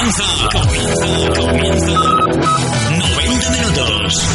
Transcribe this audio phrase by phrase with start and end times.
[0.00, 1.06] Comienza, comienza,
[1.38, 1.92] comienza.
[2.96, 4.28] 90 minutos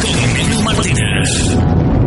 [0.00, 1.97] con Neno Martínez.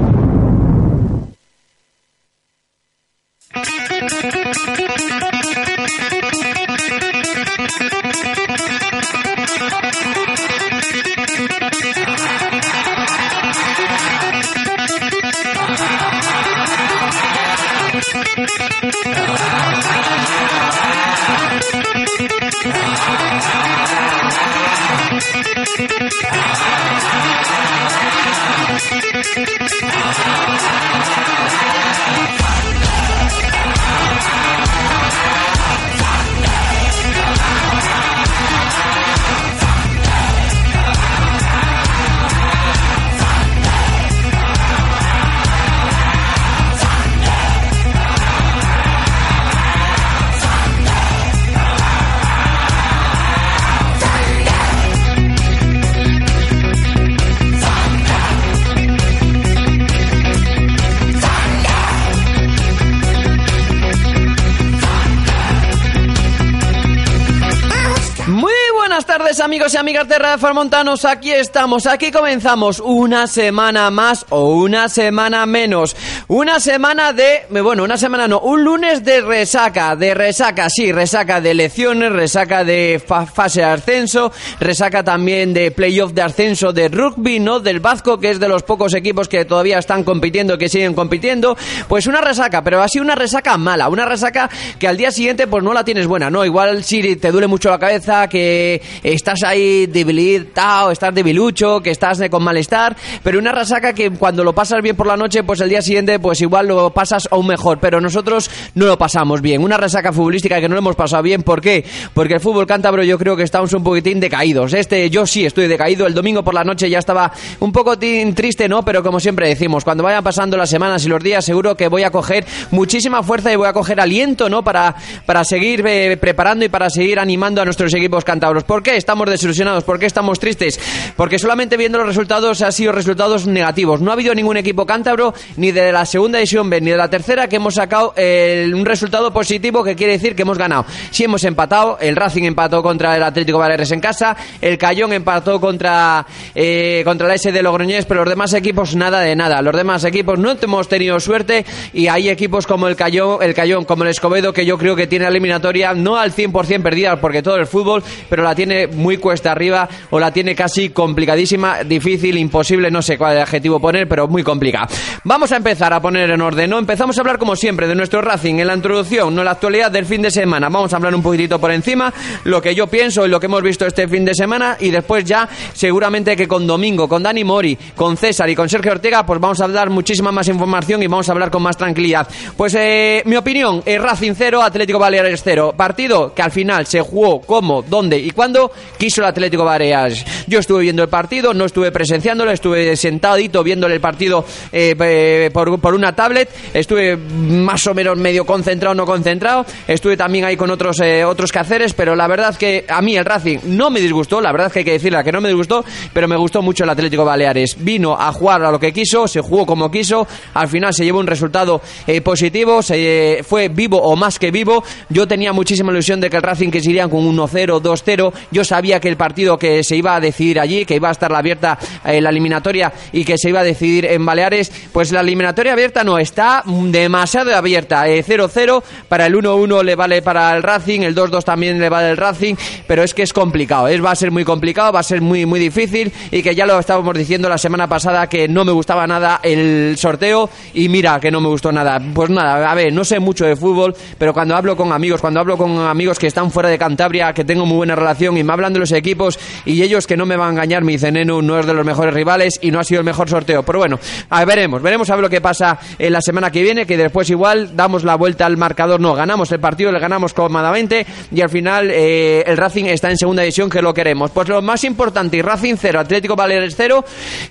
[69.72, 72.80] Amigos y amigas de Radio Montanos, aquí estamos, aquí comenzamos.
[72.80, 75.96] Una semana más o una semana menos,
[76.34, 81.42] una semana de, bueno, una semana no, un lunes de resaca, de resaca, sí, resaca
[81.42, 86.88] de elecciones, resaca de fa- fase de ascenso, resaca también de playoff de ascenso de
[86.88, 87.60] rugby, ¿no?
[87.60, 91.58] Del Vasco, que es de los pocos equipos que todavía están compitiendo, que siguen compitiendo,
[91.90, 95.66] pues una resaca, pero así una resaca mala, una resaca que al día siguiente pues
[95.66, 96.46] no la tienes buena, ¿no?
[96.46, 102.22] Igual si te duele mucho la cabeza, que estás ahí debilitado, estás debilucho, que estás
[102.30, 105.68] con malestar, pero una resaca que cuando lo pasas bien por la noche, pues el
[105.68, 109.64] día siguiente pues igual lo pasas aún mejor, pero nosotros no lo pasamos bien.
[109.64, 111.84] Una resaca futbolística que no lo hemos pasado bien, ¿por qué?
[112.14, 114.74] Porque el fútbol cántabro yo creo que estamos un poquitín decaídos.
[114.74, 118.70] Este yo sí estoy decaído, el domingo por la noche ya estaba un poco triste,
[118.70, 118.84] ¿no?
[118.84, 122.04] Pero como siempre decimos, cuando vayan pasando las semanas y los días, seguro que voy
[122.04, 124.64] a coger muchísima fuerza y voy a coger aliento, ¿no?
[124.64, 124.96] Para,
[125.26, 128.64] para seguir eh, preparando y para seguir animando a nuestros equipos cántabros.
[128.64, 129.84] ¿Por qué estamos desilusionados?
[129.84, 130.80] ¿Por qué estamos tristes?
[131.16, 134.02] Porque solamente viendo los resultados ha sido resultados negativos.
[134.02, 137.10] No ha habido ningún equipo cántabro, ni de la segunda división B, ni de la
[137.10, 140.86] tercera, que hemos sacado eh, un resultado positivo que quiere decir que hemos ganado.
[141.10, 145.62] Si hemos empatado, el Racing empató contra el Atlético Baleares en casa, el Cayón empató
[145.62, 149.62] contra, eh, contra la S de Logroñés, pero los demás equipos nada de nada.
[149.62, 153.86] Los demás equipos no hemos tenido suerte y hay equipos como el Cayón, el Cayón
[153.86, 157.42] como el Escobedo, que yo creo que tiene la eliminatoria no al 100% perdida, porque
[157.42, 162.38] todo el fútbol, pero la tiene muy cuesta arriba o la tiene casi complicadísima, difícil,
[162.38, 164.90] imposible, no sé cuál adjetivo poner, pero muy complicada.
[165.24, 166.78] Vamos a empezar a poner en orden, ¿no?
[166.78, 170.06] Empezamos a hablar como siempre de nuestro Racing en la introducción, no la actualidad del
[170.06, 170.70] fin de semana.
[170.70, 172.14] Vamos a hablar un poquitito por encima,
[172.44, 175.26] lo que yo pienso y lo que hemos visto este fin de semana y después
[175.26, 179.40] ya seguramente que con Domingo, con Dani Mori, con César y con Sergio Ortega, pues
[179.40, 182.28] vamos a dar muchísima más información y vamos a hablar con más tranquilidad.
[182.56, 185.74] Pues eh, mi opinión, es Racing 0, Atlético Baleares 0.
[185.76, 190.26] Partido que al final se jugó cómo, dónde y cuándo quiso el Atlético Baleares.
[190.48, 195.50] Yo estuve viendo el partido, no estuve presenciándolo, estuve sentadito viéndole el partido eh, eh,
[195.54, 200.58] por, por una tablet, estuve más o menos medio concentrado, no concentrado, estuve también ahí
[200.58, 204.00] con otros, eh, otros quehaceres, pero la verdad que a mí el Racing no me
[204.00, 205.84] disgustó, la verdad que hay que decirle que no me disgustó,
[206.14, 207.76] pero me gustó mucho el Atlético Baleares.
[207.80, 211.20] Vino a jugar a lo que quiso, se jugó como quiso, al final se llevó
[211.20, 214.84] un resultado eh, positivo, se eh, fue vivo o más que vivo.
[215.10, 218.34] Yo tenía muchísima ilusión de que el Racing que se irían con 1-0, 2-0.
[218.52, 221.34] Yo sabía que el partido que se iba a decidir allí, que iba a estar
[221.34, 225.71] abierta eh, la eliminatoria y que se iba a decidir en Baleares, pues la eliminatoria
[225.72, 228.08] abierta no está demasiado abierta.
[228.08, 232.12] Eh, 0-0 para el 1-1 le vale para el Racing, el 2-2 también le vale
[232.12, 232.56] el Racing,
[232.88, 235.46] pero es que es complicado, es, va a ser muy complicado, va a ser muy
[235.46, 239.08] muy difícil y que ya lo estábamos diciendo la semana pasada que no me gustaba
[239.08, 242.00] nada el sorteo y mira que no me gustó nada.
[242.14, 245.40] Pues nada, a ver, no sé mucho de fútbol, pero cuando hablo con amigos, cuando
[245.40, 248.54] hablo con amigos que están fuera de Cantabria, que tengo muy buena relación y me
[248.54, 251.42] hablan de los equipos y ellos que no me van a engañar, me dicen, Nenu,
[251.42, 253.64] no es de los mejores rivales y no ha sido el mejor sorteo.
[253.64, 255.61] Pero bueno, a ver, veremos, veremos a ver lo que pasa
[255.98, 259.52] en la semana que viene, que después igual damos la vuelta al marcador, no, ganamos
[259.52, 263.70] el partido, le ganamos cómodamente y al final eh, el Racing está en segunda división
[263.70, 264.32] que lo queremos.
[264.32, 267.04] Pues lo más importante, y Racing 0, Atlético Baleares 0,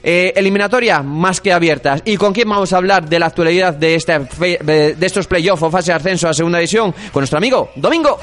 [0.02, 2.02] eh, eliminatoria más que abiertas.
[2.04, 5.70] ¿Y con quién vamos a hablar de la actualidad de, esta de estos playoffs o
[5.70, 6.92] fase de ascenso a segunda división?
[7.12, 8.18] Con nuestro amigo Domingo.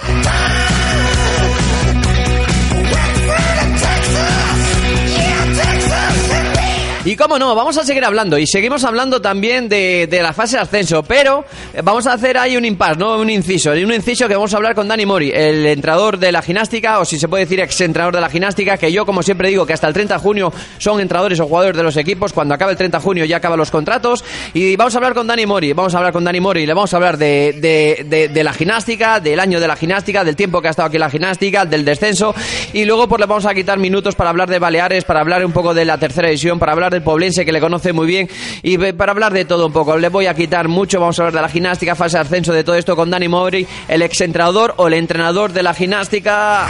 [7.08, 8.38] Y cómo no, vamos a seguir hablando.
[8.38, 11.46] Y seguimos hablando también de, de la fase de ascenso, pero
[11.82, 13.18] vamos a hacer ahí un impasse, ¿no?
[13.18, 16.42] Un inciso, un inciso que vamos a hablar con Dani Mori, el entrenador de la
[16.42, 19.48] gimnástica, o si se puede decir ex entrenador de la gimnástica, que yo como siempre
[19.48, 22.54] digo que hasta el 30 de junio son entrenadores o jugadores de los equipos, cuando
[22.54, 25.46] acabe el 30 de junio ya acaban los contratos, y vamos a hablar con Dani
[25.46, 28.44] Mori, vamos a hablar con Dani Mori, le vamos a hablar de, de, de, de
[28.44, 31.64] la gimnástica, del año de la gimnástica, del tiempo que ha estado aquí la gimnástica,
[31.64, 32.36] del descenso,
[32.74, 35.54] y luego pues le vamos a quitar minutos para hablar de Baleares, para hablar un
[35.54, 38.30] poco de la tercera división, para hablar del Poblense que le conoce muy bien,
[38.64, 39.98] y para hablar de todo un poco.
[39.98, 42.64] Le voy a quitar mucho, vamos a hablar de la gimnástica, fase de ascenso, de
[42.64, 46.68] todo esto con Dani Mori, el exentrenador o el entrenador de la gimnástica.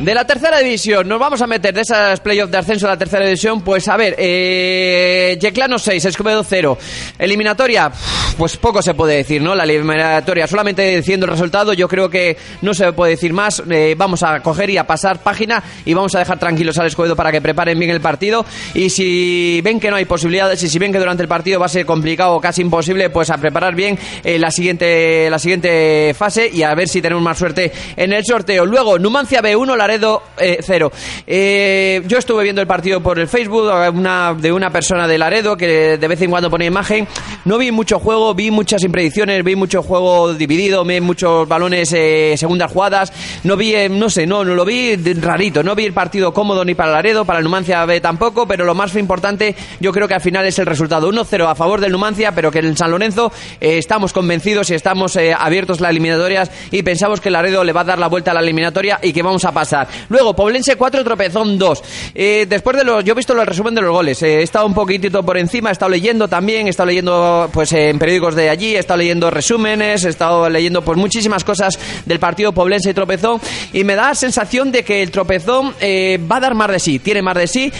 [0.00, 2.98] De la tercera división, nos vamos a meter de esas playoffs de ascenso de la
[2.98, 3.62] tercera división.
[3.62, 6.78] Pues a ver, eh, Yeclano 6, Escobedo 0.
[7.18, 7.90] Eliminatoria,
[8.36, 9.56] pues poco se puede decir, ¿no?
[9.56, 13.60] La eliminatoria, solamente diciendo el resultado, yo creo que no se puede decir más.
[13.68, 17.16] Eh, vamos a coger y a pasar página y vamos a dejar tranquilos al Escobedo
[17.16, 18.46] para que preparen bien el partido.
[18.74, 21.66] Y si ven que no hay posibilidades y si ven que durante el partido va
[21.66, 26.14] a ser complicado o casi imposible, pues a preparar bien eh, la, siguiente, la siguiente
[26.16, 28.64] fase y a ver si tenemos más suerte en el sorteo.
[28.64, 30.92] Luego, Numancia B1, Laredo 0.
[31.26, 35.56] Eh, yo estuve viendo el partido por el Facebook una, de una persona de Laredo
[35.56, 37.08] que de vez en cuando pone imagen.
[37.46, 42.34] No vi mucho juego, vi muchas impredicciones, vi mucho juego dividido, vi muchos balones eh,
[42.36, 43.14] segundas jugadas.
[43.44, 45.62] No vi, eh, no sé, no, no lo vi rarito.
[45.62, 48.74] No vi el partido cómodo ni para Laredo, para el Numancia B tampoco, pero lo
[48.74, 51.10] más importante yo creo que al final es el resultado.
[51.10, 55.80] 1-0 a favor del Numancia, pero que en San Lorenzo estamos convencidos y estamos abiertos
[55.80, 58.98] las eliminatorias y pensamos que Laredo le va a dar la vuelta a la eliminatoria
[59.02, 59.77] y que vamos a pasar.
[60.08, 61.82] Luego, Poblense 4, Tropezón 2.
[62.14, 63.04] Eh, después de los.
[63.04, 64.22] Yo he visto el resumen de los goles.
[64.22, 67.72] Eh, he estado un poquitito por encima, he estado leyendo también, he estado leyendo pues
[67.72, 72.18] en periódicos de allí, he estado leyendo resúmenes, he estado leyendo pues muchísimas cosas del
[72.18, 73.40] partido Poblense y Tropezón.
[73.72, 76.78] Y me da la sensación de que el Tropezón eh, va a dar más de
[76.78, 77.72] sí, tiene más de sí,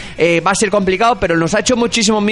[0.46, 2.22] va a ser complicado, pero nos ha hecho muchísimo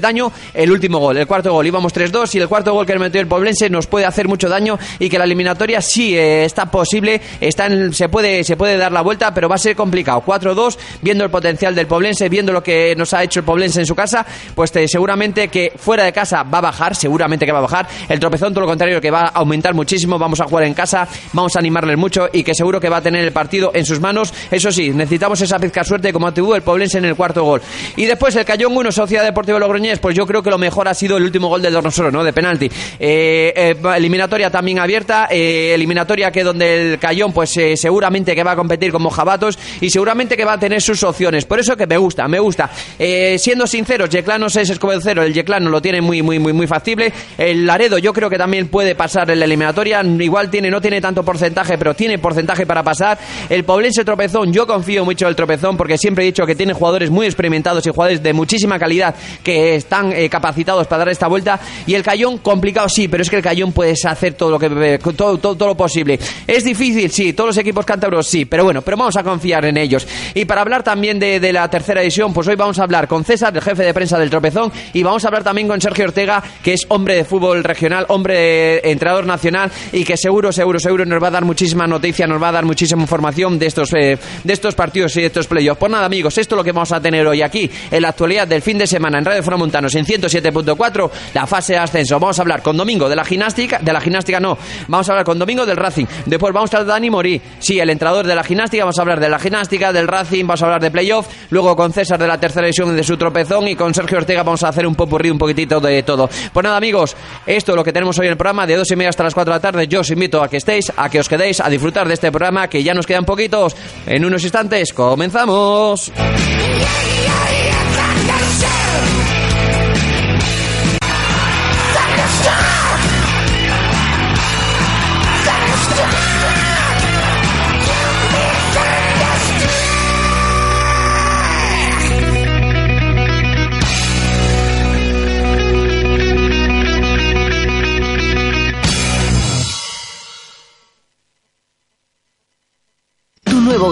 [0.00, 1.66] daño el último gol, el cuarto gol.
[1.66, 4.78] Íbamos 3-2 y el cuarto gol que metió el Poblense nos puede hacer mucho daño
[4.98, 9.32] y que la eliminatoria sí está posible, está se, puede, se puede dar la vuelta
[9.32, 10.22] pero va a ser complicado.
[10.26, 13.86] 4-2, viendo el potencial del Poblense, viendo lo que nos ha hecho el Poblense en
[13.86, 17.58] su casa, pues eh, seguramente que fuera de casa va a bajar, seguramente que va
[17.58, 17.86] a bajar.
[18.08, 20.18] El tropezón, todo lo contrario, que va a aumentar muchísimo.
[20.18, 23.00] Vamos a jugar en casa, vamos a animarle mucho y que seguro que va a
[23.00, 24.32] tener el partido en sus manos.
[24.50, 27.62] Eso sí, necesitamos esa pizca suerte como tuvo el Poblense en el cuarto gol.
[27.96, 30.94] Y después el Cayón 1, Sociedad Deportiva Logroñés, pues yo creo que lo mejor ha
[30.94, 32.24] sido el último gol del Dornosoro, ¿no?
[32.24, 32.66] De penalti.
[32.98, 38.56] Eh, eh, eliminatoria también abierta, eliminatoria que donde el Cayón, pues seguramente que va a
[38.56, 41.44] competir como jabatos y seguramente que va a tener sus opciones.
[41.44, 42.70] Por eso que me gusta, me gusta.
[42.98, 46.66] Eh, siendo sinceros, Yeclano es Escobedo cero, el Yeclano lo tiene muy, muy, muy, muy
[46.66, 47.12] factible.
[47.36, 50.02] El Laredo yo creo que también puede pasar en la eliminatoria.
[50.02, 53.18] Igual tiene, no tiene tanto porcentaje, pero tiene porcentaje para pasar.
[53.50, 56.72] El Poblense Tropezón, yo confío mucho en el Tropezón porque siempre he dicho que tiene
[56.72, 61.26] jugadores muy experimentados y jugadores de muchísima calidad que están eh, capacitados para dar esta
[61.26, 61.60] vuelta.
[61.86, 64.98] Y el Cayón, complicado sí, pero es que el Cayón puedes hacer todo lo que
[65.14, 66.18] todo, todo, todo lo posible.
[66.46, 69.76] Es difícil, sí, todos los equipos cántabros sí, pero bueno, pero vamos a confiar en
[69.76, 70.06] ellos.
[70.32, 73.54] Y para hablar también de, la tercera edición, pues hoy vamos a hablar con César,
[73.54, 76.74] el jefe de prensa del Tropezón, y vamos a hablar también con Sergio Ortega, que
[76.74, 81.20] es hombre de fútbol regional, hombre de entrenador nacional, y que seguro, seguro, seguro nos
[81.20, 84.52] va a dar muchísima noticia, nos va a dar muchísima información de estos, eh, de
[84.52, 85.80] estos partidos y de estos playoffs.
[85.80, 88.46] Pues nada, amigos, esto es lo que vamos a tener hoy aquí, en la actualidad
[88.46, 92.20] del fin de semana en Radio Montanos en 107.4, la fase de ascenso.
[92.20, 94.58] Vamos a hablar con Domingo de la gimnástica, de la gimnástica no,
[94.88, 96.06] vamos a hablar con Domingo del Racing.
[96.26, 99.02] Después vamos a hablar de Dani Morí, sí, el entrenador de la gimnástica, vamos a
[99.02, 102.26] hablar de la gimnástica, del Racing, vamos a hablar de playoff, luego con César de
[102.26, 105.30] la tercera edición de su tropezón y con Sergio Ortega vamos a hacer un popurrí,
[105.30, 106.28] un poquitito de todo.
[106.52, 107.16] Pues nada, amigos,
[107.46, 109.34] esto es lo que tenemos hoy en el programa, de dos y media hasta las
[109.34, 109.88] cuatro de la tarde.
[109.88, 112.68] Yo os invito a que estéis, a que os quedéis, a disfrutar de este programa,
[112.68, 113.76] que ya nos quedan poquitos.
[114.06, 116.12] En unos instantes, comenzamos.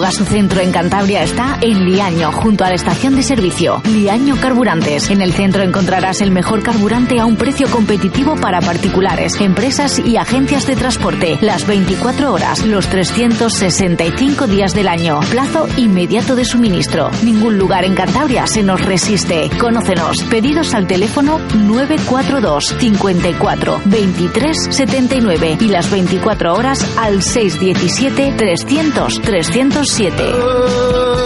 [0.05, 3.81] Moga su centro en Cantabria está en Liaño, junto a la estación de servicio.
[3.85, 5.09] Liaño Carburantes.
[5.09, 10.17] En el centro encontrarás el mejor carburante a un precio competitivo para particulares, empresas y
[10.17, 11.39] agencias de transporte.
[11.41, 15.21] Las 24 horas, los 365 días del año.
[15.21, 17.09] Plazo inmediato de suministro.
[17.23, 19.49] Ningún lugar en Cantabria se nos resiste.
[19.59, 20.21] Conócenos.
[20.29, 29.94] Pedidos al teléfono 942 54 23 79 y las 24 horas al 617 300 300
[29.97, 31.24] 7.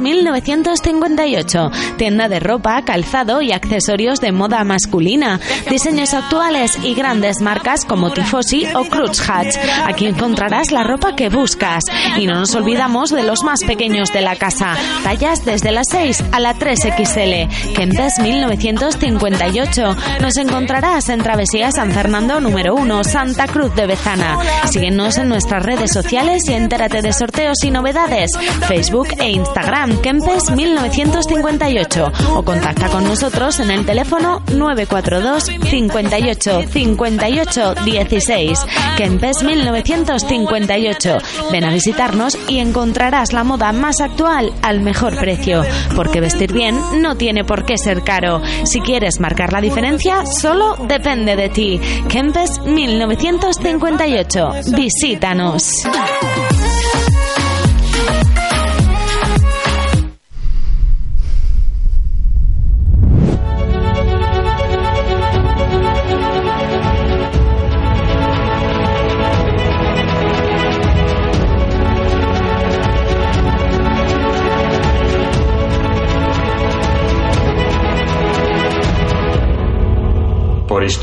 [0.00, 5.40] 1958 Tienda de ropa, calzado y accesorios de moda masculina.
[5.68, 9.56] Diseños actuales y grandes marcas como Tifosi o Cruz Hatch.
[9.84, 11.84] Aquí encontrarás la ropa que buscas.
[12.16, 14.74] Y no nos olvidamos de los más pequeños de la casa.
[15.02, 17.74] Tallas desde la 6 a la 3XL.
[17.74, 19.96] Kentes 1958.
[20.20, 24.38] Nos encontrarás en Travesía San Fernando número 1, Santa Cruz de Bezana.
[24.70, 28.30] Síguenos en nuestras redes sociales y entérate de sorteos y novedades.
[28.66, 37.74] Facebook e Instagram Kempes 1958 o contacta con nosotros en el teléfono 942 58 58
[37.84, 38.58] 16.
[38.96, 41.18] Kempes 1958.
[41.52, 45.62] Ven a visitarnos y encontrarás la moda más actual al mejor precio,
[45.94, 48.42] porque vestir bien no tiene por qué ser caro.
[48.64, 51.80] Si quieres marcar la diferencia, solo depende de ti.
[52.08, 54.52] Kempes 1958.
[54.76, 55.84] Visítanos.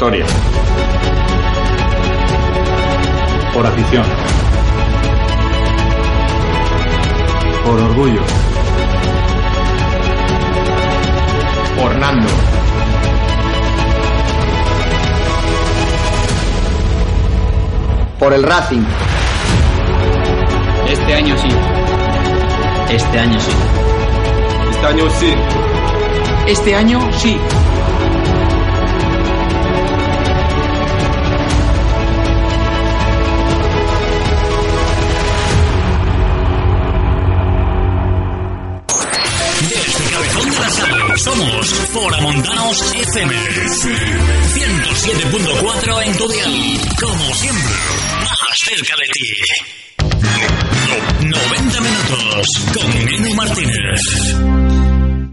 [0.08, 0.26] Historia.
[3.54, 4.06] Por afición.
[7.66, 8.22] Por orgullo.
[11.78, 12.28] Por Nando.
[18.20, 18.84] Por el Racing.
[20.90, 21.50] Este año sí.
[22.90, 23.52] Este año sí.
[24.72, 25.34] Este año sí.
[26.48, 27.38] Este año sí.
[41.88, 43.36] Somos Foramontanos FM.
[44.54, 46.54] 107.4 en tu dial.
[47.00, 47.74] Como siempre,
[48.20, 49.34] más cerca de ti.
[51.26, 54.77] 90 minutos con Enu Martínez.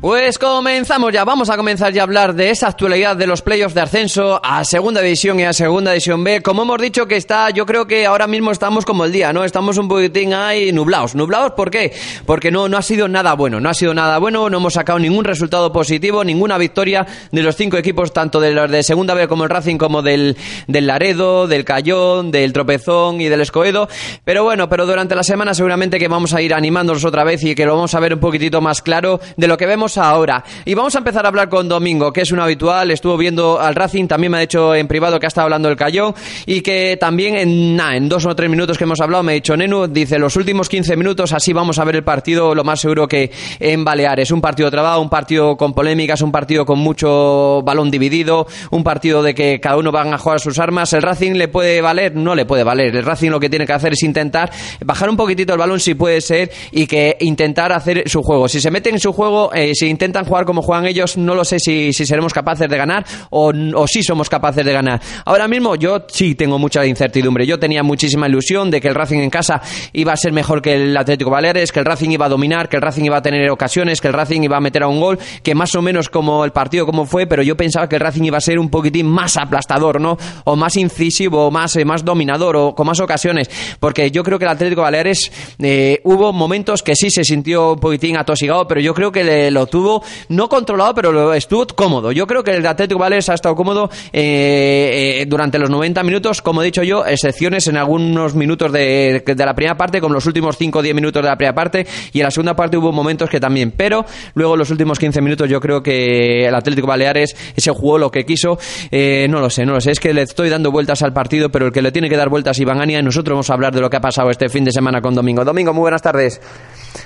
[0.05, 3.75] Pues comenzamos ya, vamos a comenzar ya a hablar de esa actualidad de los playoffs
[3.75, 6.43] de ascenso a Segunda División y a Segunda División B.
[6.43, 9.45] Como hemos dicho que está, yo creo que ahora mismo estamos como el día, ¿no?
[9.45, 11.15] Estamos un poquitín ahí nublados.
[11.15, 11.95] ¿Nublados por qué?
[12.27, 14.99] Porque no, no ha sido nada bueno, no ha sido nada bueno, no hemos sacado
[14.99, 19.27] ningún resultado positivo, ninguna victoria de los cinco equipos, tanto de los de Segunda B
[19.27, 23.89] como el Racing, como del, del Laredo, del Cayón, del Tropezón y del Escoedo.
[24.23, 27.55] Pero bueno, pero durante la semana seguramente que vamos a ir animándonos otra vez y
[27.55, 30.45] que lo vamos a ver un poquitito más claro de lo que vemos ahora.
[30.65, 33.75] Y vamos a empezar a hablar con Domingo, que es un habitual, estuvo viendo al
[33.75, 36.15] Racing, también me ha dicho en privado que ha estado hablando del Cayón
[36.47, 39.87] y que también en, dos o tres minutos que hemos hablado me ha dicho Nenu,
[39.87, 43.31] dice los últimos 15 minutos así vamos a ver el partido lo más seguro que
[43.61, 44.31] en Baleares.
[44.31, 49.23] Un partido trabado, un partido con polémicas, un partido con mucho balón dividido, un partido
[49.23, 50.93] de que cada uno van a jugar sus armas.
[50.93, 52.15] ¿El Racing le puede valer?
[52.15, 52.95] No le puede valer.
[52.95, 54.51] El Racing lo que tiene que hacer es intentar
[54.85, 58.49] bajar un poquitito el balón si puede ser y que intentar hacer su juego.
[58.49, 61.45] Si se meten en su juego, eh, si intentan jugar como juegan ellos, no lo
[61.45, 65.01] sé si, si seremos capaces de ganar o, o si somos capaces de ganar.
[65.25, 67.47] Ahora mismo yo sí tengo mucha incertidumbre.
[67.47, 69.61] Yo tenía muchísima ilusión de que el Racing en casa
[69.93, 72.77] iba a ser mejor que el Atlético Baleares, que el Racing iba a dominar, que
[72.77, 75.19] el Racing iba a tener ocasiones, que el Racing iba a meter a un gol,
[75.43, 78.23] que más o menos como el partido como fue, pero yo pensaba que el Racing
[78.25, 80.17] iba a ser un poquitín más aplastador, ¿no?
[80.45, 83.51] O más incisivo, o más, eh, más dominador, o con más ocasiones.
[83.81, 87.79] Porque yo creo que el Atlético Baleares eh, hubo momentos que sí se sintió un
[87.81, 92.13] poquitín atosigado, pero yo creo que le- lo tuvo no controlado, pero lo estuvo cómodo.
[92.13, 96.43] Yo creo que el Atlético Baleares ha estado cómodo eh, eh, durante los 90 minutos,
[96.43, 100.27] como he dicho yo, excepciones en algunos minutos de, de la primera parte, como los
[100.27, 102.93] últimos 5 o 10 minutos de la primera parte, y en la segunda parte hubo
[102.93, 104.05] momentos que también, pero
[104.35, 108.25] luego los últimos 15 minutos yo creo que el Atlético Baleares se jugó lo que
[108.25, 108.59] quiso,
[108.91, 111.49] Eh, no lo sé, no lo sé, es que le estoy dando vueltas al partido,
[111.51, 113.73] pero el que le tiene que dar vueltas Iván Ania, y nosotros vamos a hablar
[113.75, 115.45] de lo que ha pasado este fin de semana con Domingo.
[115.45, 116.41] Domingo, muy buenas tardes.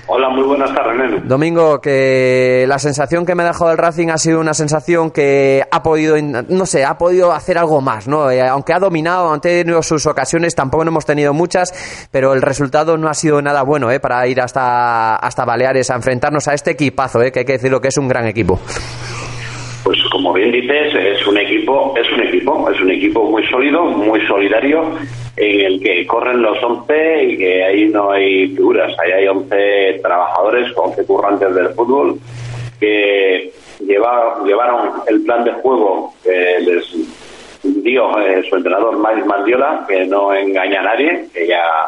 [0.07, 1.29] Hola, muy buenas tardes, Nenu.
[1.29, 5.11] Domingo, que Eh, la sensación que me ha dejado el Racing ha sido una sensación
[5.11, 8.31] que ha podido, no sé, ha podido hacer algo más, ¿no?
[8.31, 12.41] Eh, aunque ha dominado, han tenido sus ocasiones, tampoco no hemos tenido muchas, pero el
[12.41, 14.01] resultado no ha sido nada bueno, ¿eh?
[14.01, 17.31] Para ir hasta, hasta Baleares a enfrentarnos a este equipazo, ¿eh?
[17.31, 18.59] Que hay que decirlo que es un gran equipo.
[19.85, 23.85] Pues como bien dices, es un equipo, es un equipo, es un equipo muy sólido,
[23.85, 24.97] muy solidario,
[25.37, 30.01] en el que corren los 11 y que ahí no hay figuras, ahí hay 11
[30.03, 32.19] trabajadores, 11 currantes del fútbol
[32.79, 36.85] que lleva, llevaron el plan de juego que les
[37.63, 38.13] dio
[38.49, 41.87] su entrenador Mike Mandiola, que no engaña a nadie, que ya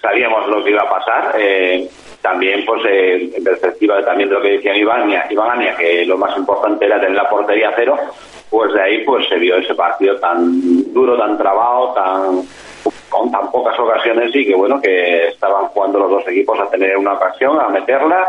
[0.00, 1.34] sabíamos lo que iba a pasar.
[1.38, 1.88] Eh,
[2.20, 6.16] también, pues, eh, en perspectiva también de lo que decían Iván, Iván Ania, que lo
[6.16, 7.96] más importante era tener la portería cero,
[8.48, 12.42] pues de ahí pues se vio ese partido tan duro, tan trabado, tan
[13.08, 16.96] con tan pocas ocasiones y que bueno que estaban jugando los dos equipos a tener
[16.96, 18.26] una ocasión, a meterla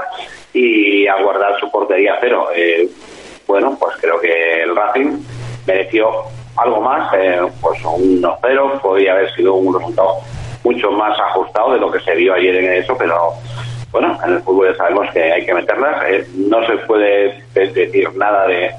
[0.53, 2.47] y a guardar su portería cero.
[2.55, 2.87] Eh,
[3.47, 5.17] bueno, pues creo que el Racing
[5.67, 6.23] mereció
[6.55, 10.17] algo más, eh, pues un 1-0, podría haber sido un resultado
[10.63, 13.33] mucho más ajustado de lo que se vio ayer en eso, pero
[13.91, 16.03] bueno, en el fútbol ya sabemos que hay que meterlas.
[16.09, 18.71] Eh, no se puede decir nada de,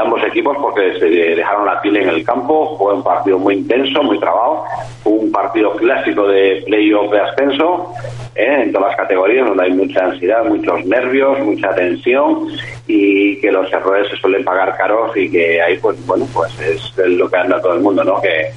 [0.00, 2.76] ambos equipos porque se dejaron la pila en el campo.
[2.78, 4.64] Fue un partido muy intenso, muy trabado.
[5.04, 7.92] un partido clásico de playoff de ascenso
[8.34, 12.48] eh, en todas las categorías, donde hay mucha ansiedad, muchos nervios, mucha tensión
[12.86, 16.96] y que los errores se suelen pagar caros y que ahí, pues bueno, pues es
[16.96, 18.20] lo que anda todo el mundo, ¿no?
[18.20, 18.50] Que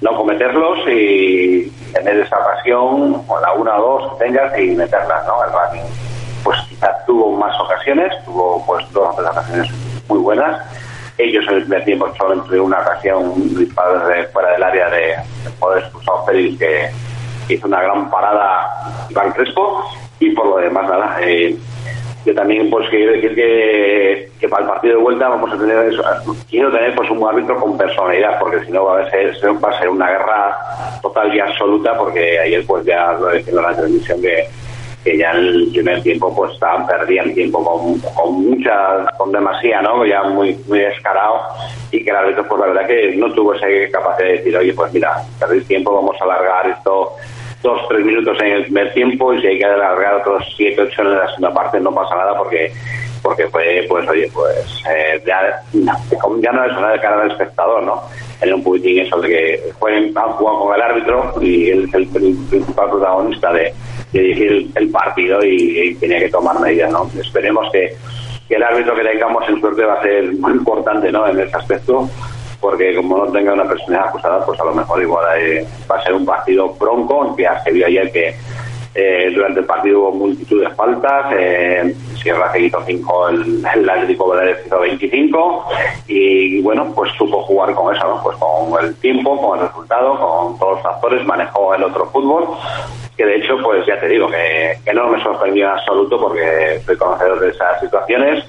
[0.00, 5.26] no cometerlos y tener esa pasión, o la una o dos que tengas y meterlas,
[5.26, 5.44] ¿no?
[5.44, 5.88] El Racing,
[6.42, 10.60] pues quizás tuvo más ocasiones, tuvo pues dos ocasiones muy buenas.
[11.18, 14.00] Ellos el primer tiempo solo entre una ocasión, un disparo
[14.32, 15.14] fuera del área de,
[15.58, 19.84] poder expulsar Félix que hizo una gran parada Iván Crespo
[20.20, 21.18] y por lo demás nada.
[21.22, 21.56] Eh,
[22.24, 25.92] yo también pues quiero decir que, que, para el partido de vuelta vamos a tener
[26.48, 29.78] quiero tener pues un árbitro con personalidad porque si no va a ser va a
[29.78, 30.56] ser una guerra
[31.02, 34.48] total y absoluta porque ayer pues ya lo decía en la transmisión que,
[35.04, 36.52] que ya en el primer tiempo pues
[36.88, 41.40] perdiendo tiempo con, con mucha con demasía no ya muy muy descarado
[41.90, 44.72] y que el árbitro pues la verdad que no tuvo esa capacidad de decir oye
[44.74, 47.12] pues mira perdéis tiempo vamos a alargar esto
[47.62, 51.02] dos, tres minutos en el primer tiempo y si hay que alargar otros siete, ocho
[51.02, 52.72] en la segunda parte no pasa nada porque
[53.22, 57.82] porque fue, pues oye, pues eh, ya, ya no es una de cara al espectador,
[57.84, 58.02] ¿no?
[58.40, 62.08] Tener un poquitín eso de que jueguen, han con el árbitro y él es el,
[62.08, 63.72] principal protagonista de,
[64.12, 67.10] dirigir el, partido y, tenía que tomar medidas, ¿no?
[67.18, 67.94] Esperemos que,
[68.48, 71.26] que el árbitro que tengamos en suerte va a ser muy importante, ¿no?
[71.26, 72.08] En ese aspecto
[72.62, 76.02] porque como no tenga una personalidad acusada, pues a lo mejor igual eh, va a
[76.04, 78.36] ser un partido bronco, que se vio ayer que
[78.94, 83.90] eh, durante el partido hubo multitud de faltas, eh, Sierra se hizo 5, el, el
[83.90, 85.64] Atlético Baleares hizo 25
[86.08, 88.22] y, bueno, pues supo jugar con eso, ¿no?
[88.22, 92.48] pues con el tiempo, con el resultado, con todos los factores, manejó el otro fútbol
[93.16, 96.80] que de hecho, pues ya te digo, que, que no me sorprendió en absoluto porque
[96.84, 98.44] soy conocedor de esas situaciones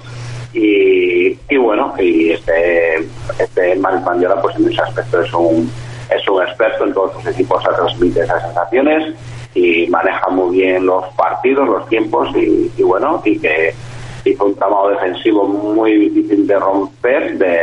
[0.54, 2.96] y, y bueno, y este,
[3.38, 5.70] este Mandiola pues en ese aspecto es un,
[6.14, 9.14] es un experto en todos sus equipos a transmitir esas sensaciones
[9.54, 13.74] y maneja muy bien los partidos, los tiempos y, bueno, y que
[14.24, 17.58] hizo un trabajo defensivo muy difícil de romper, de,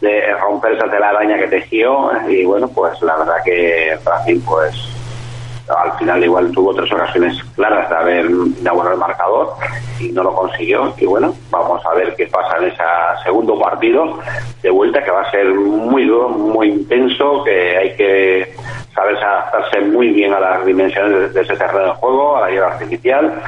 [0.00, 2.10] de romper esa telaraña que tejió.
[2.28, 4.95] Y bueno, pues la verdad que Brasil pues
[5.68, 9.54] al final igual tuvo tres ocasiones claras de haber inaugurado el marcador
[9.98, 10.94] y no lo consiguió.
[10.98, 12.82] Y bueno, vamos a ver qué pasa en ese
[13.24, 14.18] segundo partido
[14.62, 18.54] de vuelta, que va a ser muy duro, muy intenso, que hay que
[18.94, 22.68] saber adaptarse muy bien a las dimensiones de, ese terreno de juego, a la hierba
[22.68, 23.42] artificial.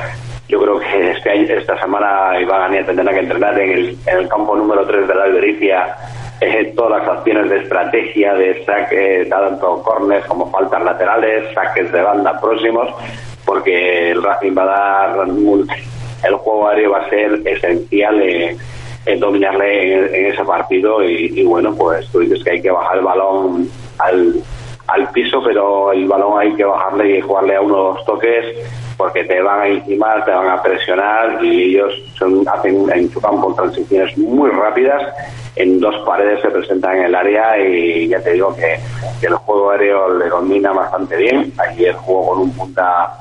[0.48, 4.28] Yo creo que este esta semana Iván Ania tendrá que entrenar en el, en el
[4.28, 5.96] campo número 3 de la Albericia
[6.40, 12.02] eh, todas las acciones de estrategia, de saque, tanto corners como faltas laterales, saques de
[12.02, 12.88] banda próximos,
[13.44, 15.28] porque el Racing va a dar
[16.24, 18.58] el juego aéreo va a ser esencial en,
[19.20, 23.70] dominarle en, ese partido y, bueno, pues tú dices que hay que bajar el balón
[23.98, 24.34] al,
[24.86, 28.44] al piso, pero el balón hay que bajarle y jugarle a unos toques
[28.98, 33.20] porque te van a encimar, te van a presionar y ellos son, hacen en su
[33.20, 35.02] campo transiciones muy rápidas
[35.58, 38.78] en dos paredes se presentan en el área y ya te digo que,
[39.26, 41.52] el juego aéreo le domina bastante bien.
[41.58, 43.18] Ayer jugó con un punta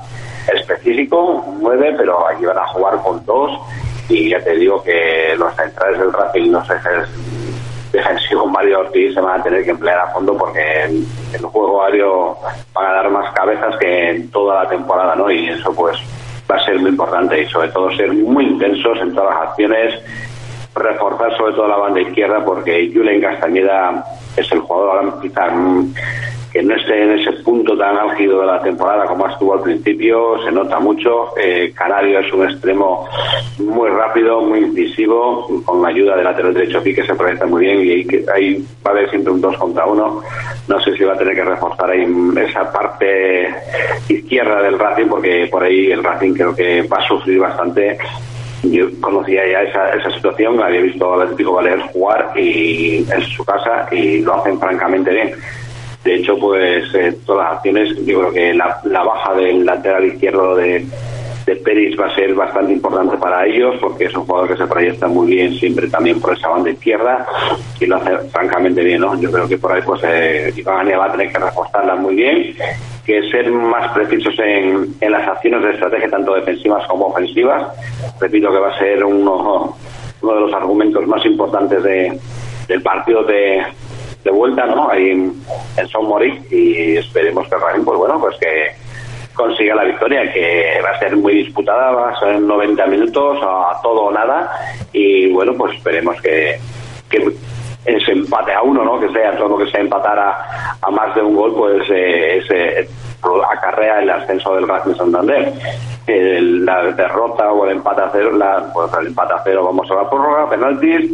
[0.54, 3.60] específico, un 9, pero aquí van a jugar con dos
[4.08, 6.66] y ya te digo que los centrales del Racing y los
[7.92, 11.40] ejes defensivos Mario Ortiz se van a tener que emplear a fondo porque en el
[11.40, 12.36] juego aéreo
[12.74, 15.30] van a dar más cabezas que en toda la temporada, ¿no?
[15.30, 15.98] Y eso pues
[16.50, 19.94] va a ser muy importante y sobre todo ser muy intensos en todas las acciones,
[20.74, 24.04] reforzar sobre todo la banda izquierda porque Julen Castañeda
[24.36, 25.94] es el jugador ahora quizá mm,
[26.58, 30.42] que no esté en ese punto tan álgido de la temporada como estuvo al principio,
[30.44, 31.32] se nota mucho.
[31.40, 33.08] Eh, Canario es un extremo
[33.58, 37.64] muy rápido, muy incisivo, con la ayuda del lateral derecho aquí que se proyecta muy
[37.64, 40.22] bien y ahí, ahí va a haber siempre un 2 contra 1.
[40.66, 42.04] No sé si va a tener que reforzar ahí
[42.44, 43.54] esa parte
[44.08, 47.98] izquierda del Racing porque por ahí el Racing creo que va a sufrir bastante
[48.64, 53.44] yo conocía ya esa, esa situación, había visto al Atlético Baleares jugar y en su
[53.44, 55.32] casa y lo hacen francamente bien.
[56.08, 60.56] De hecho, pues eh, todas las acciones, yo creo que la, baja del lateral izquierdo
[60.56, 60.86] de,
[61.44, 64.66] de Peris va a ser bastante importante para ellos porque es un jugador que se
[64.66, 67.26] proyecta muy bien siempre también por esa banda izquierda
[67.78, 69.20] y lo hace francamente bien, ¿no?
[69.20, 72.56] Yo creo que por ahí pues eh, Iván va a tener que reforzarla muy bien,
[73.04, 77.68] que ser más precisos en, en las acciones de estrategia tanto defensivas como ofensivas.
[78.18, 79.76] Repito que va a ser uno,
[80.22, 82.18] uno de los argumentos más importantes de,
[82.66, 83.62] del partido de,
[84.24, 84.90] de vuelta, ¿no?
[84.90, 85.34] Ahí en,
[85.76, 88.72] en Son Moritz y esperemos que Racing, pues bueno, pues que
[89.34, 93.80] consiga la victoria, que va a ser muy disputada, va a ser 90 minutos a
[93.82, 94.50] todo o nada
[94.92, 96.58] y bueno, pues esperemos que,
[97.08, 97.32] que
[97.84, 98.98] ese empate a uno, ¿no?
[98.98, 102.38] Que sea todo lo que sea empatar a, a más de un gol, pues eh,
[102.38, 102.88] ese
[103.50, 105.52] acarrea el ascenso del Racing Santander.
[106.06, 109.90] El, la derrota o el empate a cero, la, pues el empate a cero vamos
[109.90, 111.12] a la prórroga, penaltis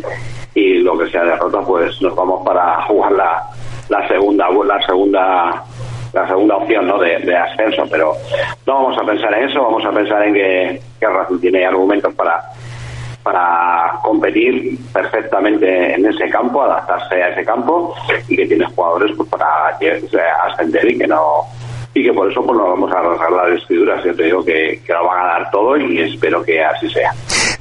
[0.54, 3.42] y lo que sea derrota, pues nos vamos para jugar la,
[3.88, 5.64] la segunda, la segunda
[6.12, 6.98] la segunda opción ¿no?
[6.98, 8.12] de, ascenso, pero
[8.66, 12.14] no vamos a pensar en eso, vamos a pensar en que, que Racing tiene argumentos
[12.14, 12.40] para
[13.24, 17.94] para competir perfectamente en ese campo, adaptarse a ese campo
[18.28, 19.78] y que tiene jugadores pues, para
[20.46, 21.46] ascender y que no
[21.94, 24.04] y que por eso pues nos vamos a arrasar las vestiduras.
[24.04, 27.12] Yo te digo que, que lo van a dar todo y espero que así sea.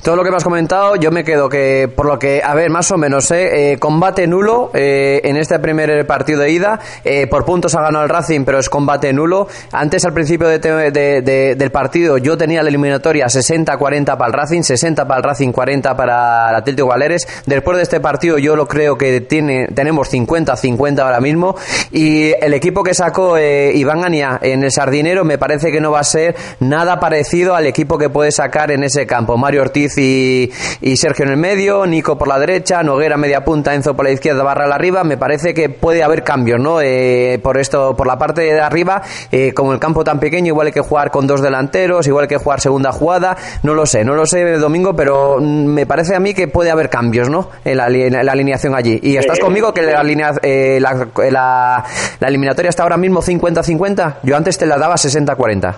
[0.03, 2.69] Todo lo que me has comentado, yo me quedo que, por lo que, a ver,
[2.69, 3.71] más o menos, ¿eh?
[3.71, 6.81] eh combate nulo eh, en este primer partido de ida.
[7.05, 9.47] Eh, por puntos ha ganado el Racing, pero es combate nulo.
[9.71, 14.33] Antes, al principio de, de, de, del partido, yo tenía la eliminatoria 60-40 para el
[14.33, 17.25] Racing, 60 para el Racing, 40 para el Atlético Valeres.
[17.45, 21.55] Después de este partido, yo lo creo que tiene, tenemos 50-50 ahora mismo.
[21.93, 26.01] Y el equipo que sacó Iván Ania en el Sardinero me parece que no va
[26.01, 29.37] a ser nada parecido al equipo que puede sacar en ese campo.
[29.37, 30.51] Mario Ortiz y,
[30.81, 34.11] y, Sergio en el medio, Nico por la derecha, Noguera media punta, Enzo por la
[34.11, 35.03] izquierda, Barra a la arriba.
[35.03, 36.81] Me parece que puede haber cambios, ¿no?
[36.81, 39.01] Eh, por esto, por la parte de arriba,
[39.31, 42.29] eh, como el campo tan pequeño, igual hay que jugar con dos delanteros, igual hay
[42.29, 43.37] que jugar segunda jugada.
[43.63, 46.89] No lo sé, no lo sé domingo, pero me parece a mí que puede haber
[46.89, 47.49] cambios, ¿no?
[47.65, 48.99] En la, en la alineación allí.
[49.01, 50.01] Y estás conmigo que la,
[50.41, 51.85] eh, la, la,
[52.19, 54.15] la eliminatoria está ahora mismo 50-50.
[54.23, 55.75] Yo antes te la daba 60-40.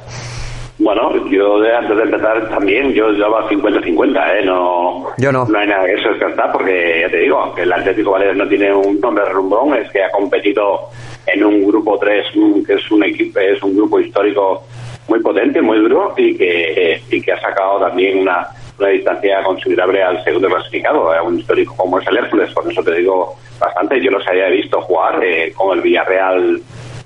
[0.78, 4.46] Bueno, yo de, antes de empezar también, yo daba 50-50, ¿eh?
[4.46, 5.46] No, yo no.
[5.46, 8.50] No hay nada que eso descartar porque, ya te digo, que el Atlético Valencia no
[8.50, 10.90] tiene un nombre rumbrón, es que ha competido
[11.28, 12.26] en un grupo 3,
[12.68, 14.64] que es un equipo, es un grupo histórico
[15.08, 18.48] muy potente, muy duro y que, y que ha sacado también una,
[18.80, 22.84] una distancia considerable al segundo clasificado, a un histórico como es el Hércules, por eso
[22.84, 26.60] te digo bastante, yo los había visto jugar eh, con el Villarreal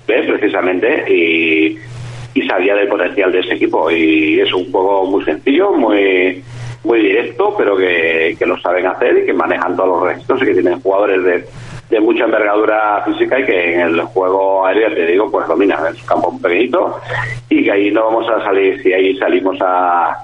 [0.08, 1.78] B precisamente y
[2.40, 3.92] y sabía del potencial de ese equipo.
[3.92, 6.44] Y es un juego muy sencillo, muy
[6.82, 10.46] muy directo, pero que, que lo saben hacer y que manejan todos los requisitos y
[10.46, 11.46] que tienen jugadores de,
[11.90, 15.94] de mucha envergadura física y que en el juego aéreo, te digo, pues dominan.
[15.94, 17.02] Es un campo pequeñito
[17.50, 20.18] y que ahí no vamos a salir, si ahí salimos a,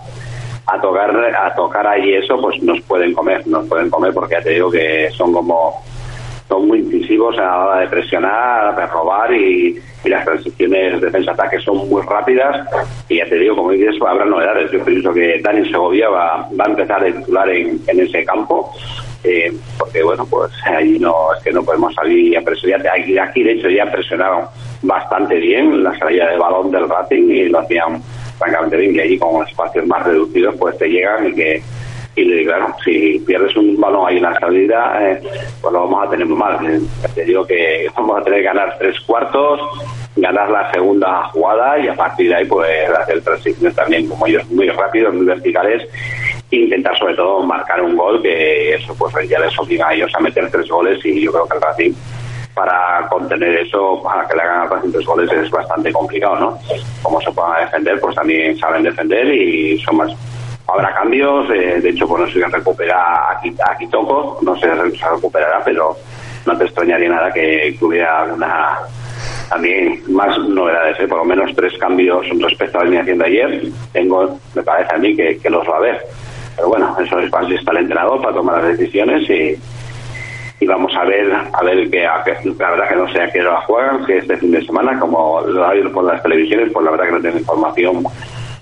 [0.67, 4.41] a tocar a tocar ahí eso, pues nos pueden comer, nos pueden comer porque ya
[4.41, 5.83] te digo que son como
[6.47, 11.89] son muy incisivos a la hora de presionar, de robar y, las transiciones defensa-ataque son
[11.89, 12.67] muy rápidas
[13.09, 14.69] y ya te digo, como dices, habrá novedades.
[14.69, 18.71] Yo pienso que Dani Segovia va, va a empezar a titular en, en ese campo.
[19.23, 22.87] Eh, porque bueno, pues ahí no es que no podemos salir a presionar.
[22.87, 24.45] Aquí, aquí de hecho ya presionaron
[24.83, 27.99] bastante bien la salida de balón del Racing y lo hacían
[28.37, 28.95] francamente bien.
[28.95, 31.63] Y allí con espacios más reducidos pues te llegan y que
[32.15, 35.21] y claro, si pierdes un balón ahí en la salida, eh,
[35.61, 36.65] pues lo vamos a tener mal.
[36.65, 36.81] Eh,
[37.13, 39.59] te digo que vamos a tener que ganar tres cuartos,
[40.15, 44.45] ganar la segunda jugada y a partir de ahí pues hacer transiciones también como ellos
[44.49, 45.87] muy rápidos, muy verticales
[46.51, 50.19] intentar sobre todo marcar un gol que eso pues ya les obliga a ellos a
[50.19, 51.93] meter tres goles y yo creo que el Racing
[52.53, 56.57] para contener eso, para que le hagan Racing tres goles es bastante complicado, ¿no?
[57.01, 60.11] Como se puedan defender, pues también saben defender y son más
[60.67, 65.09] habrá cambios, eh, de hecho, bueno, si recupera a, a Kitoko, no sé si se
[65.09, 65.95] recuperará, pero
[66.45, 68.79] no te extrañaría nada que, que hubiera una
[69.49, 71.07] también más novedades, ¿eh?
[71.07, 73.61] por lo menos tres cambios respecto a la alineación de ayer.
[73.93, 76.01] Tengo, me parece a mí que, que los va a ver.
[76.55, 79.55] Pero bueno, eso es para está el entrenador para tomar las decisiones y,
[80.63, 83.61] y vamos a ver a ver que, la verdad que no sé a qué hora
[83.61, 86.91] juegan, que este fin de semana, como lo ha habido por las televisiones, pues la
[86.91, 88.03] verdad que no tengo información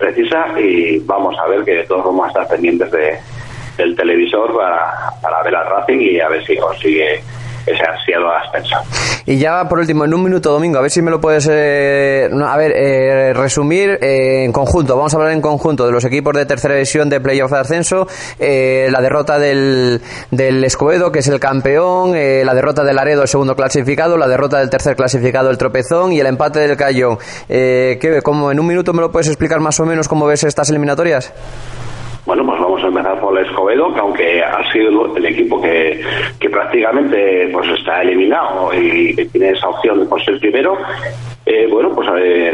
[0.03, 3.17] precisa y vamos a ver que todos vamos a estar pendientes de,
[3.77, 7.23] del televisor para, para ver al Racing y a ver si consigue
[7.65, 8.75] ese ansiado ascenso.
[9.25, 12.29] Y ya por último, en un minuto, Domingo, a ver si me lo puedes eh,
[12.45, 14.97] a ver, eh, resumir eh, en conjunto.
[14.97, 18.07] Vamos a hablar en conjunto de los equipos de tercera división de playoff de ascenso,
[18.39, 23.55] la derrota del, del Escobedo, que es el campeón, la derrota del Laredo, el segundo
[23.55, 27.17] clasificado, la derrota del tercer clasificado, el Tropezón, y el empate del Cayón.
[27.47, 30.69] ¿qué, como ¿En un minuto me lo puedes explicar más o menos cómo ves estas
[30.69, 31.31] eliminatorias?
[32.25, 36.01] Bueno, pues vamos a empezar por el Escobedo, que aunque ha sido el equipo que,
[36.39, 40.77] que prácticamente pues está eliminado y tiene esa opción de ser primero,
[41.45, 42.07] eh, bueno, pues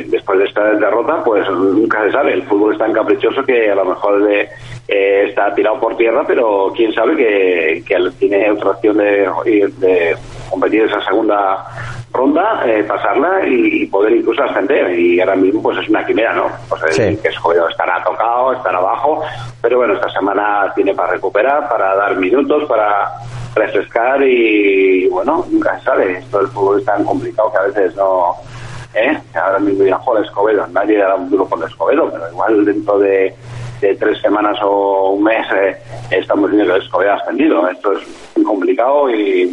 [0.10, 2.34] después de esta derrota, pues nunca se sabe.
[2.34, 4.50] El fútbol es tan caprichoso que a lo mejor eh,
[5.28, 9.30] está tirado por tierra, pero quién sabe que, que tiene otra opción de,
[9.78, 10.16] de
[10.50, 11.64] competir esa segunda
[12.12, 14.92] ronda, eh, pasarla y, poder incluso ascender.
[14.98, 16.48] Y ahora mismo pues es una quimera, ¿no?
[16.68, 19.22] Pues el que es jodido estará tocado, estará abajo,
[19.62, 23.12] pero bueno, esta semana tiene para recuperar, para dar minutos, para
[23.56, 26.18] refrescar y bueno, nunca se sabe.
[26.18, 28.36] Esto del fútbol es tan complicado que a veces no...
[28.94, 29.18] ¿eh?
[29.36, 33.00] Ahora mismo dirán, joder, Escobedo, nadie dará un duro por el Escobedo, pero igual dentro
[33.00, 33.36] de,
[33.80, 35.78] tres semanas o un mes eh,
[36.12, 37.68] estamos viendo que Escobedo ha ascendido.
[37.70, 39.50] Esto es complicado y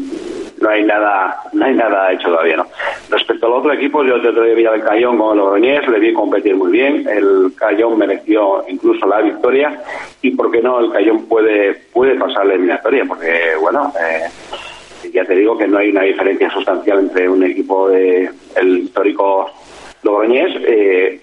[0.60, 2.66] no hay nada no hay nada hecho todavía no
[3.10, 6.12] respecto al otro equipo yo te doy vida del Cayón con el Oroñés le vi
[6.12, 7.06] competir muy bien.
[7.08, 9.82] El Cayón mereció incluso la victoria.
[10.22, 15.24] Y por qué no el Cayón puede puede pasar la eliminatoria porque bueno eh, ya
[15.24, 19.50] te digo que no hay una diferencia sustancial entre un equipo de el histórico
[20.02, 21.20] Logroñés eh,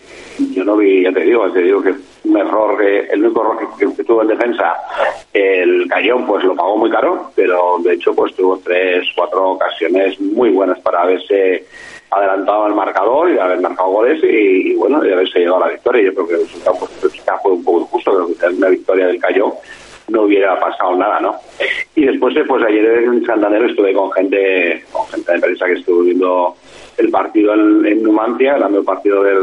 [0.52, 4.03] yo no vi ya te digo te digo que un error, el único error que,
[4.03, 4.75] tuvo en defensa,
[5.33, 10.19] el Cayón pues lo pagó muy caro, pero de hecho pues tuvo tres, cuatro ocasiones
[10.19, 11.65] muy buenas para haberse
[12.12, 16.03] adelantado al marcador y haber marcado goles y, bueno, y haberse llegado a la victoria.
[16.03, 19.53] Yo creo que el resultado pues, fue un poco injusto, que una victoria del Cayón
[20.09, 21.36] no hubiera pasado nada, ¿no?
[21.95, 26.01] Y después, pues ayer en Santander estuve con gente, con gente de prensa que estuvo
[26.01, 26.55] viendo
[26.97, 29.39] el partido en, Numancia, dando el partido del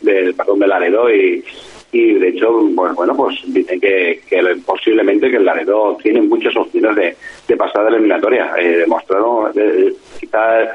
[0.00, 1.44] del perdón del Laredo y
[1.90, 4.20] y de hecho, pues bueno, pues dicen que,
[4.66, 8.52] posiblemente que el Laredo tiene muchas opciones de, de pasar de la eliminatoria.
[8.58, 10.68] Eh, demostraron, eh, quizás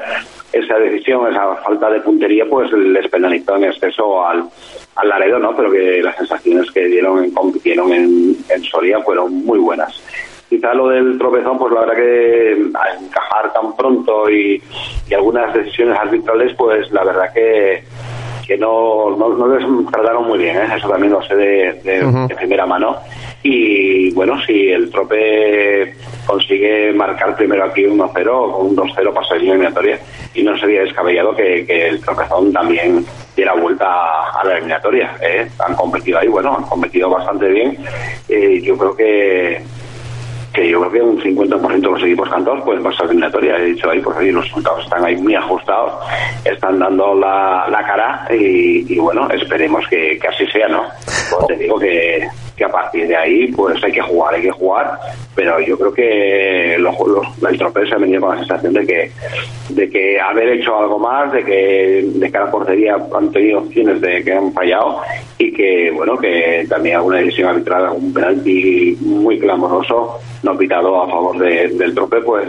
[0.52, 4.44] esa decisión, esa falta de puntería, pues les penalizó en exceso al,
[4.96, 5.54] al Laredo, ¿no?
[5.56, 10.02] Pero que las sensaciones que dieron, compitieron en, en Soria fueron muy buenas
[10.48, 14.62] quizá lo del tropezón, pues la verdad que al encajar tan pronto y,
[15.08, 17.82] y, algunas decisiones arbitrales, pues la verdad que
[18.46, 20.68] que no, no, no les trataron muy bien, ¿eh?
[20.76, 22.96] eso también lo sé de, primera mano.
[23.42, 25.94] Y bueno, si el Trope
[26.26, 29.98] consigue marcar primero aquí 1-0 o un 2-0 pasa eliminatoria,
[30.34, 33.04] y no sería descabellado que, el Tropezón también
[33.36, 35.16] diera vuelta a la eliminatoria.
[35.20, 35.48] ¿eh?
[35.66, 37.78] Han competido ahí, bueno, han competido bastante bien.
[38.28, 39.62] Eh, yo creo que
[40.54, 43.56] que yo creo que un 50% de los equipos cantados pueden pasar eliminatoria.
[43.56, 45.92] He dicho ahí, pues ahí los resultados están ahí muy ajustados,
[46.44, 50.84] están dando la, la cara y, bueno, esperemos que, así sea, ¿no?
[51.30, 54.50] Pues te digo que, que a partir de ahí pues hay que jugar, hay que
[54.52, 54.98] jugar,
[55.34, 58.86] pero yo creo que los, los, el trofeo se ha venido con la sensación de
[58.86, 59.10] que
[59.70, 64.22] de que haber hecho algo más, de que de cada portería han tenido opciones de
[64.22, 65.00] que han fallado
[65.38, 71.08] y que bueno que también alguna decisión arbitral, un penalti muy clamoroso no pitado a
[71.08, 72.48] favor del trope pues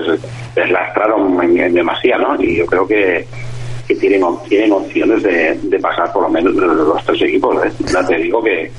[0.54, 2.42] deslastraron en, en demasía, ¿no?
[2.42, 3.26] Y yo creo que
[3.88, 7.64] que tienen, tienen opciones de, de pasar por lo menos los tres equipos.
[7.66, 7.72] ¿eh?
[7.94, 8.72] Ya te digo que,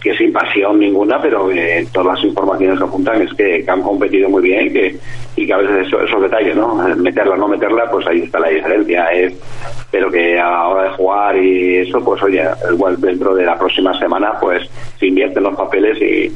[0.00, 4.28] que sin pasión ninguna, pero que todas las informaciones que apuntan es que, han competido
[4.28, 4.96] muy bien que,
[5.36, 6.74] y que a veces esos detalles, ¿no?
[6.96, 9.06] Meterla o no meterla, pues ahí está la diferencia.
[9.12, 9.34] ¿eh?
[9.90, 13.58] Pero que a la hora de jugar y eso, pues oye, igual dentro de la
[13.58, 16.30] próxima semana, pues se invierten los papeles y,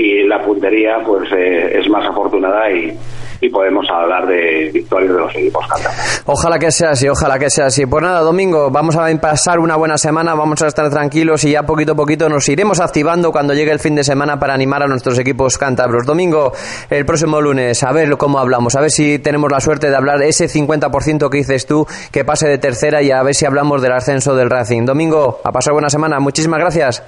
[0.00, 2.96] y la puntería pues eh, es más afortunada y,
[3.40, 6.22] y podemos hablar de victorias de los equipos cántabros.
[6.26, 7.86] Ojalá que sea así, ojalá que sea así.
[7.86, 11.64] Pues nada, Domingo, vamos a pasar una buena semana, vamos a estar tranquilos y ya
[11.64, 14.86] poquito a poquito nos iremos activando cuando llegue el fin de semana para animar a
[14.86, 16.06] nuestros equipos cántabros.
[16.06, 16.52] Domingo,
[16.90, 20.22] el próximo lunes, a ver cómo hablamos, a ver si tenemos la suerte de hablar
[20.22, 23.92] ese 50% que dices tú, que pase de tercera y a ver si hablamos del
[23.92, 24.84] ascenso del Racing.
[24.84, 27.02] Domingo, a pasar buena semana, muchísimas gracias.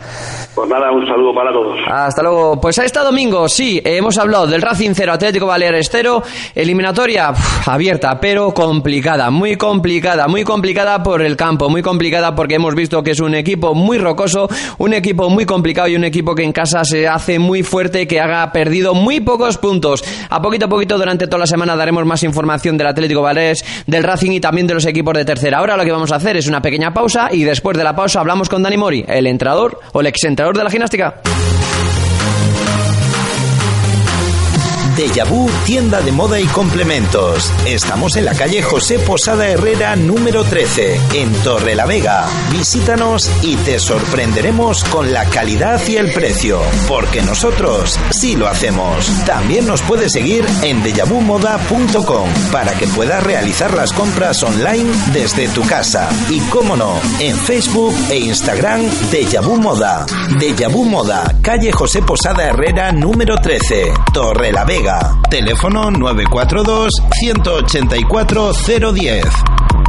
[0.55, 1.79] Pues nada, un saludo para todos.
[1.91, 2.61] Hasta luego.
[2.61, 6.18] Pues a esta Domingo, sí, hemos hablado del Racing 0 Atlético Baleares 0
[6.55, 7.33] eliminatoria
[7.67, 13.03] abierta, pero complicada, muy complicada, muy complicada por el campo, muy complicada porque hemos visto
[13.03, 16.53] que es un equipo muy rocoso, un equipo muy complicado y un equipo que en
[16.53, 20.05] casa se hace muy fuerte, que haga perdido muy pocos puntos.
[20.31, 24.05] A poquito a poquito durante toda la semana daremos más información del Atlético Valés, del
[24.05, 25.59] Racing y también de los equipos de tercera.
[25.59, 28.21] Ahora lo que vamos a hacer es una pequeña pausa y después de la pausa
[28.21, 31.21] hablamos con Dani Mori, el entrenador o el exentrenador de la gimnástica.
[34.99, 37.53] Deja Vu, tienda de moda y complementos.
[37.65, 42.27] Estamos en la calle José Posada Herrera número 13, en Torre la Vega.
[42.51, 49.07] Visítanos y te sorprenderemos con la calidad y el precio, porque nosotros sí lo hacemos.
[49.25, 55.63] También nos puedes seguir en dejavumoda.com para que puedas realizar las compras online desde tu
[55.63, 56.09] casa.
[56.29, 58.83] Y cómo no, en Facebook e Instagram
[59.13, 60.07] Deja Vu Moda.
[60.41, 64.88] Deja Vu Moda, calle José Posada Herrera número 13, Torre la Vega.
[65.29, 66.89] Teléfono 942
[67.21, 69.88] 184 010.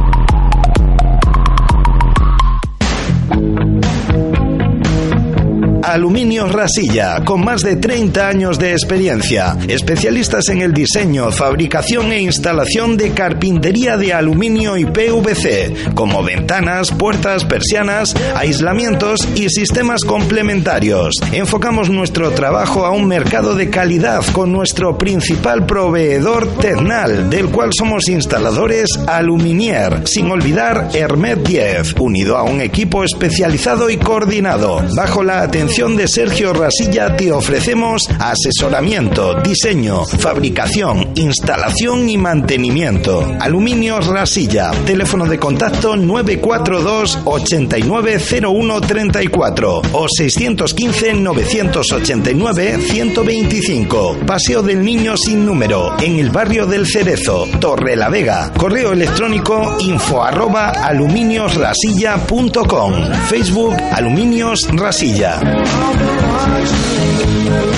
[5.90, 12.20] Aluminios Rasilla, con más de 30 años de experiencia, especialistas en el diseño, fabricación e
[12.20, 21.14] instalación de carpintería de aluminio y PVC, como ventanas, puertas, persianas, aislamientos y sistemas complementarios.
[21.32, 27.70] Enfocamos nuestro trabajo a un mercado de calidad con nuestro principal proveedor Ternal, del cual
[27.76, 35.24] somos instaladores Aluminier, sin olvidar Hermet 10, unido a un equipo especializado y coordinado, bajo
[35.24, 43.26] la atención de Sergio Rasilla te ofrecemos asesoramiento, diseño, fabricación, instalación y mantenimiento.
[43.40, 54.18] Aluminios Rasilla, teléfono de contacto 942 890134 o 615 989 125.
[54.26, 58.52] Paseo del Niño sin número, en el barrio del Cerezo, Torre la Vega.
[58.54, 62.92] Correo electrónico info arroba aluminiosrasilla.com.
[63.30, 65.59] Facebook Aluminios Rasilla.
[65.66, 67.69] I've been watching you.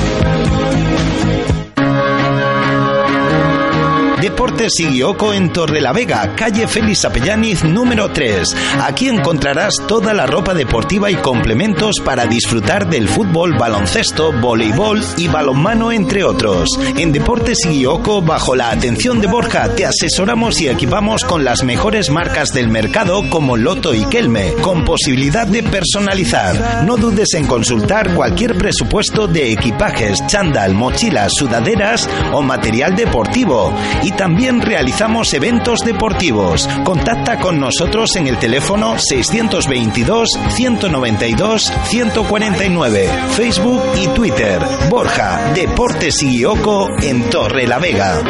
[4.32, 8.56] Deportes Sigioco en Torrelavega, calle Félix Apellaniz número 3.
[8.80, 15.28] Aquí encontrarás toda la ropa deportiva y complementos para disfrutar del fútbol, baloncesto, voleibol y
[15.28, 16.70] balonmano entre otros.
[16.96, 22.08] En Deportes Sigioco, bajo la atención de Borja, te asesoramos y equipamos con las mejores
[22.08, 26.84] marcas del mercado como Loto y Kelme, con posibilidad de personalizar.
[26.86, 33.74] No dudes en consultar cualquier presupuesto de equipajes, chándal, mochilas, sudaderas o material deportivo.
[34.02, 36.68] Y también realizamos eventos deportivos.
[36.84, 44.62] Contacta con nosotros en el teléfono 622 192 149, Facebook y Twitter.
[44.88, 48.22] Borja, Deportes y Oco en Torre la Vega.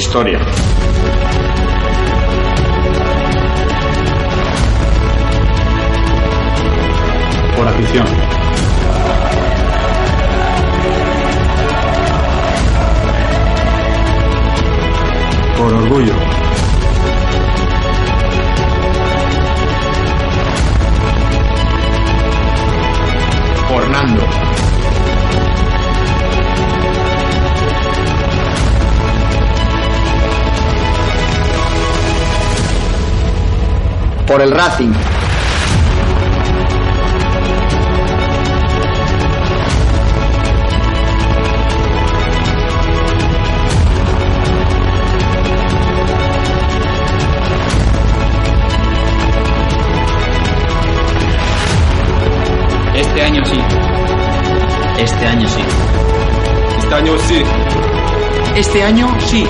[0.00, 0.38] Historia.
[7.54, 8.06] Por afición.
[15.58, 16.29] Por orgullo.
[34.30, 34.92] Por el Racing.
[52.94, 53.60] Este año sí.
[54.96, 55.62] Este año sí.
[56.78, 57.42] Este año sí.
[58.54, 59.44] Este año sí.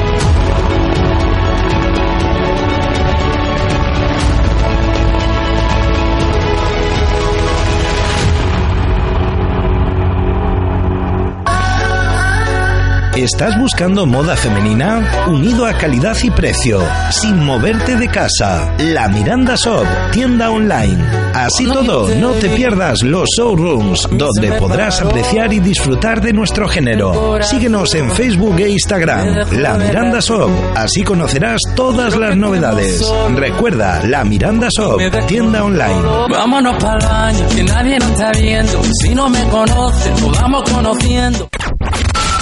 [13.21, 15.27] ¿Estás buscando moda femenina?
[15.29, 16.81] Unido a calidad y precio,
[17.11, 18.75] sin moverte de casa.
[18.79, 21.05] La Miranda Shop, tienda online.
[21.35, 27.39] Así todo, no te pierdas los showrooms, donde podrás apreciar y disfrutar de nuestro género.
[27.43, 30.51] Síguenos en Facebook e Instagram, La Miranda Shop.
[30.75, 33.07] Así conocerás todas las novedades.
[33.35, 36.01] Recuerda, La Miranda Shop, tienda online.
[36.31, 38.83] Vámonos para el baño, que nadie nos está viendo.
[39.03, 41.51] Si no me conocen, nos vamos conociendo.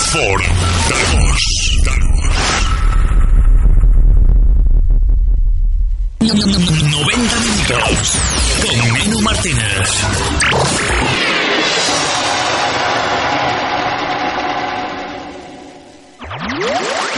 [0.09, 0.43] Ford.
[6.21, 8.19] 90 minutos
[8.65, 9.89] con Menú Martínez.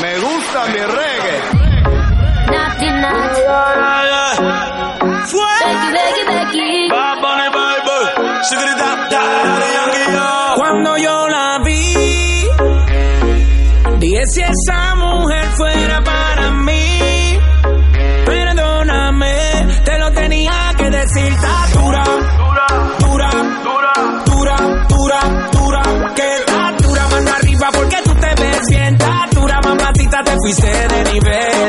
[0.00, 1.38] Me gusta mi reggae.
[2.50, 3.42] Naughty, naughty.
[5.60, 6.90] Becky, Becky, Becky.
[10.56, 11.29] Cuando yo
[14.30, 17.38] si esa mujer fuera para mí.
[18.24, 19.34] Perdóname,
[19.84, 21.32] te lo tenía que decir.
[21.32, 22.04] Está dura,
[22.38, 22.66] dura,
[23.00, 23.30] dura,
[24.24, 26.14] dura, dura, dura.
[26.14, 28.94] Que está dura, mano arriba porque tú te ves bien.
[28.94, 31.59] Está dura, mamacita, te fuiste de nivel.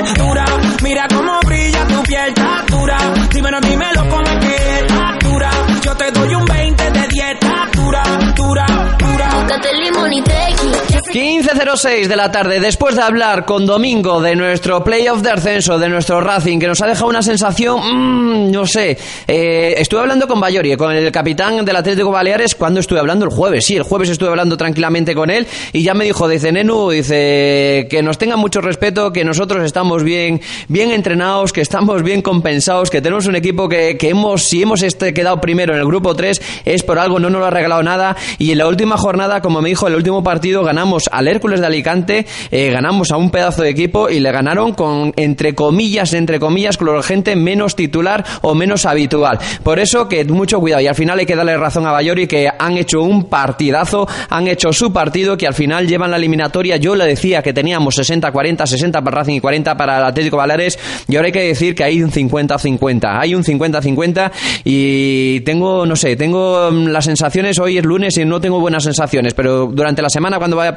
[11.11, 15.89] 15.06 de la tarde, después de hablar con Domingo de nuestro playoff de ascenso, de
[15.89, 18.97] nuestro Racing, que nos ha dejado una sensación, mmm, no sé,
[19.27, 23.31] eh, estuve hablando con Bayori, con el capitán del Atlético Baleares, cuando estuve hablando el
[23.31, 26.91] jueves, sí, el jueves estuve hablando tranquilamente con él, y ya me dijo, dice, Nenu,
[26.91, 30.39] dice, que nos tenga mucho respeto, que nosotros estamos bien,
[30.69, 34.81] bien entrenados, que estamos bien compensados, que tenemos un equipo que, que hemos, si hemos
[34.81, 37.83] este, quedado primero en el grupo 3, es por algo, no nos lo ha regalado
[37.83, 41.59] nada, y en la última jornada, como me dijo, el último partido ganamos al Hércules
[41.59, 46.13] de Alicante, eh, ganamos a un pedazo de equipo y le ganaron con, entre comillas,
[46.13, 49.39] entre comillas, con gente menos titular o menos habitual.
[49.63, 52.49] Por eso que mucho cuidado y al final hay que darle razón a Bayori que
[52.57, 56.77] han hecho un partidazo, han hecho su partido que al final llevan la eliminatoria.
[56.77, 60.79] Yo le decía que teníamos 60-40, 60 para Racing y 40 para el Atlético Baleares
[61.07, 63.19] y ahora hay que decir que hay un 50-50.
[63.19, 64.31] Hay un 50-50
[64.63, 68.83] y tengo, no sé, tengo mm, las sensaciones, hoy es lunes y no tengo buenas
[68.83, 70.73] sensaciones, pero durante la semana cuando vaya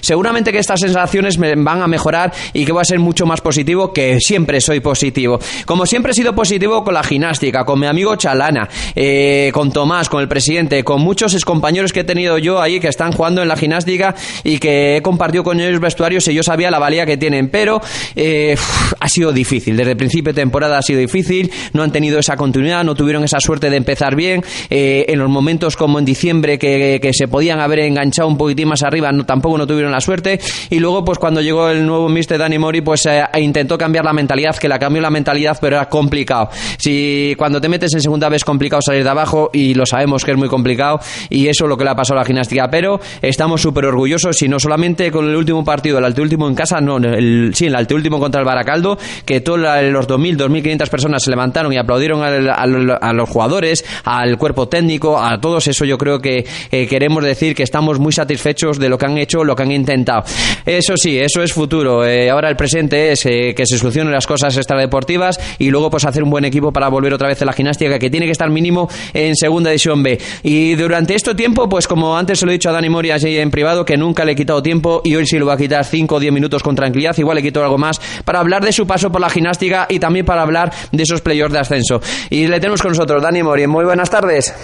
[0.00, 3.40] seguramente que estas sensaciones me van a mejorar y que voy a ser mucho más
[3.40, 5.38] positivo, que siempre soy positivo.
[5.66, 10.08] Como siempre he sido positivo con la gimnástica, con mi amigo Chalana, eh, con Tomás,
[10.08, 13.48] con el presidente, con muchos excompañeros que he tenido yo ahí que están jugando en
[13.48, 17.16] la gimnástica y que he compartido con ellos vestuarios y yo sabía la valía que
[17.16, 17.80] tienen, pero
[18.16, 18.56] eh,
[18.98, 19.76] ha sido difícil.
[19.76, 23.24] Desde el principio de temporada ha sido difícil, no han tenido esa continuidad, no tuvieron
[23.24, 24.42] esa suerte de empezar bien.
[24.68, 28.68] eh, en los momentos como en diciembre que, que se podían haber enganchado un poquitín
[28.68, 30.40] más arriba, no, tampoco no tuvieron la suerte.
[30.70, 34.12] Y luego, pues cuando llegó el nuevo mister Dani Mori, pues eh, intentó cambiar la
[34.12, 36.50] mentalidad, que la cambió la mentalidad, pero era complicado.
[36.78, 40.30] Si cuando te metes en segunda vez complicado salir de abajo y lo sabemos que
[40.32, 43.00] es muy complicado y eso es lo que le ha pasado a la gimnástica, pero
[43.22, 46.96] estamos súper orgullosos y no solamente con el último partido, el anteúltimo en casa, no,
[46.98, 51.72] el, sí, el anteúltimo contra el Baracaldo, que todos los 2.000, 2.500 personas se levantaron
[51.72, 56.18] y aplaudieron al- al- a los jugadores, al cuerpo técnico, a todos eso yo creo
[56.20, 59.62] que eh, queremos decir que estamos muy satisfechos de lo que han hecho, lo que
[59.62, 60.22] han intentado.
[60.66, 62.04] Eso sí, eso es futuro.
[62.04, 66.04] Eh, ahora el presente es eh, que se solucionen las cosas extradeportivas y luego pues
[66.04, 68.50] hacer un buen equipo para volver otra vez a la gimnástica que tiene que estar
[68.50, 70.18] mínimo en segunda división B.
[70.42, 73.38] Y durante este tiempo, pues como antes se lo he dicho a Dani Mori así
[73.38, 75.84] en privado, que nunca le he quitado tiempo y hoy sí lo va a quitar
[75.84, 78.86] 5 o 10 minutos con tranquilidad, igual le quito algo más, para hablar de su
[78.86, 82.00] paso por la gimnástica y también para hablar de esos playoffs de ascenso.
[82.28, 83.66] Y le tenemos con nosotros, Dani Mori.
[83.66, 84.54] Muy buenas tardes.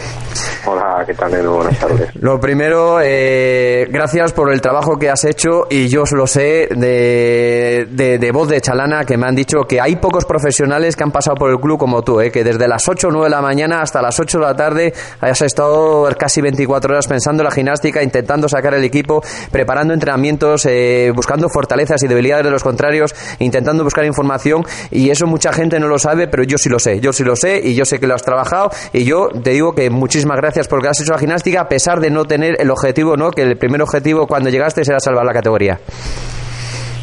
[0.67, 1.55] Hola, ¿qué tal, Edu?
[1.55, 2.11] Buenas tardes.
[2.17, 7.87] Lo primero, eh, gracias por el trabajo que has hecho y yo lo sé de,
[7.91, 11.11] de, de voz de Chalana que me han dicho que hay pocos profesionales que han
[11.11, 13.43] pasado por el club como tú, eh, que desde las 8 o 9 de la
[13.43, 17.51] mañana hasta las 8 de la tarde hayas estado casi 24 horas pensando en la
[17.51, 23.15] gimnástica, intentando sacar el equipo, preparando entrenamientos, eh, buscando fortalezas y debilidades de los contrarios,
[23.39, 27.01] intentando buscar información y eso mucha gente no lo sabe, pero yo sí lo sé,
[27.01, 29.75] yo sí lo sé y yo sé que lo has trabajado y yo te digo
[29.75, 33.17] que muchísimas gracias porque has hecho la gimnástica a pesar de no tener el objetivo,
[33.17, 33.31] ¿no?
[33.31, 35.79] Que el primer objetivo cuando llegaste era salvar la categoría.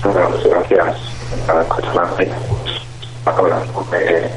[0.03, 0.97] Bueno, gracias.
[3.25, 3.61] Ahora,
[3.93, 4.29] eh,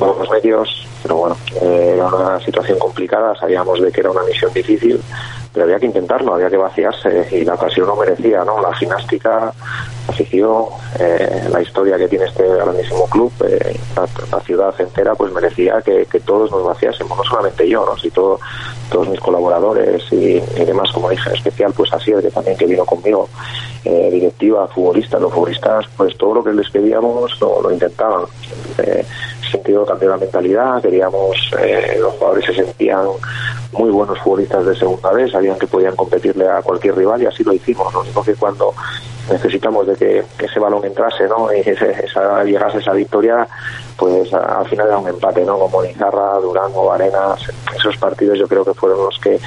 [0.00, 4.52] los medios, pero bueno, eh, era una situación complicada, sabíamos de que era una misión
[4.52, 5.00] difícil,
[5.52, 8.60] pero había que intentarlo, había que vaciarse y la ocasión lo merecía, ¿no?
[8.62, 9.54] La gimnástica, la
[10.08, 10.66] afición,
[10.98, 16.06] eh, la historia que tiene este grandísimo club, eh, la, ciudad entera, pues merecía que,
[16.24, 17.96] todos nos vaciásemos, no solamente yo, ¿no?
[17.98, 18.38] Si todo,
[18.90, 22.84] todos mis colaboradores y, demás, como dije, en especial, pues así, que también que vino
[22.84, 23.28] conmigo,
[23.84, 28.22] eh, directiva, futbolistas, los futbolistas, pues todo lo que les pedíamos lo, intentaban.
[28.78, 29.04] Eh,
[29.50, 31.36] sentido cambió la mentalidad, queríamos,
[31.98, 33.04] los jugadores se sentían
[33.72, 37.44] muy buenos futbolistas de segunda vez, sabían que podían competirle a cualquier rival y así
[37.44, 37.92] lo hicimos.
[37.92, 38.74] Lo único que cuando
[39.30, 41.52] necesitamos de que, ese balón entrase ¿no?
[41.52, 43.46] y ese, esa, llegase esa victoria,
[43.96, 45.58] pues al final era un empate, ¿no?
[45.58, 47.40] Como Nizarra, Durango, Arenas,
[47.76, 49.38] esos partidos yo creo que fueron los que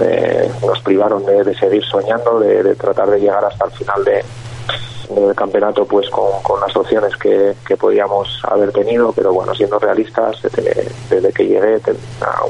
[0.00, 4.04] eh, nos privaron de, de seguir soñando, de, de tratar de llegar hasta el final
[4.04, 4.24] de,
[5.10, 9.78] del campeonato pues con, con las opciones que, que podíamos haber tenido pero bueno siendo
[9.78, 11.80] realistas desde, que llegué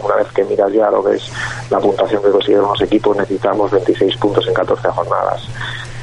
[0.04, 1.30] una vez que miras ya lo que es
[1.70, 5.42] la puntuación que consiguieron los equipos necesitamos 26 puntos en 14 jornadas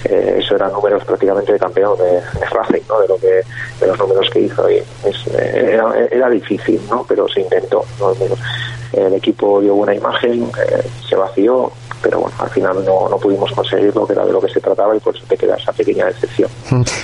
[0.08, 2.46] Eh, eso eran números prácticamente de campeón de, de
[2.88, 3.00] ¿no?
[3.02, 3.42] de lo que
[3.80, 7.04] de los números que hizo y es- eh, era, era difícil ¿no?
[7.10, 7.84] pero se intentó
[8.94, 11.72] el equipo dio buena imagen eh, se vació
[12.06, 14.96] pero bueno, al final no, no pudimos conseguirlo, que era de lo que se trataba
[14.96, 16.52] y por eso te queda esa pequeña decepción.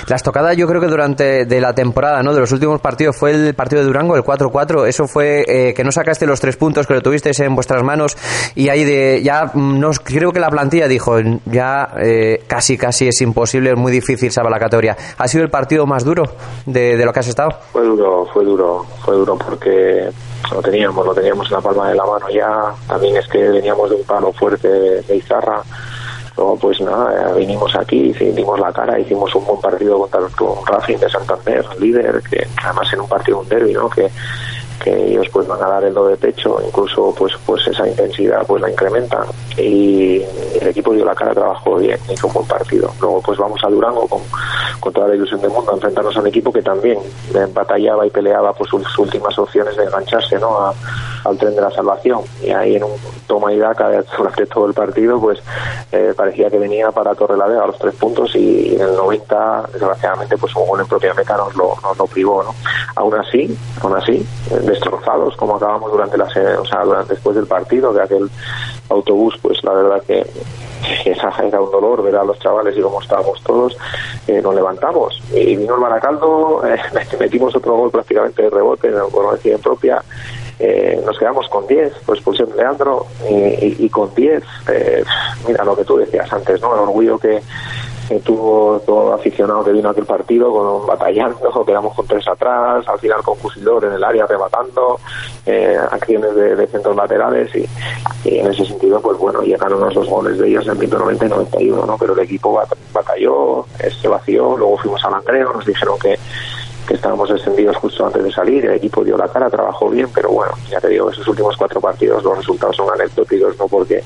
[0.06, 2.32] La estocada yo creo que durante de la temporada, ¿no?
[2.32, 4.86] De los últimos partidos fue el partido de Durango, el 4-4.
[4.86, 8.16] Eso fue eh, que no sacaste los tres puntos que lo tuvisteis en vuestras manos
[8.54, 13.08] y ahí de ya mm, no creo que la plantilla dijo ya eh, casi casi
[13.08, 14.96] es imposible, es muy difícil salvar la categoría.
[15.18, 16.22] ¿Ha sido el partido más duro
[16.64, 17.50] de, de lo que has estado?
[17.72, 20.12] Fue duro, fue duro, fue duro porque
[20.50, 22.74] lo teníamos, lo teníamos en la palma de la mano ya.
[22.86, 25.62] También es que veníamos de un palo fuerte de, Izarra.
[26.36, 30.66] Luego, pues nada, eh, vinimos aquí, dimos la cara, hicimos un buen partido contra con
[30.66, 33.90] Racing de Santander, líder, que además en un partido, un derby, ¿no?
[33.90, 34.10] Que,
[34.82, 38.46] que ellos pues van a dar el do de pecho, incluso pues pues esa intensidad
[38.46, 39.26] pues la incrementan
[39.56, 40.22] y
[40.60, 42.90] el equipo dio la cara, trabajó bien, hizo un buen partido.
[43.00, 44.20] Luego pues vamos a Durango con,
[44.80, 46.98] con toda la ilusión del mundo a enfrentarnos a un equipo que también
[47.34, 50.56] eh, batallaba y peleaba pues sus, últimas opciones de engancharse ¿no?
[50.58, 50.74] A-
[51.24, 52.90] al tren de la salvación y ahí en un
[53.28, 55.38] toma y daca durante todo el partido pues
[55.92, 60.36] eh, parecía que venía para Torrelavega a los tres puntos y en el 90 desgraciadamente
[60.36, 62.52] pues un gol en propia meta nos lo, nos lo privó ¿no?
[62.96, 64.26] aún así aún así
[64.72, 68.30] destrozados como acabamos durante la o sea durante, después del partido de aquel
[68.88, 70.26] autobús pues la verdad que
[71.06, 73.76] esa era un dolor ver a los chavales y cómo estábamos todos
[74.26, 76.78] eh, nos levantamos y vino el Baracaldo eh,
[77.20, 80.02] metimos otro gol prácticamente de rebote por no decir en propia
[80.58, 85.04] eh, nos quedamos con 10 por expulsión de Leandro y, y- y con 10 eh,
[85.48, 87.42] mira lo que tú decías antes no el orgullo que,
[88.08, 92.86] que tuvo todo aficionado que vino a aquel partido con batallando, quedamos con tres atrás,
[92.88, 94.98] al final con Cusidor en el área rematando,
[95.46, 97.68] eh, acciones de, centros laterales y,
[98.24, 101.86] en ese sentido pues bueno llegaron los dos goles de ellos en 190 y 91
[101.86, 101.96] ¿no?
[101.98, 106.18] pero el equipo bat- batalló, eh, se vació, luego fuimos al Langreo, nos dijeron que
[106.86, 110.30] que estábamos descendidos justo antes de salir, el equipo dio la cara, trabajó bien, pero
[110.30, 114.02] bueno, ya te digo, esos últimos cuatro partidos los resultados son anecdóticos, no porque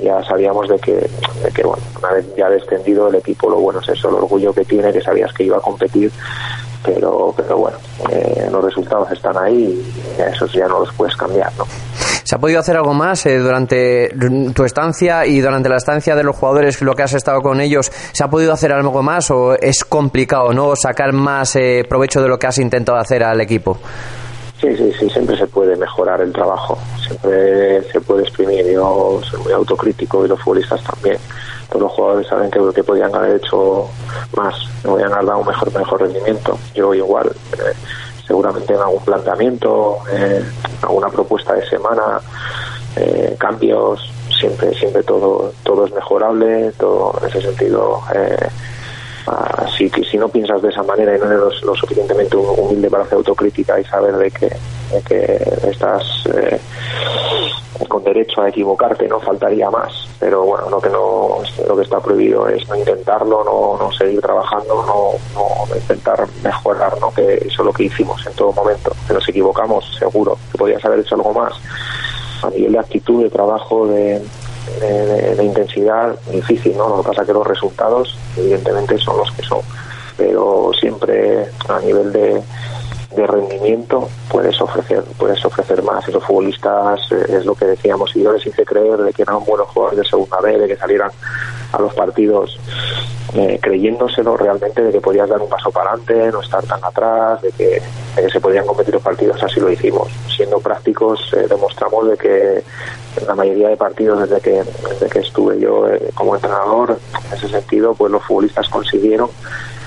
[0.00, 3.80] ya sabíamos de que, de que bueno, una vez ya descendido el equipo, lo bueno
[3.80, 6.10] es eso, el orgullo que tiene, que sabías que iba a competir,
[6.84, 7.78] pero, pero bueno,
[8.10, 9.84] eh, los resultados están ahí
[10.18, 11.64] y esos ya no los puedes cambiar, ¿no?
[12.28, 14.14] ¿Se ha podido hacer algo más eh, durante
[14.54, 17.90] tu estancia y durante la estancia de los jugadores, lo que has estado con ellos?
[18.12, 22.28] ¿Se ha podido hacer algo más o es complicado no sacar más eh, provecho de
[22.28, 23.78] lo que has intentado hacer al equipo?
[24.60, 28.66] Sí, sí, sí, siempre se puede mejorar el trabajo, siempre se puede exprimir.
[28.74, 31.16] Yo soy muy autocrítico y los futbolistas también.
[31.70, 33.88] Todos los jugadores saben que, que podían haber hecho
[34.36, 36.58] más, podían haber dado un mejor, mejor rendimiento.
[36.74, 37.72] Yo igual, eh,
[38.28, 40.44] seguramente en algún planteamiento, eh,
[40.82, 42.20] alguna propuesta de semana,
[42.94, 48.02] eh, cambios, siempre, siempre todo, todo es mejorable, todo en ese sentido.
[48.14, 48.48] Eh,
[49.28, 53.02] Así que si no piensas de esa manera y no eres lo, suficientemente humilde para
[53.02, 56.02] hacer autocrítica y saber de que, de que estás
[56.34, 56.58] eh,
[57.88, 59.92] con derecho a equivocarte, no faltaría más.
[60.18, 64.20] Pero bueno, lo que no lo que está prohibido es no intentarlo, no, no seguir
[64.20, 67.12] trabajando, no, no intentar mejorar, ¿no?
[67.12, 68.92] que eso es lo que hicimos en todo momento.
[69.06, 71.52] Que nos equivocamos, seguro, que podías haber hecho algo más.
[72.42, 74.22] A nivel de actitud, de trabajo, de,
[74.80, 76.88] de, de, intensidad difícil, ¿no?
[76.88, 79.60] Lo que pasa es que los resultados, evidentemente, son los que son.
[80.16, 82.42] Pero siempre a nivel de,
[83.14, 86.06] de rendimiento puedes ofrecer puedes ofrecer más.
[86.08, 89.22] Y los futbolistas, eh, es lo que decíamos, y yo les hice creer de que
[89.22, 91.10] eran buenos jugadores de segunda B, de que salieran
[91.72, 92.58] a los partidos
[93.34, 97.42] eh, creyéndoselo realmente de que podías dar un paso para adelante, no estar tan atrás,
[97.42, 97.82] de que,
[98.32, 100.08] se podían competir los partidos, así lo hicimos.
[100.34, 102.64] Siendo prácticos, eh, demostramos de que
[103.26, 107.48] la mayoría de partidos desde que, desde que estuve yo eh, como entrenador, en ese
[107.48, 109.28] sentido, pues los futbolistas consiguieron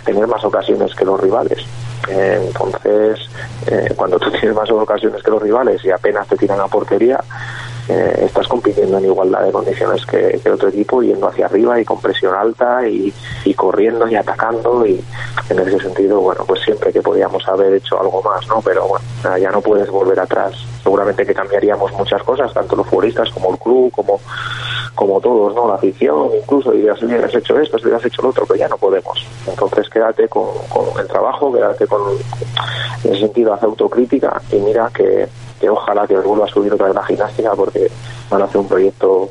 [0.06, 1.66] tener más ocasiones que los rivales.
[2.10, 3.20] Eh, entonces,
[3.68, 7.24] eh, cuando tú tienes más ocasiones que los rivales y apenas te tiran a portería,
[7.90, 11.86] eh, estás compitiendo en igualdad de condiciones que, que otro equipo, yendo hacia arriba y
[11.86, 14.86] con presión alta y, y corriendo y atacando.
[14.86, 15.04] Y
[15.50, 18.62] en ese sentido, bueno, pues siempre que podíamos haber hecho algo más, ¿no?
[18.62, 20.54] Pero bueno, ya no puedes volver atrás.
[20.84, 24.20] Seguramente que cambiaríamos muchas cosas, tanto los futbolistas como el club, como
[24.96, 25.68] como todos, ¿no?
[25.68, 28.68] La afición, incluso, y si hubieras hecho esto, si hubieras hecho lo otro, pero ya
[28.68, 29.26] no podemos.
[29.48, 30.48] Entonces quédate con,
[31.00, 32.02] el trabajo, quédate con,
[33.04, 35.28] en ese sentido, haz autocrítica y mira que,
[35.60, 37.90] que ojalá que vuelva a subir otra vez la gimnástica porque
[38.30, 39.30] van a hacer un proyecto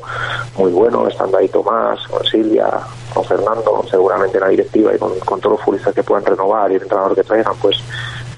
[0.57, 2.67] muy bueno, estando ahí Tomás, con Silvia,
[3.13, 6.75] con Fernando, seguramente la directiva y con, con todos los futbolistas que puedan renovar y
[6.75, 7.77] el entrenador que traigan, pues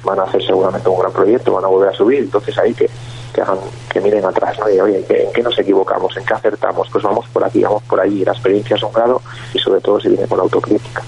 [0.03, 2.89] van a hacer seguramente un gran proyecto, van a volver a subir, entonces ahí que,
[3.91, 4.65] que miren atrás, ¿no?
[4.65, 6.15] Oye, ¿en qué, ¿en qué nos equivocamos?
[6.17, 6.87] ¿En qué acertamos?
[6.91, 9.21] Pues vamos por aquí, vamos por allí, la experiencia es un grado
[9.53, 11.01] y sobre todo si viene con la autocrítica.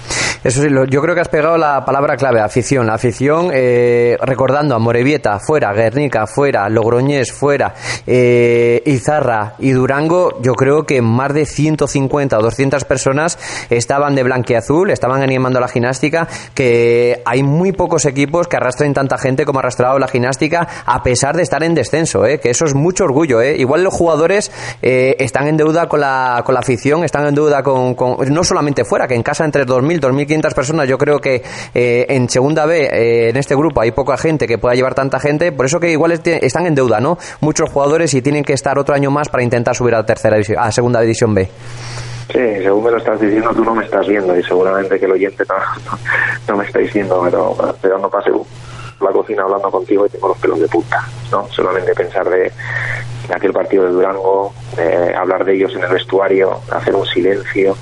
[0.46, 2.86] Eso sí, yo creo que has pegado la palabra clave, afición.
[2.86, 7.74] La afición, eh, recordando a Morevieta, fuera, Guernica, fuera, Logroñés, fuera,
[8.06, 13.40] eh, Izarra y Durango, yo creo que más de 150 o 200 personas
[13.70, 19.18] estaban de blanqueazul, estaban animando la gimnástica, que hay muy pocos equipos que arrastren tanta
[19.18, 22.66] gente como ha arrastrado la gimnástica, a pesar de estar en descenso, eh, que eso
[22.66, 23.40] es mucho orgullo.
[23.42, 23.56] Eh.
[23.58, 27.64] Igual los jugadores eh, están en deuda con la, con la afición, están en deuda
[27.64, 31.42] con, con- no solamente fuera, que en casa entre 2.000, 2.500 personas, yo creo que
[31.74, 35.18] eh, en segunda B, eh, en este grupo, hay poca gente que pueda llevar tanta
[35.18, 37.18] gente, por eso que igual están en deuda, ¿no?
[37.40, 40.58] Muchos jugadores y tienen que estar otro año más para intentar subir a tercera división,
[40.60, 41.48] a segunda división B.
[42.32, 45.12] Sí, según me lo estás diciendo, tú no me estás viendo y seguramente que el
[45.12, 45.54] oyente no,
[46.48, 48.30] no, me está diciendo, pero, pero no pase
[49.00, 51.46] la cocina hablando contigo y tengo los pelos de punta, ¿no?
[51.50, 52.50] Solamente pensar de,
[53.28, 57.76] de aquel partido de Durango, de hablar de ellos en el vestuario, hacer un silencio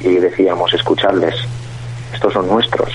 [0.00, 1.34] y decíamos, escucharles,
[2.12, 2.92] estos son nuestros,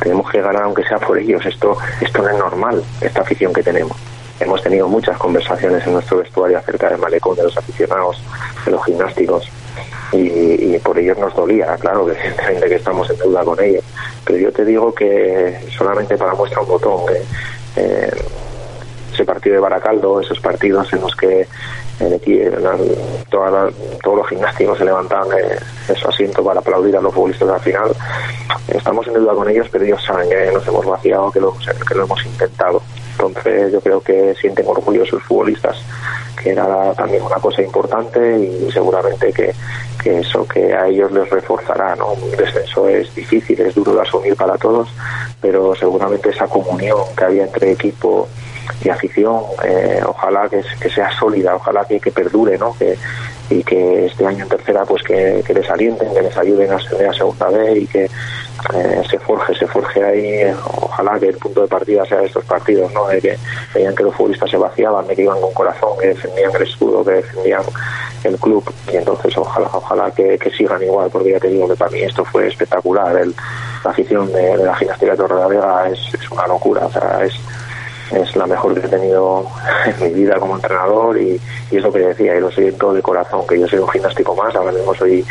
[0.00, 3.62] tenemos que ganar aunque sea por ellos, esto, esto no es normal, esta afición que
[3.62, 3.96] tenemos.
[4.38, 8.22] Hemos tenido muchas conversaciones en nuestro vestuario acerca del malecón, de los aficionados,
[8.64, 9.48] de los gimnásticos,
[10.12, 13.82] y, por ellos nos dolía, claro, evidentemente que estamos en deuda con ellos.
[14.24, 17.22] Pero yo te digo que solamente para muestra un botón, que
[17.76, 18.10] eh,
[19.16, 21.46] ese partido de Baracaldo, esos partidos en los que
[23.30, 23.70] toda la-
[24.02, 25.58] todos los gimnásticos se levantaban de,
[25.88, 27.90] de su asiento para aplaudir a los futbolistas al final,
[28.68, 31.94] estamos en deuda con ellos, pero ellos saben que nos hemos vaciado, que lo, que
[31.94, 32.82] lo hemos intentado.
[33.18, 35.76] Entonces yo creo que sienten orgullo sus futbolistas,
[36.42, 39.54] que era también una cosa importante y seguramente que,
[40.04, 42.12] eso que a ellos les reforzará, ¿no?
[42.12, 44.88] Un descenso es difícil, es duro de asumir para todos,
[45.40, 48.28] pero seguramente esa comunión que había entre equipo
[48.84, 52.76] y afición, eh, ojalá que, sea sólida, ojalá que, que perdure, ¿no?
[53.50, 57.08] Y que este año en tercera pues que, les alienten, que les ayuden a ascender
[57.08, 61.36] a segunda vez y que eh, se forje, se forje ahí, eh, ojalá que el
[61.36, 63.06] punto de partida sea de estos partidos, ¿no?
[63.06, 63.38] De que
[63.74, 67.04] veían que los futbolistas se vaciaban, de que iban con corazón, que defendían el escudo,
[67.04, 67.62] que defendían
[68.24, 71.90] el club y entonces ojalá, ojalá que, sigan igual, porque ya te digo que para
[71.90, 73.34] mí esto fue espectacular, el,
[73.84, 76.86] la afición de, de la gimnástica de Torre de la Vega es, es una locura,
[76.86, 77.34] o sea, es
[78.12, 79.46] es la mejor que he tenido
[79.86, 81.40] en mi vida como entrenador y,
[81.70, 84.54] es lo que decía, y lo siento de corazón, que yo soy un gimnástico más,
[84.54, 85.24] ahora mismo soy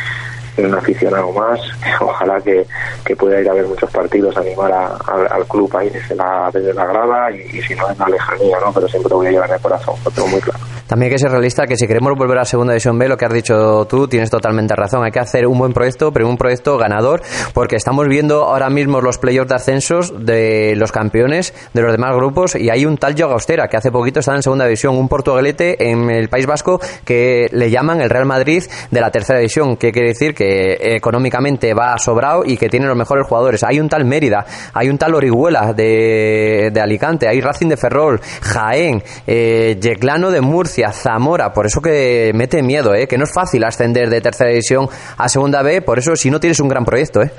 [0.58, 1.60] un aficionado más,
[2.02, 2.66] ojalá que,
[3.04, 6.86] que pueda ir a ver muchos partidos, animar al club ahí desde la, desde la
[6.86, 8.72] grada y, y si no en la lejanía, ¿no?
[8.74, 10.75] pero siempre lo voy a llevar en el corazón, lo tengo muy claro.
[10.88, 13.26] También hay que ser realista que si queremos volver a segunda división B, lo que
[13.26, 15.04] has dicho tú, tienes totalmente razón.
[15.04, 17.24] Hay que hacer un buen proyecto, pero un proyecto ganador,
[17.54, 22.16] porque estamos viendo ahora mismo los playoffs de ascensos de los campeones de los demás
[22.16, 25.08] grupos y hay un tal Yoga Austera que hace poquito está en segunda división, un
[25.08, 29.78] portuguelete en el País Vasco que le llaman el Real Madrid de la tercera división,
[29.78, 33.64] que quiere decir que económicamente va sobrado y que tiene los mejores jugadores.
[33.64, 38.22] Hay un tal Mérida, hay un tal Orihuela de, de Alicante, hay Racing de Ferrol,
[38.42, 43.08] Jaén, eh, Yeclano de Murcia, Zamora, por eso que mete miedo, ¿eh?
[43.08, 46.40] que no es fácil ascender de tercera división a segunda B, por eso si no
[46.40, 47.22] tienes un gran proyecto.
[47.22, 47.32] ¿eh?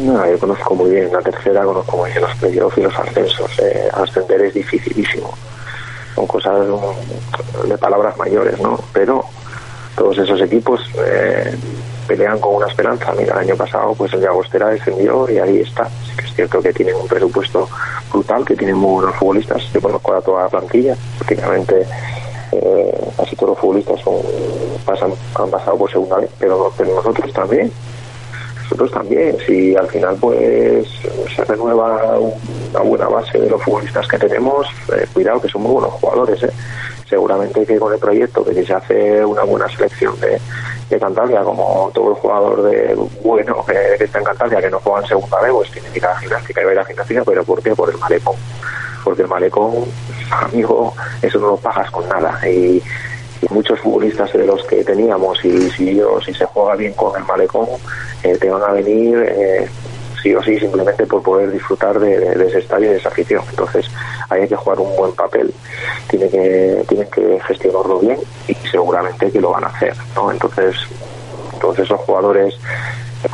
[0.00, 3.58] No, yo conozco muy bien la tercera, conozco muy bien los playoffs y los ascensos.
[3.58, 5.34] Eh, ascender es dificilísimo.
[6.14, 8.78] Son cosas um, de palabras mayores, ¿no?
[8.92, 9.24] Pero
[9.94, 11.54] todos esos equipos eh,
[12.08, 13.12] pelean con una esperanza.
[13.16, 15.84] Mira, el año pasado pues el de Agostera descendió y ahí está.
[15.84, 17.68] Sí que es cierto que tienen un presupuesto
[18.10, 19.62] brutal, que tienen muy buenos futbolistas.
[19.72, 21.86] Yo conozco a toda la plantilla, prácticamente
[22.52, 24.16] eh, casi todos los futbolistas son,
[24.84, 27.70] pasan, han pasado por segunda vez, pero, pero nosotros también
[28.70, 29.36] nosotros también.
[29.46, 30.86] Si al final pues
[31.34, 35.72] se renueva una buena base de los futbolistas que tenemos, eh, cuidado que son muy
[35.72, 36.42] buenos jugadores.
[36.44, 36.50] ¿eh?
[37.08, 40.40] Seguramente que con el proyecto, que si se hace una buena selección de,
[40.88, 45.00] de Cantabria, como todo el jugador de bueno que, está en Cantabria, que no juega
[45.00, 46.84] en segunda vez, pues tiene que ir a la gimnástica y va a ir la
[46.84, 47.74] gimnástica, pero ¿por qué?
[47.74, 48.36] Por el malecón.
[49.04, 49.84] Porque el malecón,
[50.30, 52.38] amigo, eso no lo pagas con nada.
[52.48, 52.82] Y,
[53.48, 57.24] muchos futbolistas de los que teníamos y si yo, si se juega bien con el
[57.26, 57.66] malecón
[58.22, 59.66] eh, te van a venir eh,
[60.22, 63.86] sí o sí simplemente por poder disfrutar de, ese estadio y de esa afición entonces
[64.28, 65.52] hay que jugar un buen papel
[66.08, 70.30] tiene que tienen que gestionarlo bien y seguramente que lo van a hacer ¿no?
[70.30, 70.76] entonces
[71.54, 72.54] entonces esos jugadores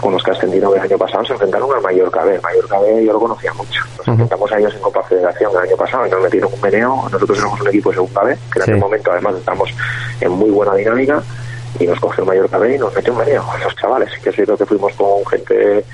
[0.01, 2.41] con los que ascendieron el año pasado se enfrentaron al Mallorca B.
[2.41, 3.81] Mallorca B yo lo conocía mucho.
[3.99, 7.09] Nos enfrentamos a ellos en Copa Federación el año pasado y nos metieron un meneo.
[7.11, 9.71] Nosotros éramos un equipo de segunda B, que en aquel momento además estamos
[10.21, 11.23] en muy buena dinámica
[11.79, 14.11] y nos cogió el Mallorca B y nos metió un meneo los chavales.
[14.23, 15.85] Que es cierto que fuimos con gente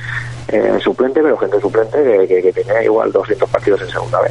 [0.49, 4.31] eh, suplente, pero gente suplente que, que tenía igual 200 partidos en segunda B.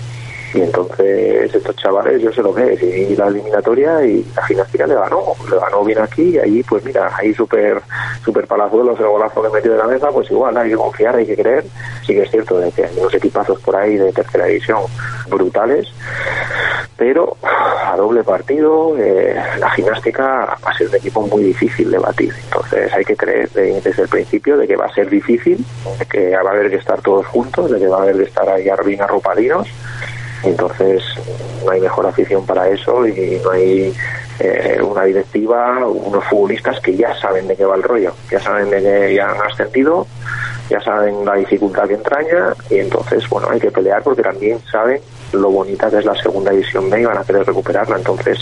[0.53, 4.85] Y entonces estos chavales, yo sé lo que es, y la eliminatoria y la gimnástica
[4.85, 7.81] le ganó, le ganó bien aquí y ahí pues mira, ahí súper
[8.23, 11.25] super palazuelos el golazo que metió de la mesa, pues igual hay que confiar, hay
[11.25, 11.63] que creer.
[12.05, 14.81] Sí que es cierto que hay unos equipazos por ahí de tercera división
[15.29, 15.87] brutales,
[16.97, 21.97] pero a doble partido eh, la gimnástica va a ser un equipo muy difícil de
[21.97, 22.33] batir.
[22.43, 25.65] Entonces hay que creer desde el principio de que va a ser difícil,
[25.97, 28.23] de que va a haber que estar todos juntos, de que va a haber que
[28.23, 29.67] estar ahí bien arropadinos
[30.43, 31.03] entonces
[31.63, 33.93] no hay mejor afición para eso y no hay
[34.39, 38.69] eh, una directiva, unos futbolistas que ya saben de qué va el rollo, ya saben
[38.69, 40.07] de que ya han ascendido,
[40.69, 45.01] ya saben la dificultad que entraña y entonces, bueno, hay que pelear porque también saben
[45.33, 47.97] lo bonita que es la segunda división B y van a querer recuperarla.
[47.97, 48.39] Entonces,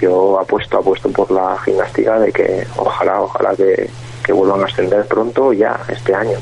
[0.00, 3.88] yo apuesto, apuesto por la gimnástica de que ojalá, ojalá que,
[4.24, 6.38] que vuelvan a ascender pronto ya este año.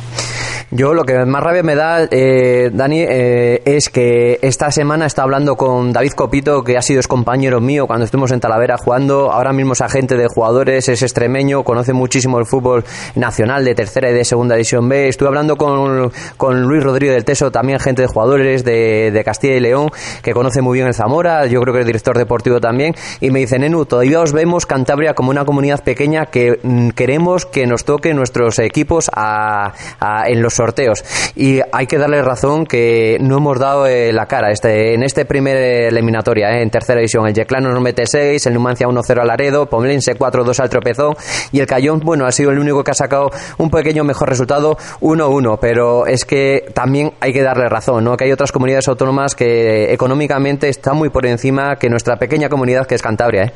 [0.72, 5.24] Yo lo que más rabia me da, eh, Dani, eh, es que esta semana está
[5.24, 9.32] hablando con David Copito, que ha sido compañero mío cuando estuvimos en Talavera jugando.
[9.32, 12.84] Ahora mismo es agente de jugadores, es extremeño, conoce muchísimo el fútbol
[13.16, 15.08] nacional de tercera y de segunda división B.
[15.08, 19.54] Estuve hablando con, con Luis Rodríguez del Teso, también agente de jugadores de, de, Castilla
[19.54, 19.90] y León,
[20.22, 22.94] que conoce muy bien el Zamora, yo creo que es director deportivo también.
[23.20, 27.44] Y me dice, Nenu, todavía os vemos Cantabria como una comunidad pequeña que mm, queremos
[27.44, 31.02] que nos toque nuestros equipos a, a, en los sorteos.
[31.36, 35.24] Y hay que darle razón que no hemos dado eh, la cara este, en este
[35.24, 37.26] primer eliminatoria, eh, en tercera división.
[37.26, 41.14] El Yeclano nos mete 6, el Numancia 1-0 al Laredo, Pomlense 4-2 al Tropezón
[41.50, 44.76] y el Cayón, bueno, ha sido el único que ha sacado un pequeño mejor resultado,
[45.00, 45.58] 1-1.
[45.60, 48.16] Pero es que también hay que darle razón, ¿no?
[48.16, 52.86] Que hay otras comunidades autónomas que económicamente están muy por encima que nuestra pequeña comunidad
[52.86, 53.52] que es Cantabria, ¿eh?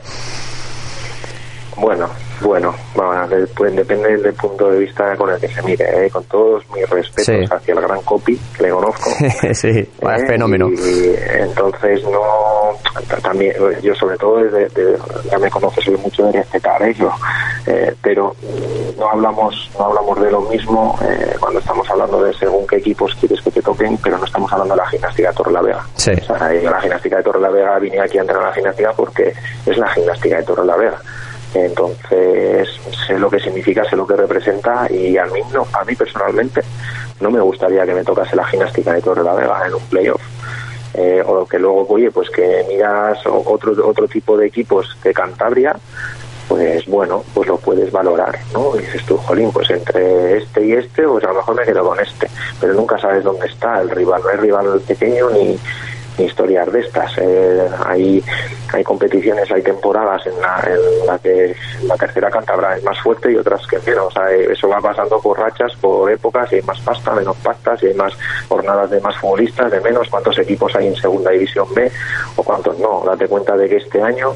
[1.77, 2.09] Bueno,
[2.41, 2.75] bueno,
[3.57, 6.11] pues depende del punto de vista con el que se mire, ¿eh?
[6.11, 7.55] con todos mis respetos sí.
[7.55, 9.11] hacia el gran copy que le conozco.
[9.53, 9.89] sí, ¿eh?
[10.17, 10.69] es fenómeno.
[10.69, 12.21] Y, entonces no,
[13.23, 14.99] también yo sobre todo desde, de,
[15.31, 17.11] ya me conoces soy mucho de respetar ello,
[17.67, 18.35] eh, pero
[18.99, 23.15] no hablamos no hablamos de lo mismo eh, cuando estamos hablando de según qué equipos
[23.17, 25.87] quieres que te toquen, pero no estamos hablando de la gimnástica de Torrelavega.
[25.97, 26.13] Sí.
[26.13, 29.33] O sea, la gimnástica de Torrelavega vine aquí a entrenar a la gimnástica porque
[29.67, 31.01] es la gimnástica de Torrelavega
[31.55, 32.69] entonces
[33.07, 36.61] sé lo que significa, sé lo que representa y a mí no, a mí personalmente
[37.21, 40.23] no me gustaría que me tocase la gimnástica de Torre la Vega en un playoff.
[40.95, 45.77] Eh, o que luego, oye, pues que miras otro, otro tipo de equipos de Cantabria,
[46.49, 48.77] pues bueno, pues lo puedes valorar, ¿no?
[48.77, 51.85] Y dices tú, jolín, pues entre este y este, pues a lo mejor me quedo
[51.85, 52.29] con este,
[52.61, 55.59] pero nunca sabes dónde está el rival, no es rival pequeño ni
[56.19, 57.13] historias de estas.
[57.19, 58.23] Eh, hay,
[58.73, 63.33] hay competiciones, hay temporadas en la, en la que la tercera cantabra es más fuerte
[63.33, 64.13] y otras que menos.
[64.13, 67.87] Sea, eso va pasando por rachas, por épocas, y hay más pasta, menos pastas, y
[67.87, 68.13] hay más
[68.49, 71.91] jornadas de más futbolistas, de menos, cuántos equipos hay en segunda división B
[72.37, 73.03] o cuántos no.
[73.05, 74.35] Date cuenta de que este año,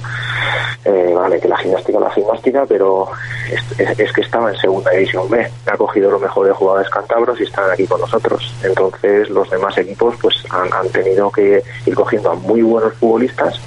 [0.85, 3.09] eh, vale, que la gimnástica la gimnástica, pero
[3.51, 5.51] es, es, es, que estaba en segunda división B.
[5.67, 8.55] Ha cogido lo mejor de jugadores cantabros y están aquí con nosotros.
[8.63, 13.61] Entonces los demás equipos pues han, han tenido que ir cogiendo a muy buenos futbolistas,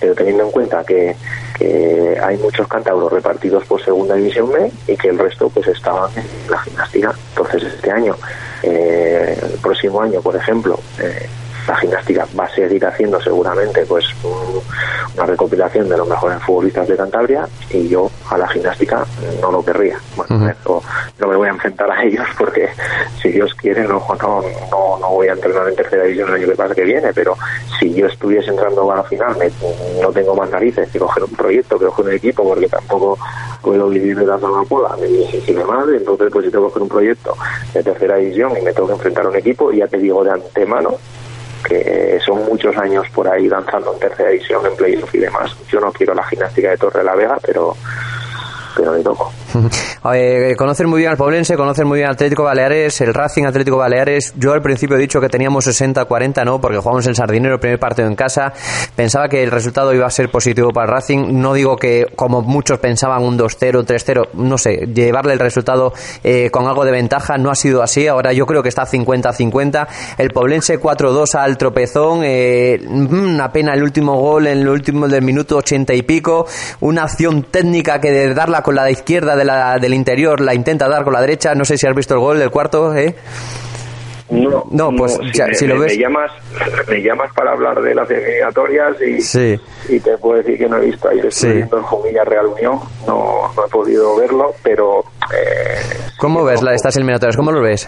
[0.00, 1.16] pero teniendo en cuenta que,
[1.58, 6.10] que hay muchos cántabros repartidos por segunda división B y que el resto pues estaban
[6.16, 7.14] en la gimnástica.
[7.30, 8.16] Entonces este año,
[8.62, 11.28] eh, el próximo año, por ejemplo, eh,
[11.66, 14.60] la gimnástica va a seguir haciendo seguramente pues un,
[15.16, 19.04] una recopilación de los mejores futbolistas de Cantabria y yo a la gimnástica
[19.40, 20.82] no lo querría bueno, uh -huh.
[21.18, 22.68] no me voy a enfrentar a ellos porque
[23.22, 26.46] si Dios quiere no, no, no, no voy a entrenar en tercera división el año
[26.48, 27.36] que pasa que viene pero
[27.78, 29.50] si yo estuviese entrando a la final me,
[30.02, 33.18] no tengo más narices que coger un proyecto que coger un equipo porque tampoco
[33.62, 36.88] puedo vivir de la amapola y, y demás, entonces pues si tengo que hacer un
[36.88, 37.34] proyecto
[37.72, 40.32] de tercera división y me tengo que enfrentar a un equipo, ya te digo de
[40.32, 40.98] antemano
[41.64, 45.56] que son muchos años por ahí danzando en tercera división, en playoff y demás.
[45.68, 47.76] Yo no quiero la gimnástica de Torre la Vega, pero
[48.76, 49.32] pero ni toco.
[50.16, 53.78] Eh, conocen muy bien al Poblense, conocen muy bien al Atlético Baleares, el Racing Atlético
[53.78, 54.34] Baleares.
[54.36, 56.60] Yo al principio he dicho que teníamos 60-40, ¿no?
[56.60, 58.52] Porque jugamos el Sardinero, primer partido en casa.
[58.94, 61.40] Pensaba que el resultado iba a ser positivo para el Racing.
[61.40, 66.50] No digo que, como muchos pensaban, un 2-0, 3-0, no sé, llevarle el resultado eh,
[66.50, 67.38] con algo de ventaja.
[67.38, 68.06] No ha sido así.
[68.06, 69.86] Ahora yo creo que está 50-50.
[70.18, 72.20] El Poblense 4-2 al tropezón.
[72.24, 76.46] Eh, una pena el último gol en el último del minuto 80 y pico.
[76.80, 80.88] Una acción técnica que de darla con la izquierda de la, del interior, la intenta
[80.88, 81.54] dar con la derecha.
[81.54, 83.14] No sé si has visto el gol del cuarto, ¿eh?
[84.30, 85.92] No, no, pues si, ya, me, si lo ves.
[85.92, 86.30] Me llamas,
[86.88, 89.60] me llamas para hablar de las eliminatorias y, sí.
[89.90, 91.08] y te puedo decir que no he visto.
[91.10, 91.56] Ayer estoy Sí.
[91.56, 95.00] viendo el Jumilla Real Unión, no, no he podido verlo, pero.
[95.30, 95.76] Eh,
[96.18, 97.36] ¿Cómo ves la, estas eliminatorias?
[97.36, 97.86] ¿Cómo lo ves?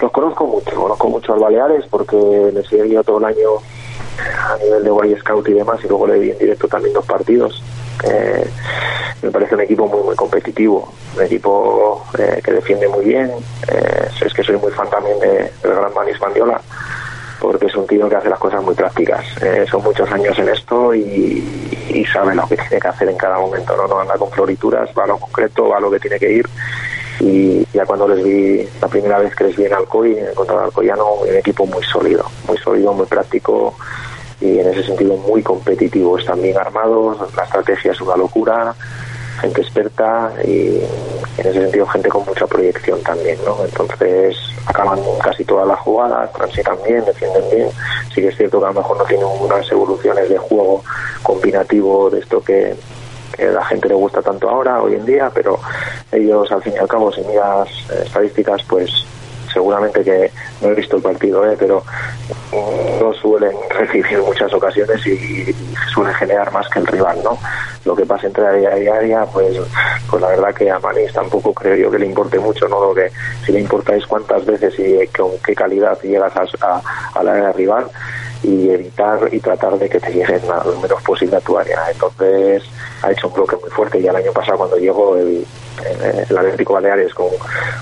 [0.00, 2.16] los conozco mucho, conozco mucho al Baleares porque
[2.54, 3.48] les he seguido todo el año
[4.54, 7.04] a nivel de Boy Scout y demás, y luego le vi en directo también dos
[7.04, 7.60] partidos.
[8.04, 8.48] Eh,
[9.22, 13.30] me parece un equipo muy muy competitivo, un equipo eh, que defiende muy bien.
[13.68, 16.60] Eh, es que soy muy fan también de, del gran Manis Mandiola,
[17.40, 19.24] porque es un tío que hace las cosas muy prácticas.
[19.70, 21.44] Son muchos años en esto y,
[21.88, 23.76] y sabe lo que tiene que hacer en cada momento.
[23.76, 26.32] No, no anda con florituras, va a lo concreto, va a lo que tiene que
[26.32, 26.48] ir.
[27.20, 30.62] Y ya cuando les vi, la primera vez que les vi en Alcoy, contra el
[30.64, 33.74] Alcoyano, un equipo muy sólido, muy sólido, muy práctico
[34.40, 36.18] y en ese sentido muy competitivo.
[36.18, 38.74] Están bien armados, la estrategia es una locura,
[39.40, 40.80] gente experta y
[41.38, 43.64] en ese sentido gente con mucha proyección también, ¿no?
[43.64, 44.36] Entonces
[44.66, 47.68] acaban casi todas las jugadas, transitan bien, defienden bien.
[48.14, 50.82] Sí que es cierto que a lo mejor no tienen unas evoluciones de juego
[51.22, 52.74] combinativo de esto que,
[53.36, 55.58] que la gente le gusta tanto ahora, hoy en día, pero
[56.12, 57.68] ellos al fin y al cabo, si miras
[58.04, 58.90] estadísticas, pues
[59.52, 60.30] seguramente que
[60.60, 61.56] no he visto el partido, ¿eh?
[61.58, 61.82] pero
[62.52, 65.54] mm, no suelen recibir muchas ocasiones y, y
[65.92, 67.38] suelen generar más que el rival, ¿no?
[67.84, 69.56] Lo que pasa entre área y área, pues,
[70.08, 72.80] pues la verdad que a Manís tampoco creo yo que le importe mucho, ¿no?
[72.80, 73.10] Lo que
[73.44, 76.82] sí le importa es cuántas veces y con qué calidad llegas a, a,
[77.14, 77.86] a la área rival
[78.42, 81.78] y evitar y tratar de que te lleguen lo menos posible a tu área.
[81.90, 82.62] Entonces
[83.02, 85.46] ha hecho un bloque muy fuerte y el año pasado cuando llegó el,
[86.28, 87.28] el Atlético Baleares con,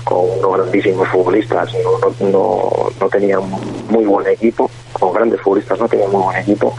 [0.09, 3.41] unos grandísimos futbolistas, no, no, no, no tenían
[3.89, 4.69] muy buen equipo,
[4.99, 6.75] con grandes futbolistas no tenían muy buen equipo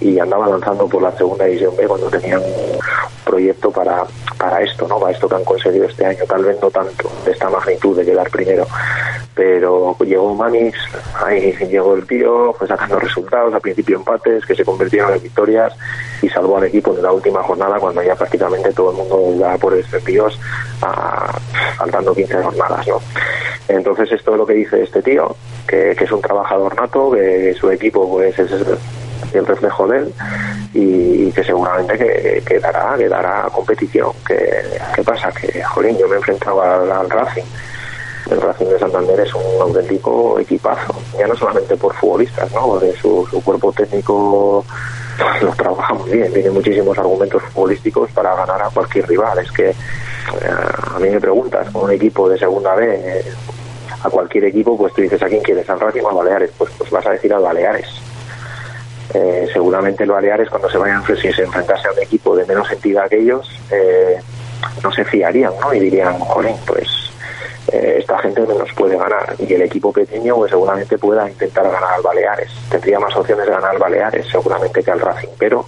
[0.00, 2.78] y andaba lanzando por la segunda división B cuando tenían un
[3.24, 4.04] proyecto para,
[4.38, 4.98] para esto, ¿no?
[4.98, 8.04] Para esto que han conseguido este año, tal vez no tanto de esta magnitud de
[8.04, 8.66] quedar primero,
[9.34, 10.78] pero llegó Manix,
[11.24, 15.72] ahí llegó el tío, fue sacando resultados, al principio empates que se convirtieron en victorias
[16.22, 19.58] y salvó al equipo de la última jornada cuando ya prácticamente todo el mundo daba
[19.58, 20.38] por descendidos
[20.82, 21.36] a,
[21.76, 23.00] faltando 15 jornadas, ¿no?
[23.68, 25.34] Entonces esto es lo que dice este tío,
[25.66, 28.50] que, que es un trabajador nato, que su equipo pues es
[29.32, 30.14] el reflejo de él
[30.74, 34.62] y que seguramente que, que dará que dará competición que,
[34.94, 35.32] ¿qué pasa?
[35.32, 37.44] que jolín yo me enfrentaba al, al Racing
[38.30, 42.78] el Racing de Santander es un auténtico equipazo ya no solamente por futbolistas ¿no?
[42.78, 44.64] de su, cuerpo técnico
[45.40, 49.70] los trabaja muy bien tiene muchísimos argumentos futbolísticos para ganar a cualquier rival es que
[49.70, 49.74] eh,
[50.94, 53.24] a mí me preguntas con un equipo de segunda B
[54.04, 56.70] a cualquier equipo pues tú dices a quién quieres al Racing o al Baleares pues,
[56.76, 57.88] pues vas a decir al Baleares.
[59.14, 63.08] Eh, seguramente el Baleares cuando se vayan si se a un equipo de menos entidad
[63.08, 64.18] que ellos eh,
[64.82, 65.72] no se fiarían ¿no?
[65.72, 66.88] y dirían jolín pues
[67.72, 71.64] eh, esta gente no nos puede ganar y el equipo pequeño pues seguramente pueda intentar
[71.64, 72.50] ganar al Baleares.
[72.70, 75.28] Tendría más opciones de ganar al Baleares seguramente que al Racing.
[75.38, 75.66] Pero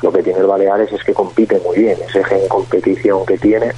[0.00, 3.72] lo que tiene el Baleares es que compite muy bien ese gen competición que tiene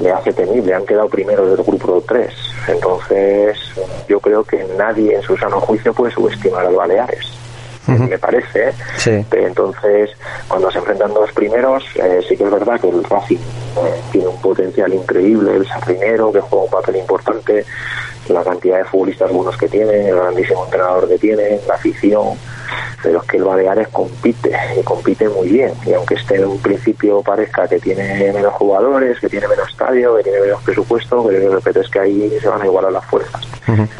[0.00, 2.32] le hace temible, han quedado primeros del grupo 3
[2.68, 3.58] entonces
[4.08, 7.36] yo creo que nadie en su sano juicio puede subestimar al Baleares
[7.86, 8.68] me parece.
[8.68, 8.72] ¿eh?
[8.96, 9.24] Sí.
[9.32, 10.10] Entonces,
[10.48, 14.28] cuando se enfrentan dos primeros, eh, sí que es verdad que el Racing eh, tiene
[14.28, 17.64] un potencial increíble, el Sardinero, que juega un papel importante,
[18.28, 22.36] la cantidad de futbolistas buenos que tiene, el grandísimo entrenador que tiene, la afición,
[23.02, 25.72] pero es que el Baleares compite y compite muy bien.
[25.84, 30.16] Y aunque esté en un principio parezca que tiene menos jugadores, que tiene menos estadio,
[30.16, 33.42] que tiene menos presupuesto, pero, pero es que ahí se van a igualar las fuerzas.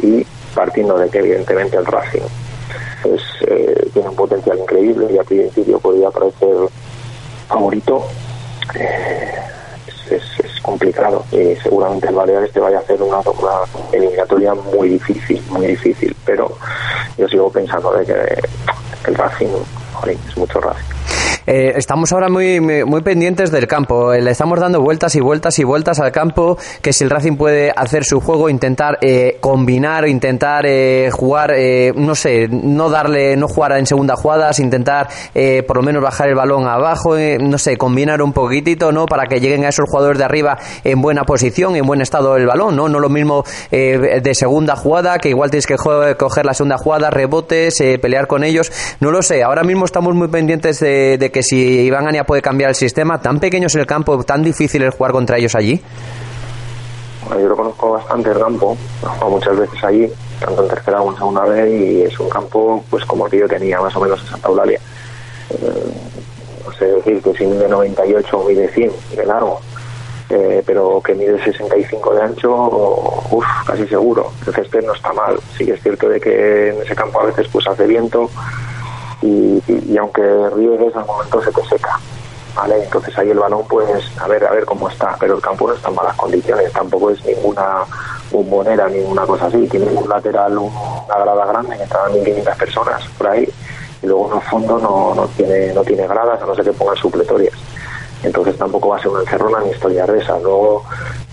[0.03, 2.23] Y partiendo de que evidentemente el Racing
[3.03, 6.57] pues eh, tiene un potencial increíble y al principio podría parecer
[7.49, 8.07] favorito
[8.75, 9.35] eh,
[10.11, 11.25] es, es, complicado.
[11.31, 13.61] Y seguramente el Baleares te vaya a hacer una, una,
[13.93, 16.15] eliminatoria muy difícil muy difícil.
[16.25, 16.57] Pero
[17.17, 18.15] yo sigo pensando de que
[19.07, 19.49] el Racing
[20.07, 20.97] es mucho Racing
[21.47, 24.13] Eh, estamos ahora muy, muy, pendientes del campo.
[24.13, 26.59] Eh, Le estamos dando vueltas y vueltas y vueltas al campo.
[26.83, 31.93] Que si el Racing puede hacer su juego, intentar eh, combinar, intentar eh, jugar, eh,
[31.95, 36.29] no sé, no darle, no jugar en segunda jugadas, intentar eh, por lo menos bajar
[36.29, 39.07] el balón abajo, no sé, combinar un poquitito, ¿no?
[39.07, 42.47] Para que lleguen a esos jugadores de arriba en buena posición, en buen estado del
[42.47, 42.89] balón, ¿no?
[42.89, 47.77] No lo mismo de segunda jugada, que igual tienes que coger la segunda jugada, rebotes,
[48.01, 48.73] pelear con ellos.
[49.01, 49.43] No lo sé.
[49.43, 53.21] Ahora mismo estamos muy pendientes de, de que si Iván Ania puede cambiar el sistema,
[53.21, 55.79] tan pequeño es el campo, tan difícil es jugar contra ellos allí.
[57.29, 60.11] Yo lo conozco bastante el campo, he jugado muchas veces allí,
[60.41, 63.41] tanto en tercera como en segunda vez, y es un campo pues como el que
[63.41, 64.81] yo tenía más o menos en Santa Eulalia.
[65.51, 65.93] Eh,
[66.65, 69.61] no sé decir que si mide 98 o mide 100 de largo,
[70.31, 74.33] eh, pero que mide 65 de ancho, uff, casi seguro.
[74.47, 75.39] El césped no está mal.
[75.59, 78.31] Sí que es cierto de que en ese campo a veces pues hace viento
[79.23, 80.23] y, y- aunque
[80.55, 81.99] riegues al momento se te seca.
[82.55, 82.85] ¿Vale?
[82.85, 83.87] Entonces ahí el balón, pues,
[84.19, 87.11] a ver, a ver cómo está, pero el campo no está en malas condiciones, tampoco
[87.11, 87.85] es ninguna
[88.31, 90.73] bombonera, ninguna cosa así, tiene un lateral, un-
[91.07, 93.47] una grada grande que estaban 1.500 personas por ahí,
[94.03, 96.73] y luego en el fondo no, no tiene no tiene gradas, a no ser que
[96.73, 97.53] pongan supletorias.
[98.23, 100.41] Entonces tampoco va a ser una encerrona ni historia de esas.
[100.43, 100.83] Luego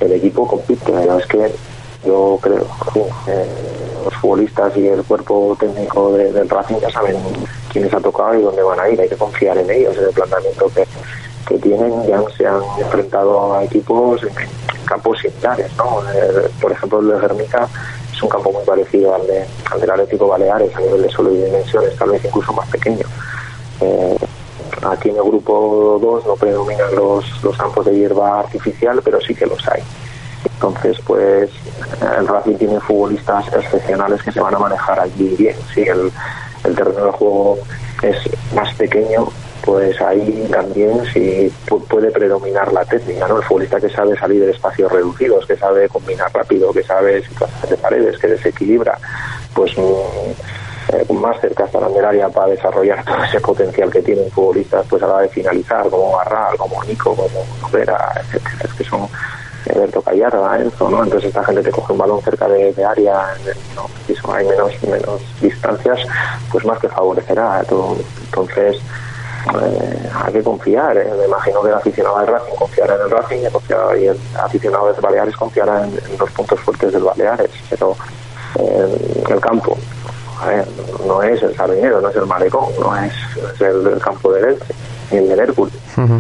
[0.02, 1.56] el equipo compite, la verdad es que
[2.06, 2.66] yo creo
[3.28, 3.46] eh,
[4.06, 7.16] los futbolistas y el cuerpo técnico de- del Racing ya saben
[7.72, 10.12] quiénes ha tocado y dónde van a ir, hay que confiar en ellos, en el
[10.12, 10.86] planteamiento que,
[11.48, 14.30] que tienen, ya se han enfrentado a equipos en
[14.86, 16.02] campos similares, ¿no?
[16.14, 17.68] Eh, por ejemplo el de Guernica
[18.14, 21.32] es un campo muy parecido al, de, al del Atlético Baleares a nivel de suelo
[21.34, 23.06] y dimensiones, tal vez incluso más pequeño.
[23.82, 24.18] Eh,
[24.84, 29.34] aquí en el grupo 2 no predominan los, los campos de hierba artificial, pero sí
[29.34, 29.82] que los hay.
[30.46, 31.50] Entonces, pues
[32.18, 35.56] el Racing tiene futbolistas excepcionales que se van a manejar allí bien.
[35.74, 36.12] Si el,
[36.64, 37.58] terreno de juego
[38.02, 38.16] es
[38.56, 39.28] más pequeño,
[39.66, 43.38] pues ahí también sí pu- puede predominar la técnica, ¿no?
[43.38, 47.70] El futbolista que sabe salir de espacios reducidos, que sabe combinar rápido, que sabe situaciones
[47.70, 48.98] de paredes, que desequilibra,
[49.54, 54.30] pues mm, eh, más cerca estarán del área para desarrollar todo ese potencial que tienen
[54.32, 58.74] futbolistas pues a la hora de finalizar, como Barral, como Nico, como Novera, etcétera, es
[58.74, 59.08] que son
[59.72, 61.04] Alberto Callarra, Enzo, ¿no?
[61.04, 63.34] Entonces esta gente te coge un balón cerca de, de área,
[63.76, 63.88] ¿no?
[64.08, 66.00] eso hay menos, menos distancias,
[66.52, 67.64] pues más que favorecerá.
[67.64, 67.96] todo.
[68.26, 68.78] Entonces,
[69.62, 70.98] eh, hay que confiar.
[70.98, 71.12] ¿eh?
[71.20, 74.08] Me imagino que el aficionado del Racing confiará en el Racing y el, confiado- y
[74.08, 77.50] el aficionado del Baleares confiará en, en los puntos fuertes del Baleares.
[77.70, 77.96] Pero
[78.60, 79.78] eh, el campo,
[80.46, 80.66] ver,
[81.08, 83.14] no es el Sardinero, no es el Malecón, no es,
[83.62, 84.74] el, el campo del Elche,
[85.12, 85.74] ni el del Hércules.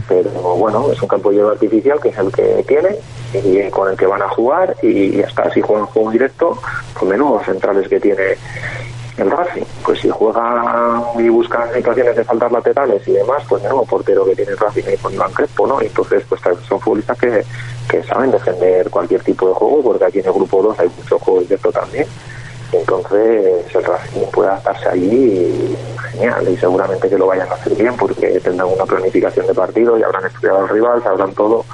[0.07, 2.95] Pero bueno, es un campo de artificial que es el que tiene
[3.33, 5.51] y con el que van a jugar y ya está.
[5.51, 6.57] Si juegan juego directo,
[6.93, 8.37] con menudos centrales que tiene
[9.17, 9.63] el Racing.
[9.85, 14.35] Pues si juegan y buscan situaciones de faltas laterales y demás, pues menudo portero que
[14.35, 15.81] tiene el Racing ahí con Iván Crespo, ¿no?
[15.81, 17.45] Entonces, pues son futbolistas que,
[17.89, 21.19] que saben defender cualquier tipo de juego, porque aquí en el grupo 2 hay mucho
[21.19, 22.07] juego directo también.
[22.71, 25.77] Entonces el Racing puede adaptarse allí
[26.11, 29.97] genial, y seguramente que lo vayan a hacer bien porque tendrán una planificación de partido
[29.97, 31.65] y habrán estudiado al rival, sabrán todo,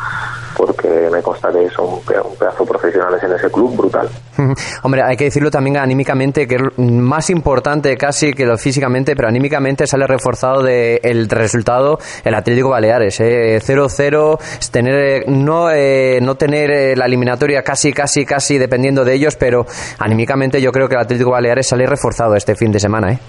[0.60, 4.10] porque me consta que son un pe- un pedazo de profesionales en ese club brutal.
[4.84, 9.30] Hombre, hay que decirlo también anímicamente, que es más importante casi que lo físicamente, pero
[9.30, 13.18] anímicamente sale reforzado de el resultado el Atlético Baleares.
[13.22, 13.60] ¿eh?
[13.66, 19.06] 0-0, es tener, eh, no, eh, no tener eh, la eliminatoria casi, casi, casi dependiendo
[19.06, 19.66] de ellos, pero
[19.98, 23.14] anímicamente yo creo que el Atlético Baleares sale reforzado este fin de semana.
[23.14, 23.20] ¿eh?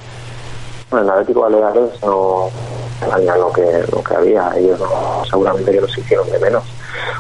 [0.91, 2.49] Bueno, el Atlético Baleares no
[3.07, 6.65] lo que, lo que había, ellos no, seguramente que los hicieron de menos.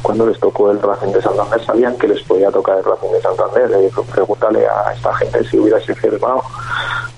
[0.02, 3.22] Cuando les tocó el Racing de Santander sabían que les podía tocar el Racing de
[3.22, 3.80] Santander.
[3.80, 6.42] Dijo, pregúntale a esta gente si hubiese firmado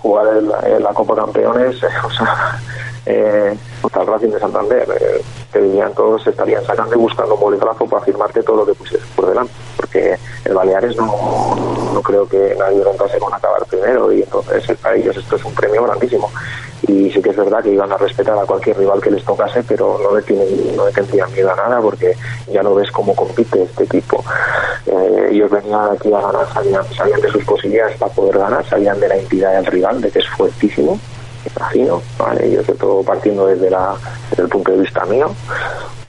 [0.00, 2.60] jugar en la, Copa Campeones, eh, o sea,
[3.06, 4.88] eh, el Racing de Santander.
[5.00, 5.22] eh,
[5.60, 9.26] dirían todos, estarían sacando y buscando un bolígrafo para firmarte todo lo que pusieses por
[9.26, 9.52] delante.
[9.76, 14.76] Porque el Baleares no, no creo que nadie contase con acabar primero y entonces eh,
[14.80, 16.30] para ellos esto es un premio grandísimo.
[16.92, 19.62] Y sí que es verdad que iban a respetar a cualquier rival que les tocase,
[19.62, 22.14] pero no le, tienen, no le tendrían miedo a nada porque
[22.52, 24.22] ya no ves cómo compite este equipo.
[24.86, 29.00] Eh, ellos venían aquí a ganar, sabían, sabían de sus posibilidades para poder ganar, sabían
[29.00, 30.98] de la entidad del rival, de que es fuertísimo,
[31.48, 32.50] imagino, ¿vale?
[32.50, 33.94] yo todo partiendo desde, la,
[34.30, 35.30] desde el punto de vista mío,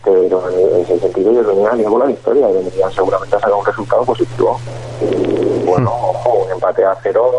[0.03, 4.03] pero en ese sentido ellos venían a la victoria venían seguramente a sacar un resultado
[4.03, 4.59] positivo.
[5.01, 7.31] Y bueno, ojo, un empate a cero,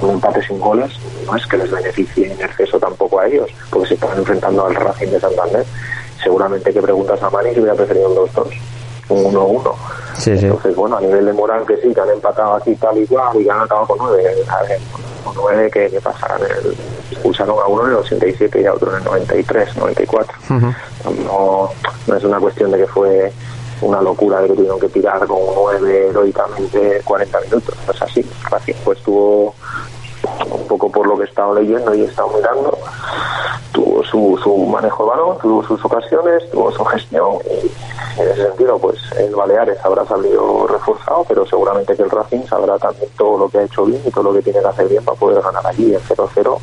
[0.00, 0.92] un empate sin goles,
[1.26, 4.74] no es que les beneficie en exceso tampoco a ellos, porque se están enfrentando al
[4.74, 5.66] Racing de Santander.
[6.22, 8.75] Seguramente que preguntas a Mani si hubiera preferido un 2-2.
[9.08, 9.74] Un 1-1.
[10.26, 13.40] Entonces, bueno, a nivel de moral que sí, que han empatado aquí tal y cual
[13.40, 14.44] y que han acabado con 9.
[14.48, 14.78] A ver,
[15.24, 16.40] con 9 que, que pasaran.
[16.42, 16.76] El,
[17.10, 20.38] expulsaron a uno en el 87 y a otro en el 93, 94.
[21.24, 21.70] no,
[22.06, 23.32] no es una cuestión de que fue
[23.80, 27.74] una locura de que tuvieron que tirar con 9 heroicamente 40 minutos.
[27.86, 28.24] No es así.
[28.50, 29.54] Así pues tuvo
[30.50, 32.78] un poco por lo que he estado leyendo y he estado mirando,
[33.72, 38.46] tuvo su, su manejo de balón, tuvo sus ocasiones, tuvo su gestión y en ese
[38.48, 43.38] sentido pues el Baleares habrá salido reforzado, pero seguramente que el Racing sabrá también todo
[43.38, 45.42] lo que ha hecho bien y todo lo que tiene que hacer bien para poder
[45.42, 46.58] ganar allí el 0-0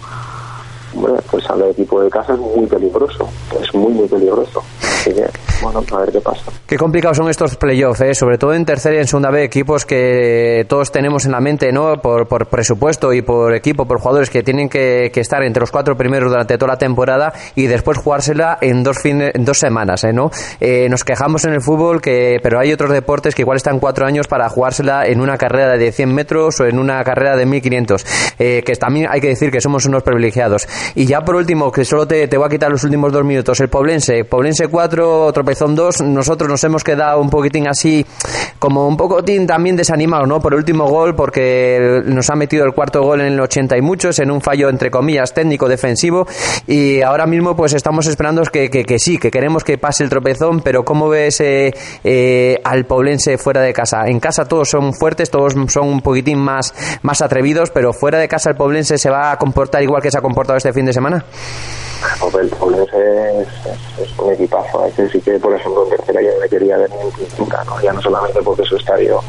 [0.95, 3.27] hombre, pues al equipo de casa es muy peligroso,
[3.61, 4.63] es muy, muy peligroso.
[4.81, 5.25] Así que,
[5.61, 6.43] bueno, a ver qué pasa.
[6.65, 8.15] Qué complicados son estos playoffs, ¿eh?
[8.15, 11.73] sobre todo en tercera y en segunda B, equipos que todos tenemos en la mente,
[11.73, 12.01] ¿no?
[12.01, 15.71] Por, por presupuesto y por equipo, por jugadores que tienen que, que, estar entre los
[15.71, 20.05] cuatro primeros durante toda la temporada y después jugársela en dos, fines, en dos semanas,
[20.05, 20.13] ¿eh?
[20.13, 20.31] ¿no?
[20.61, 24.05] Eh, nos quejamos en el fútbol, que pero hay otros deportes que igual están cuatro
[24.05, 28.05] años para jugársela en una carrera de 100 metros o en una carrera de 1500,
[28.39, 30.67] eh, que también hay que decir que somos unos privilegiados.
[30.95, 33.59] Y ya por último, que solo te, te voy a quitar los últimos dos minutos,
[33.59, 34.25] el Poblense.
[34.25, 36.01] Poblense 4, Tropezón 2.
[36.01, 38.05] Nosotros nos hemos quedado un poquitín así,
[38.59, 40.39] como un poquitín también desanimados, ¿no?
[40.39, 43.81] Por el último gol, porque nos ha metido el cuarto gol en el 80 y
[43.81, 46.27] muchos, en un fallo, entre comillas, técnico-defensivo.
[46.67, 50.09] Y ahora mismo, pues estamos esperando que, que, que, sí, que queremos que pase el
[50.09, 51.73] tropezón, pero ¿cómo ves eh,
[52.03, 54.07] eh, al Poblense fuera de casa?
[54.07, 58.27] En casa todos son fuertes, todos son un poquitín más, más atrevidos, pero fuera de
[58.27, 60.93] casa el Poblense se va a comportar igual que se ha comportado este fin de
[60.93, 61.24] semana?
[62.24, 62.49] El
[64.01, 64.86] es, un equipazo.
[64.86, 67.80] Es sí que, por ejemplo, en tercera yo me quería ver en pintura, ¿no?
[67.82, 69.21] ya no solamente porque su estadio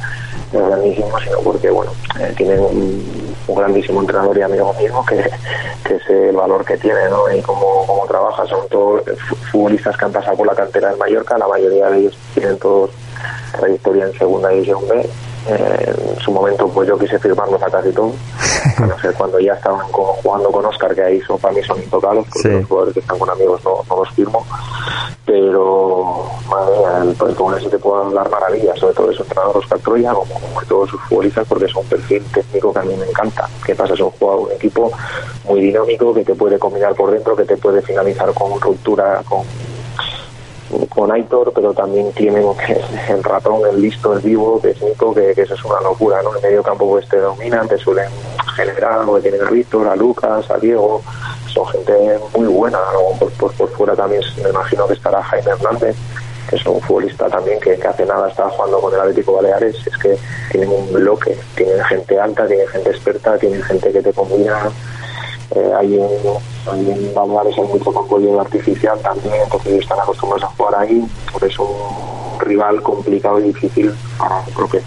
[0.52, 5.16] es grandísimo, sino porque, bueno, eh, tienen un, grandísimo entrenador y amigo mío que,
[5.84, 7.30] que es el valor que tiene, ¿no?
[7.32, 8.44] Y cómo, cómo trabaja.
[8.46, 9.02] Son todos
[9.52, 12.90] futbolistas que han pasado por la cantera del Mallorca, la mayoría de ellos tienen todos
[13.52, 15.08] trayectoria en segunda división B
[15.48, 18.14] eh, en su momento pues yo quise firmarlos a casi todos
[18.80, 21.78] no sé cuando ya estaban con, jugando con Oscar que ahí son, para mí son
[21.78, 22.54] intocables porque sí.
[22.54, 24.44] los jugadores que están con amigos no, no los firmo.
[25.26, 29.22] Pero madre mía el, el, con eso te puedo hablar maravillas sobre todo de su
[29.22, 32.78] entrenador Oscar Troya como, como de todos sus futbolistas porque es un perfil técnico que
[32.78, 33.48] a mí me encanta.
[33.64, 34.90] Que pasa es un jugador un equipo
[35.44, 39.44] muy dinámico que te puede combinar por dentro que te puede finalizar con ruptura con
[40.88, 42.46] con Aitor, pero también tienen
[43.08, 46.22] el ratón, el listo, el vivo, que es Nico, que, que eso es una locura,
[46.22, 46.34] ¿no?
[46.36, 48.08] En medio campo pues te dominan, te suelen
[48.56, 51.02] generar algo que tienen a Víctor, a Lucas, a Diego,
[51.46, 53.18] son gente muy buena, ¿no?
[53.18, 55.96] por, por, por, fuera también me imagino que estará Jaime Hernández,
[56.48, 59.76] que es un futbolista también que, que hace nada estaba jugando con el Atlético Baleares,
[59.86, 60.16] es que
[60.50, 64.70] tienen un bloque, tienen gente alta, tienen gente experta, tienen gente que te combina
[65.50, 71.04] eh, hay en, Baleares hay mucho pollo artificial también, entonces están acostumbrados a jugar ahí,
[71.32, 74.80] por eso un rival complicado y difícil para el propio.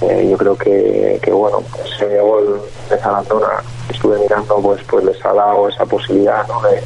[0.00, 2.60] Eh, yo creo que, bueno, ese gol
[2.90, 6.82] de Zarandona estuve mirando, pues pues les ha dado esa posibilidad de,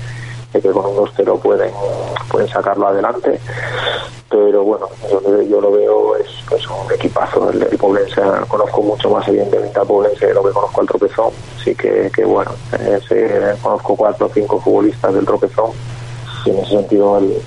[0.60, 1.72] que con un 2-0 pueden,
[2.30, 3.40] pueden sacarlo adelante.
[4.28, 7.50] Pero bueno, yo, yo lo veo es, es un equipazo.
[7.50, 11.32] El, el, Poblense, conozco mucho más evidentemente a Poblense de lo que conozco al Tropezón,
[11.60, 12.50] así que, que bueno,
[13.62, 15.70] conozco cuatro o cinco futbolistas del Tropezón.
[16.44, 17.40] Y en ese sentido el,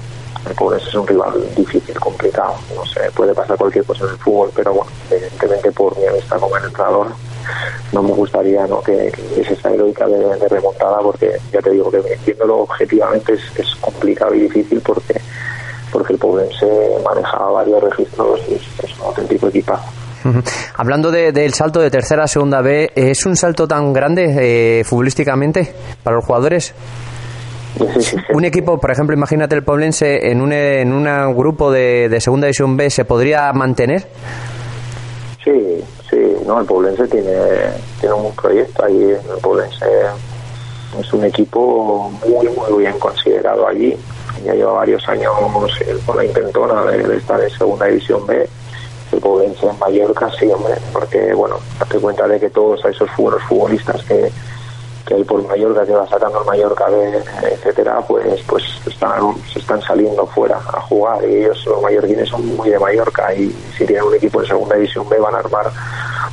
[0.47, 4.17] el Poblense es un rival difícil, complicado, no sé, puede pasar cualquier cosa en el
[4.17, 7.07] fútbol, pero bueno, evidentemente por mi amistad como el entrenador
[7.91, 8.81] no me gustaría ¿no?
[8.81, 13.33] que, que es esa heroica de, de, remontada porque ya te digo que viéndolo objetivamente
[13.33, 15.19] es, es complicado y difícil porque
[15.91, 16.67] porque el Poblense
[17.03, 19.89] manejaba varios registros y es, es un auténtico equipazo.
[20.75, 24.83] Hablando del de, salto de tercera a segunda B, ¿es un salto tan grande eh,
[24.83, 25.73] futbolísticamente
[26.03, 26.73] para los jugadores?
[27.77, 28.17] Sí, sí, sí.
[28.33, 32.47] Un equipo, por ejemplo, imagínate el Poblense en un, en un grupo de, de segunda
[32.47, 34.07] división B, ¿se podría mantener?
[35.43, 35.83] Sí,
[36.57, 37.37] el Poblense tiene,
[37.99, 39.85] tiene un proyecto ahí, el Poblense
[40.99, 43.95] es un equipo muy, muy bien considerado allí,
[44.43, 45.31] ya lleva varios años
[46.05, 48.47] con la intentona de, estar en segunda división B.
[49.11, 54.03] El Poblense en Mallorca sí hombre porque bueno date cuenta de que todos esos futbolistas
[54.03, 54.31] que,
[55.09, 59.57] que hay por Mallorca que va sacando el Mallorca B etcétera pues pues están se
[59.57, 61.27] están saliendo fuera a jugar.
[61.27, 63.33] Y ellos los mallorquines son muy de Mallorca.
[63.33, 65.71] Y si tienen un equipo en segunda división B van a armar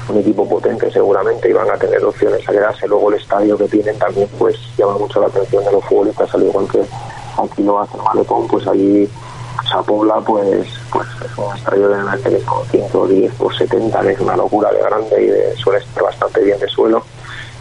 [0.09, 2.87] un equipo potente seguramente y van a tener opciones a quedarse.
[2.87, 6.43] Luego el estadio que tienen también pues llama mucho la atención de los futbolistas al
[6.43, 6.83] igual que
[7.43, 9.09] aquí lo hace Malecón, pues allí
[9.71, 14.11] Sapobla pues pues es un estadio de la que con 5, 10 por 70, que
[14.11, 17.03] es una locura de grande y de, suele estar bastante bien de suelo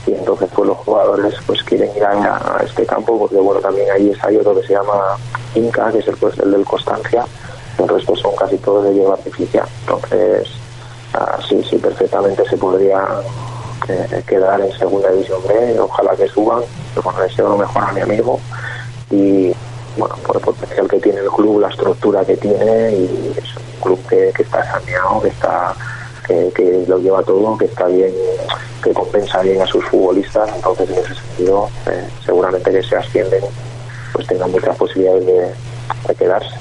[0.07, 4.13] y entonces pues los jugadores pues quieren ir a, este campo porque bueno también ahí
[4.21, 5.17] hay otro que se llama
[5.55, 7.25] Inca, que es el, pues, el del Constancia.
[7.77, 9.67] El resto son casi todos de hierba artificial.
[9.81, 10.49] Entonces,
[11.13, 13.03] ah, sí, sí, perfectamente se podría
[13.87, 16.61] eh, quedar en segunda división B, ojalá que suban,
[17.03, 18.39] bueno, deseo lo mejor a mi amigo.
[19.09, 19.53] Y
[19.97, 23.81] bueno, por el potencial que tiene el club, la estructura que tiene y es un
[23.81, 25.73] club que, que está saneado, que está
[26.27, 28.11] que, que lo lleva todo, que está bien,
[28.83, 33.41] que compensa bien a sus futbolistas, entonces en ese sentido eh, seguramente que se ascienden
[34.13, 35.33] pues tengan muchas posibilidades de,
[36.07, 36.55] de quedarse.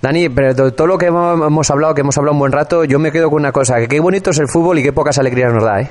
[0.00, 2.98] Dani, pero to- todo lo que hemos hablado, que hemos hablado un buen rato, yo
[2.98, 5.52] me quedo con una cosa, que qué bonito es el fútbol y qué pocas alegrías
[5.52, 5.90] nos da, ¿eh?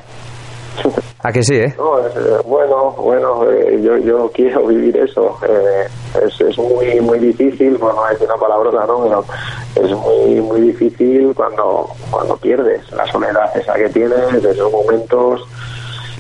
[1.24, 1.66] ¿A que sí, eh?
[1.68, 5.38] Eh, bueno, bueno, eh, yo, yo quiero vivir eso.
[5.48, 5.86] Eh,
[6.26, 9.04] es, es muy muy difícil, bueno, no es una palabrota, ¿no?
[9.76, 14.72] Pero es muy muy difícil cuando cuando pierdes la soledad esa que tienes, de esos
[14.72, 15.42] momentos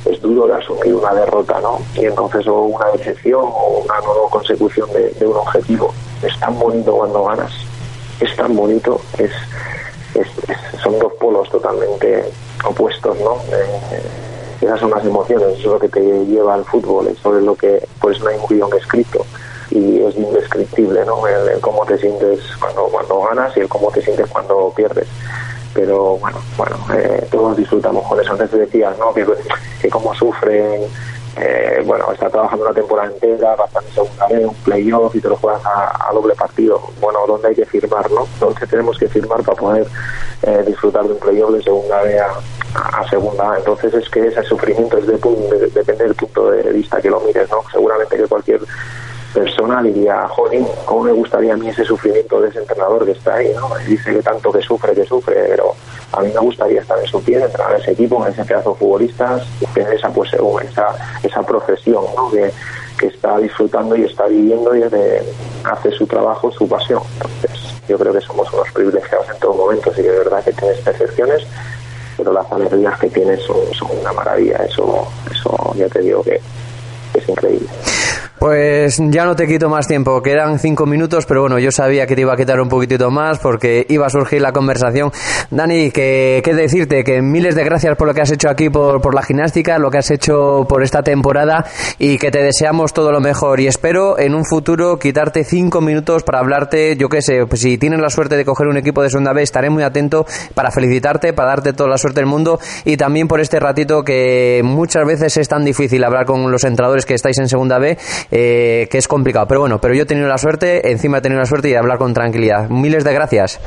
[0.05, 1.79] es duro de asumir una derrota, ¿no?
[1.95, 5.91] Y entonces o una decepción o una no consecución de, un objetivo.
[6.21, 7.51] Es tan bonito cuando ganas,
[8.19, 9.31] es tan bonito, es,
[10.13, 12.23] es- son dos polos totalmente
[12.65, 13.37] opuestos, ¿no?
[13.51, 13.99] Eh,
[14.61, 17.55] esas son las emociones, eso es lo que te lleva al fútbol, eso es lo
[17.55, 19.25] que, pues no hay un guion escrito
[19.71, 21.25] y es indescriptible, ¿no?
[21.25, 25.07] El, cómo te sientes cuando, cuando ganas y el cómo te sientes cuando pierdes.
[25.73, 28.33] Pero bueno, bueno, eh, todos disfrutamos con eso.
[28.33, 29.13] Antes te decías, ¿no?
[29.13, 29.25] Que,
[29.81, 30.81] que cómo sufren,
[31.37, 35.35] eh, bueno, está trabajando una temporada entera, bastante segunda vez, un playoff y te lo
[35.37, 36.81] juegas a, doble partido.
[36.99, 38.27] Bueno, ¿dónde hay que firmar, no?
[38.39, 39.87] ¿Dónde tenemos que firmar para poder
[40.43, 43.55] eh, disfrutar de un playoff de segunda vez a, a segunda?
[43.57, 47.21] Entonces es que ese sufrimiento es de, de- depende del punto de vista que lo
[47.21, 47.63] mires, ¿no?
[47.71, 48.59] Seguramente que cualquier
[49.33, 53.35] persona diría, jolín, ¿cómo me gustaría a mí ese sufrimiento de ese entrenador que está
[53.35, 53.69] ahí, ¿no?
[53.81, 55.73] Y dice que tanto que sufre, que sufre, pero
[56.13, 58.71] a mí me gustaría estar en su piel, entrenar a ese equipo, en ese pedazo
[58.71, 62.29] de futbolistas, y tener esa, pues, esa, esa profesión, ¿no?
[62.31, 62.51] Que,
[62.97, 65.23] que está disfrutando y está viviendo y de-
[65.63, 67.01] hace su trabajo, su pasión.
[67.15, 70.53] Entonces, yo creo que somos unos privilegiados en todo momento, sí que es verdad que
[70.53, 71.43] tienes percepciones,
[72.17, 76.39] pero las alegrías que tienes son, son una maravilla, eso, eso ya te digo que
[77.27, 77.67] increíble.
[78.41, 82.15] Pues ya no te quito más tiempo, quedan cinco minutos, pero bueno, yo sabía que
[82.15, 85.11] te iba a quitar un poquitito más porque iba a surgir la conversación.
[85.51, 88.99] Dani, que, que decirte que miles de gracias por lo que has hecho aquí, por,
[88.99, 91.67] por la gimnástica, lo que has hecho por esta temporada
[91.99, 93.59] y que te deseamos todo lo mejor.
[93.59, 97.77] Y espero en un futuro quitarte cinco minutos para hablarte, yo qué sé, pues si
[97.77, 100.25] tienes la suerte de coger un equipo de segunda B, estaré muy atento
[100.55, 104.61] para felicitarte, para darte toda la suerte del mundo y también por este ratito que
[104.63, 107.97] muchas veces es tan difícil hablar con los entrenadores que estáis en segunda B,
[108.31, 109.47] eh, que es complicado.
[109.47, 111.77] Pero bueno, pero yo he tenido la suerte, encima he tenido la suerte y de
[111.77, 112.69] hablar con tranquilidad.
[112.69, 113.59] Miles de gracias.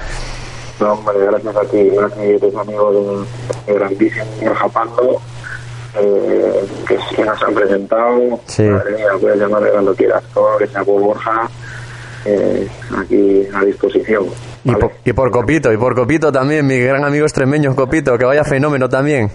[0.81, 3.27] No, hombre, gracias a ti, gracias a tus amigos
[3.67, 5.21] de, de grandísimo Borja Pando,
[6.01, 6.65] eh,
[7.15, 8.41] que nos han presentado.
[8.47, 8.65] Sí.
[8.65, 11.49] Madre mía, puedes llamarme cuando quieras, todo lo que sea por Borja,
[12.25, 12.67] eh,
[12.99, 14.27] aquí a disposición.
[14.65, 18.25] Y, por, y por Copito, y por Copito también, mi gran amigo extremeño Copito, que
[18.25, 19.31] vaya fenómeno también.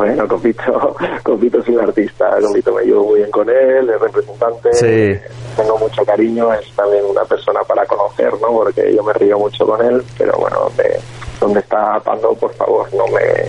[0.00, 4.72] Bueno, Copito, Copito es un artista, Copito me llevo muy bien con él, es representante,
[4.72, 5.20] Sí.
[5.58, 8.48] tengo mucho cariño, es también una persona para conocer, ¿no?
[8.48, 10.98] Porque yo me río mucho con él, pero bueno, donde,
[11.38, 13.46] donde está Pando, por favor, no me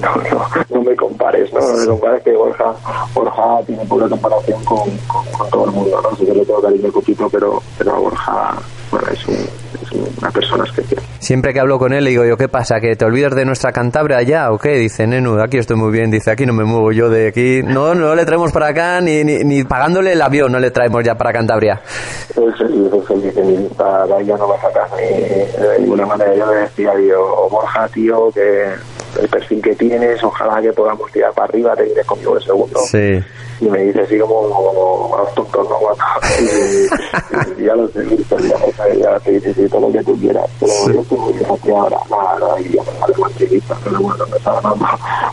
[0.00, 1.58] no, no, no me compares, ¿no?
[1.60, 2.74] No me compares que Borja,
[3.12, 6.16] Borja tiene poca comparación con, con, con todo el mundo, ¿no?
[6.16, 8.54] Sí que le tengo cariño a Copito, pero, pero a Borja,
[8.92, 11.02] bueno, es, un, es una persona especial.
[11.18, 12.78] Siempre que hablo con él le digo yo, ¿qué pasa?
[12.80, 14.74] ¿Que te olvidas de nuestra Cantabria allá o qué?
[14.74, 16.10] Dice, Nenu, aquí estoy muy bien.
[16.10, 17.62] Dice, aquí no me muevo yo de aquí.
[17.62, 21.02] No, no le traemos para acá, ni, ni, ni pagándole el avión no le traemos
[21.02, 21.80] ya para Cantabria.
[22.30, 25.62] Es feliz, es feliz, en mi lista de ahí ya no va a sacar ni
[25.62, 26.34] de ninguna manera.
[26.34, 28.66] Yo le decía, yo, Borja, tío, que
[29.22, 32.80] el perfil que tienes, ojalá que podamos tirar para arriba, te iré conmigo el segundo.
[32.80, 33.22] Sí.
[33.60, 35.78] Y me dice así como, como tontos, ¿no?
[36.40, 40.50] Y, y ya lo sé, ya, ya te dice, sí, todo lo que tú quieras.
[40.58, 44.26] Pero yo estoy muy aquí ahora, nada, nada, y ya me sale tranquilita, pero bueno,
[44.26, 44.86] me está ganando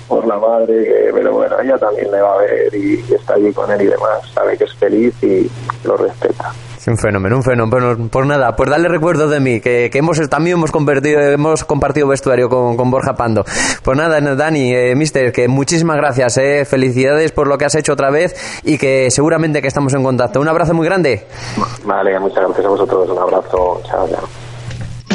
[0.07, 3.33] por la madre, que, pero bueno, ella también le va a ver y, y está
[3.33, 5.49] allí con él y demás, sabe que es feliz y
[5.83, 6.53] lo respeta.
[6.89, 8.09] Un fenómeno, un fenómeno.
[8.09, 12.07] Pues nada, pues darle recuerdos de mí, que, que hemos también hemos convertido, hemos compartido
[12.07, 13.45] vestuario con, con Borja Pando.
[13.83, 17.93] Pues nada, Dani, eh, mister, que muchísimas gracias, eh, felicidades por lo que has hecho
[17.93, 20.41] otra vez y que seguramente que estamos en contacto.
[20.41, 21.27] Un abrazo muy grande.
[21.85, 24.48] Vale, muchas gracias a vosotros, un abrazo, chao, chao.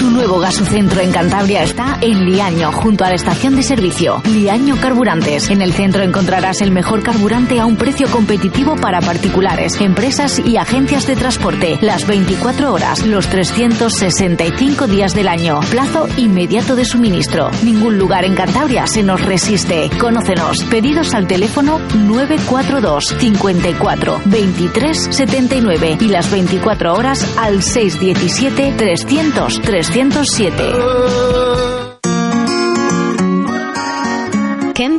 [0.05, 4.20] Tu nuevo gasocentro en Cantabria está en Liaño, junto a la estación de servicio.
[4.26, 5.48] Liaño Carburantes.
[5.48, 10.59] En el centro encontrarás el mejor carburante a un precio competitivo para particulares, empresas y
[10.59, 11.78] agencias de transporte.
[11.81, 15.60] Las 24 horas, los 365 días del año.
[15.70, 17.51] Plazo inmediato de suministro.
[17.62, 19.89] Ningún lugar en Cantabria se nos resiste.
[19.98, 20.64] Conócenos.
[20.64, 29.60] Pedidos al teléfono 942 54 23 79 y las 24 horas al 617 300
[29.95, 31.73] 307.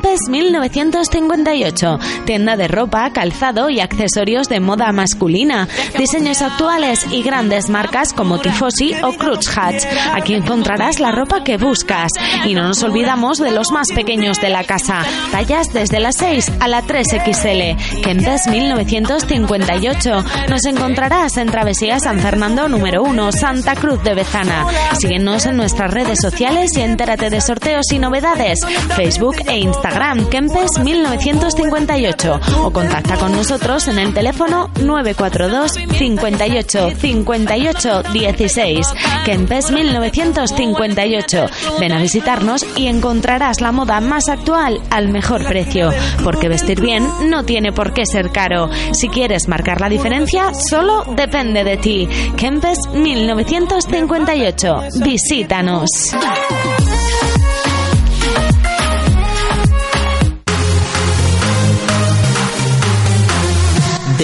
[0.06, 5.68] Kempes 1958, tienda de ropa, calzado y accesorios de moda masculina,
[5.98, 9.84] diseños actuales y grandes marcas como Tifosi o Cruz Hatch.
[10.14, 12.12] Aquí encontrarás la ropa que buscas
[12.46, 16.52] y no nos olvidamos de los más pequeños de la casa, tallas desde la 6
[16.60, 18.02] a la 3XL.
[18.04, 20.24] Kempes 1958.
[20.50, 24.68] Nos encontrarás en Travesía San Fernando número 1, Santa Cruz de Bezana.
[25.00, 28.60] Síguenos en nuestras redes sociales y entérate de sorteos y novedades.
[28.96, 29.95] Facebook e Instagram
[30.30, 38.88] Kempes 1958 o contacta con nosotros en el teléfono 942 58 58 16.
[39.24, 41.46] Kempes 1958.
[41.80, 45.92] Ven a visitarnos y encontrarás la moda más actual al mejor precio,
[46.26, 48.70] porque vestir bien no tiene por qué ser caro.
[48.92, 52.10] Si quieres marcar la diferencia, solo depende de ti.
[52.36, 54.82] Kempes 1958.
[55.02, 55.90] Visítanos.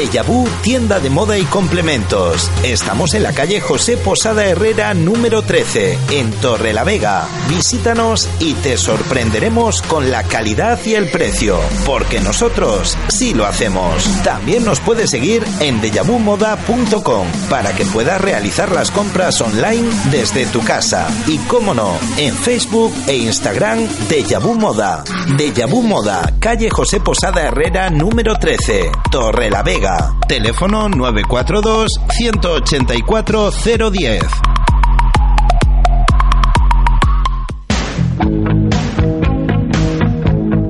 [0.01, 2.49] Deja Vu, tienda de moda y complementos.
[2.63, 7.27] Estamos en la calle José Posada Herrera número 13, en Torre la Vega.
[7.47, 14.05] Visítanos y te sorprenderemos con la calidad y el precio, porque nosotros sí lo hacemos.
[14.23, 20.63] También nos puedes seguir en dejavumoda.com para que puedas realizar las compras online desde tu
[20.63, 21.07] casa.
[21.27, 25.03] Y cómo no, en Facebook e Instagram Deja Vu Moda.
[25.37, 29.90] Deja Moda, calle José Posada Herrera número 13, Torre la Vega.
[30.27, 34.22] Teléfono 942 184 010.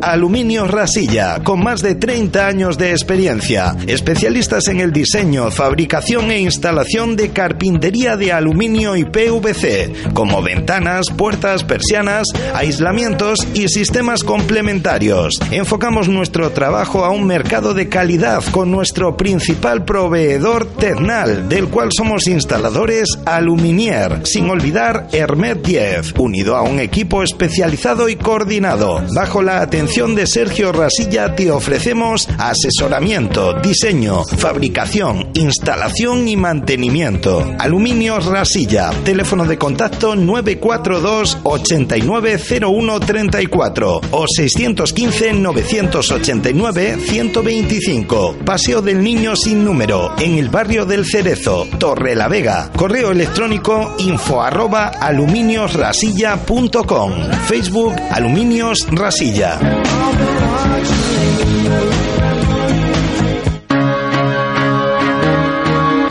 [0.01, 6.39] Aluminio Rasilla, con más de 30 años de experiencia, especialistas en el diseño, fabricación e
[6.39, 12.25] instalación de carpintería de aluminio y PVC, como ventanas, puertas, persianas,
[12.55, 15.35] aislamientos y sistemas complementarios.
[15.51, 21.89] Enfocamos nuestro trabajo a un mercado de calidad con nuestro principal proveedor Ternal, del cual
[21.95, 29.43] somos instaladores Aluminier, sin olvidar Hermet 10, unido a un equipo especializado y coordinado, bajo
[29.43, 37.53] la atención de Sergio Rasilla te ofrecemos asesoramiento, diseño, fabricación, instalación y mantenimiento.
[37.59, 48.37] Aluminios Rasilla, teléfono de contacto 942 890134 o 615 989 125.
[48.45, 52.71] Paseo del Niño sin número, en el barrio del Cerezo, Torre la Vega.
[52.77, 57.11] Correo electrónico info arroba aluminiosrasilla.com.
[57.45, 59.80] Facebook Aluminios Rasilla.
[59.87, 62.00] all that watching you.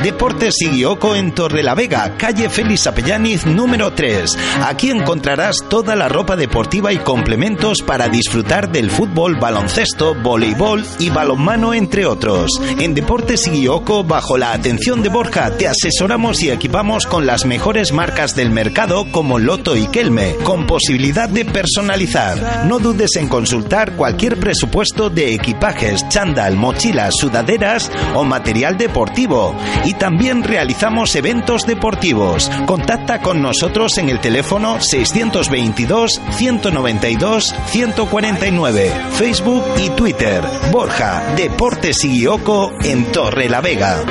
[0.02, 4.34] Deportes Sigioco en Torrelavega, calle Félix Apellaniz número 3.
[4.64, 11.10] Aquí encontrarás toda la ropa deportiva y complementos para disfrutar del fútbol, baloncesto, voleibol y
[11.10, 12.50] balonmano entre otros.
[12.78, 17.92] En Deportes Sigioco, bajo la atención de Borja, te asesoramos y equipamos con las mejores
[17.92, 22.64] marcas del mercado como Loto y Kelme, con posibilidad de personalizar.
[22.66, 29.54] No dudes en consultar cualquier presupuesto de equipajes, chándal, mochilas, sudaderas o material deportivo.
[29.94, 32.50] También realizamos eventos deportivos.
[32.66, 40.42] Contacta con nosotros en el teléfono 622 192 149, Facebook y Twitter.
[40.70, 44.04] Borja, Deportes y Guioco en Torre la Vega.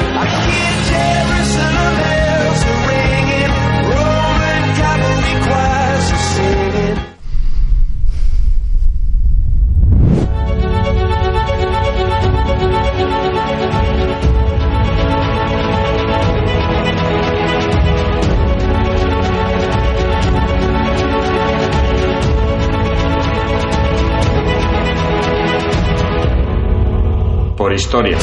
[27.60, 28.18] Por historia.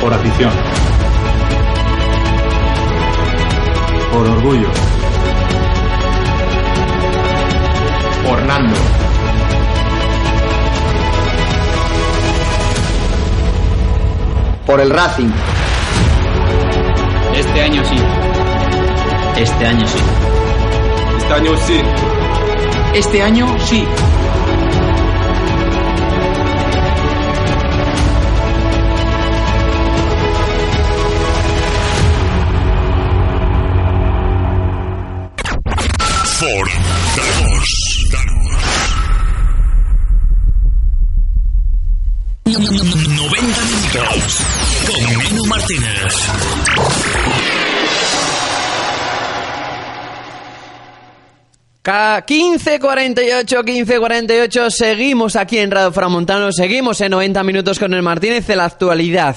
[0.00, 0.52] Por afición.
[4.12, 4.68] Por orgullo.
[8.28, 8.76] Por Nando.
[14.66, 15.30] Por el Racing.
[17.36, 17.96] Este año sí.
[19.36, 19.98] Este año sí.
[21.18, 21.82] Este año sí.
[22.94, 23.84] Este año sí.
[51.84, 58.56] 15.48, 15.48, seguimos aquí en Radio Framontano, seguimos en 90 minutos con el Martínez de
[58.56, 59.36] la actualidad.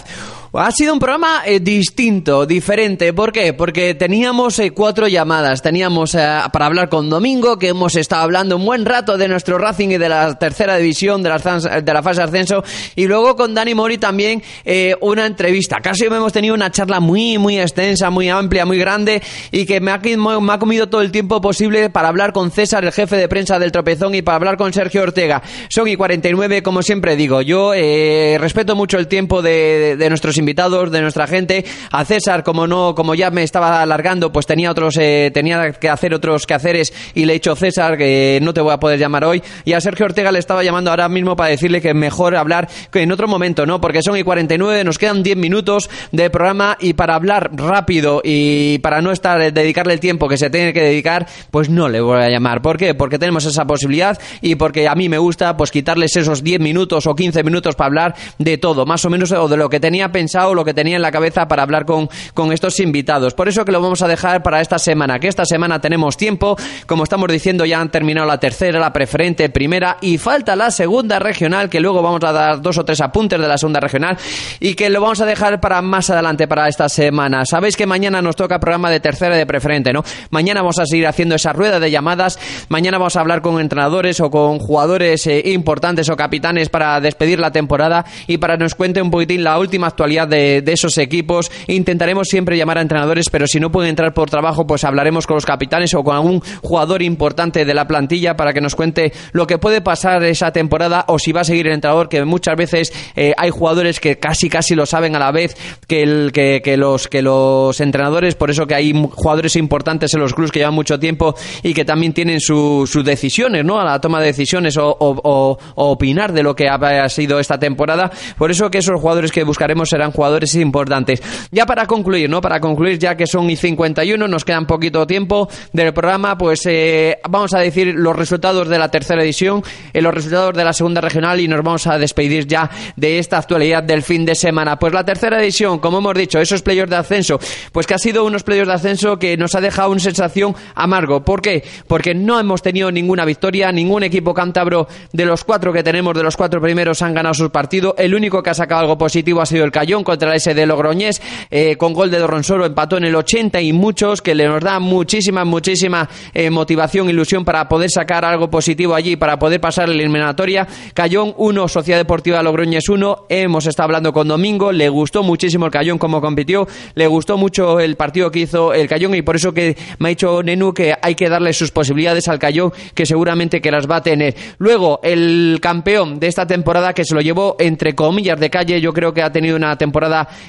[0.53, 3.13] Ha sido un programa eh, distinto, diferente.
[3.13, 3.53] ¿Por qué?
[3.53, 5.61] Porque teníamos eh, cuatro llamadas.
[5.61, 6.19] Teníamos eh,
[6.51, 9.97] para hablar con Domingo, que hemos estado hablando un buen rato de nuestro Racing y
[9.97, 11.37] de la tercera división, de la,
[11.81, 12.63] de la fase de ascenso.
[12.95, 15.77] Y luego con Dani Mori también eh, una entrevista.
[15.83, 19.21] Casi hemos tenido una charla muy, muy extensa, muy amplia, muy grande
[19.51, 22.49] y que me ha, qui- me ha comido todo el tiempo posible para hablar con
[22.51, 25.43] César, el jefe de prensa del Tropezón, y para hablar con Sergio Ortega.
[25.69, 27.41] Son y 49, como siempre digo.
[27.41, 31.65] Yo eh, respeto mucho el tiempo de, de- de nuestros invitados, de nuestra gente.
[31.91, 35.89] A César, como no, como ya me estaba alargando, pues tenía otros, eh, tenía que
[35.89, 39.23] hacer otros quehaceres y le he dicho César que no te voy a poder llamar
[39.23, 39.41] hoy.
[39.65, 43.01] Y a Sergio Ortega le estaba llamando ahora mismo para decirle que mejor hablar que
[43.01, 43.79] en otro momento, ¿no?
[43.81, 48.79] Porque son y 49, nos quedan 10 minutos de programa y para hablar rápido y
[48.79, 52.01] para no estar eh, dedicarle el tiempo que se tiene que dedicar, pues no le
[52.01, 52.61] voy a llamar.
[52.61, 52.95] ¿Por qué?
[52.95, 57.07] Porque tenemos esa posibilidad y porque a mí me gusta pues quitarles esos 10 minutos
[57.07, 60.11] o 15 minutos para hablar de todo, más o menos o de lo que tenía
[60.11, 63.33] pensado, lo que tenía en la cabeza para hablar con, con estos invitados.
[63.33, 66.57] Por eso que lo vamos a dejar para esta semana, que esta semana tenemos tiempo,
[66.85, 71.19] como estamos diciendo ya han terminado la tercera, la preferente, primera y falta la segunda
[71.19, 74.17] regional, que luego vamos a dar dos o tres apuntes de la segunda regional
[74.59, 77.45] y que lo vamos a dejar para más adelante para esta semana.
[77.45, 80.03] Sabéis que mañana nos toca programa de tercera y de preferente, ¿no?
[80.29, 82.39] Mañana vamos a seguir haciendo esa rueda de llamadas,
[82.69, 87.39] mañana vamos a hablar con entrenadores o con jugadores eh, importantes o capitanes para despedir
[87.39, 91.51] la temporada y para nos cuente un poquitín la última actualidad de, esos equipos.
[91.67, 95.35] Intentaremos siempre llamar a entrenadores, pero si no pueden entrar por trabajo, pues hablaremos con
[95.35, 99.47] los capitanes o con algún jugador importante de la plantilla para que nos cuente lo
[99.47, 102.93] que puede pasar esa temporada o si va a seguir el entrenador, que muchas veces
[103.15, 105.55] eh, hay jugadores que casi casi lo saben a la vez
[105.87, 110.19] que, el, que, que los, que los entrenadores, por eso que hay jugadores importantes en
[110.21, 113.79] los clubes que llevan mucho tiempo y que también tienen su- sus decisiones, ¿no?
[113.79, 118.11] A la toma de decisiones o, o- opinar de lo que ha sido esta temporada.
[118.37, 121.21] Por eso que esos jugadores que buscaremos serán jugadores importantes.
[121.51, 122.41] Ya para concluir, ¿no?
[122.41, 126.65] Para concluir, ya que son y 51, nos queda un poquito tiempo del programa, pues
[126.65, 129.63] eh, vamos a decir los resultados de la tercera edición,
[129.93, 133.37] eh, los resultados de la segunda regional y nos vamos a despedir ya de esta
[133.37, 134.77] actualidad del fin de semana.
[134.79, 137.39] Pues la tercera edición, como hemos dicho, esos players de ascenso,
[137.71, 141.23] pues que ha sido unos players de ascenso que nos ha dejado una sensación amargo.
[141.23, 141.63] ¿Por qué?
[141.87, 146.23] Porque no hemos tenido ninguna victoria, ningún equipo cántabro de los cuatro que tenemos, de
[146.23, 147.95] los cuatro primeros, han ganado sus partidos.
[147.97, 151.21] El único que ha sacado algo positivo ha sido el Cayón contra ese de Logroñés,
[151.49, 154.79] eh, con gol de Dorronsoro, empató en el 80 y muchos, que le nos da
[154.79, 159.95] muchísima, muchísima eh, motivación, ilusión para poder sacar algo positivo allí, para poder pasar la
[159.95, 160.67] eliminatoria.
[160.93, 163.25] Cayón 1, Sociedad Deportiva Logroñés 1.
[163.29, 167.79] Hemos estado hablando con Domingo, le gustó muchísimo el Cayón como compitió, le gustó mucho
[167.79, 170.93] el partido que hizo el Cayón y por eso que me ha dicho Nenu que
[171.01, 174.35] hay que darle sus posibilidades al Cayón, que seguramente que las va a tener.
[174.57, 178.93] Luego, el campeón de esta temporada que se lo llevó entre comillas de calle, yo
[178.93, 179.86] creo que ha tenido una temporada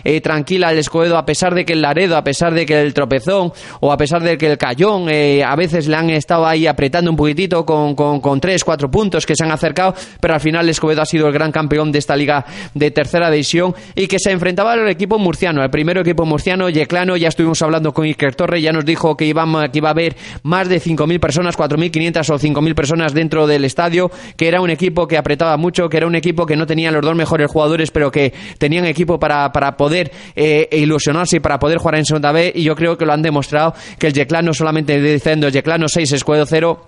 [0.04, 2.94] eh, tranquila el Escobedo, a pesar de que el Laredo, a pesar de que el
[2.94, 6.66] Tropezón o a pesar de que el Cayón eh, a veces le han estado ahí
[6.66, 10.40] apretando un poquitito con, con, con tres, cuatro puntos que se han acercado, pero al
[10.40, 12.44] final el Escobedo ha sido el gran campeón de esta liga
[12.74, 17.16] de tercera división y que se enfrentaba al equipo murciano, el primero equipo murciano, Yeclano,
[17.16, 20.16] ya estuvimos hablando con Iker Torre, ya nos dijo que iba, que iba a haber
[20.42, 25.06] más de 5.000 personas, 4.500 o 5.000 personas dentro del estadio, que era un equipo
[25.06, 28.10] que apretaba mucho, que era un equipo que no tenía los dos mejores jugadores, pero
[28.10, 32.52] que tenían equipo para, para poder eh, ilusionarse y para poder jugar en segunda B,
[32.54, 36.12] y yo creo que lo han demostrado, que el Yeclano solamente diciendo el Yeclano 6,
[36.12, 36.80] Escuedo 0,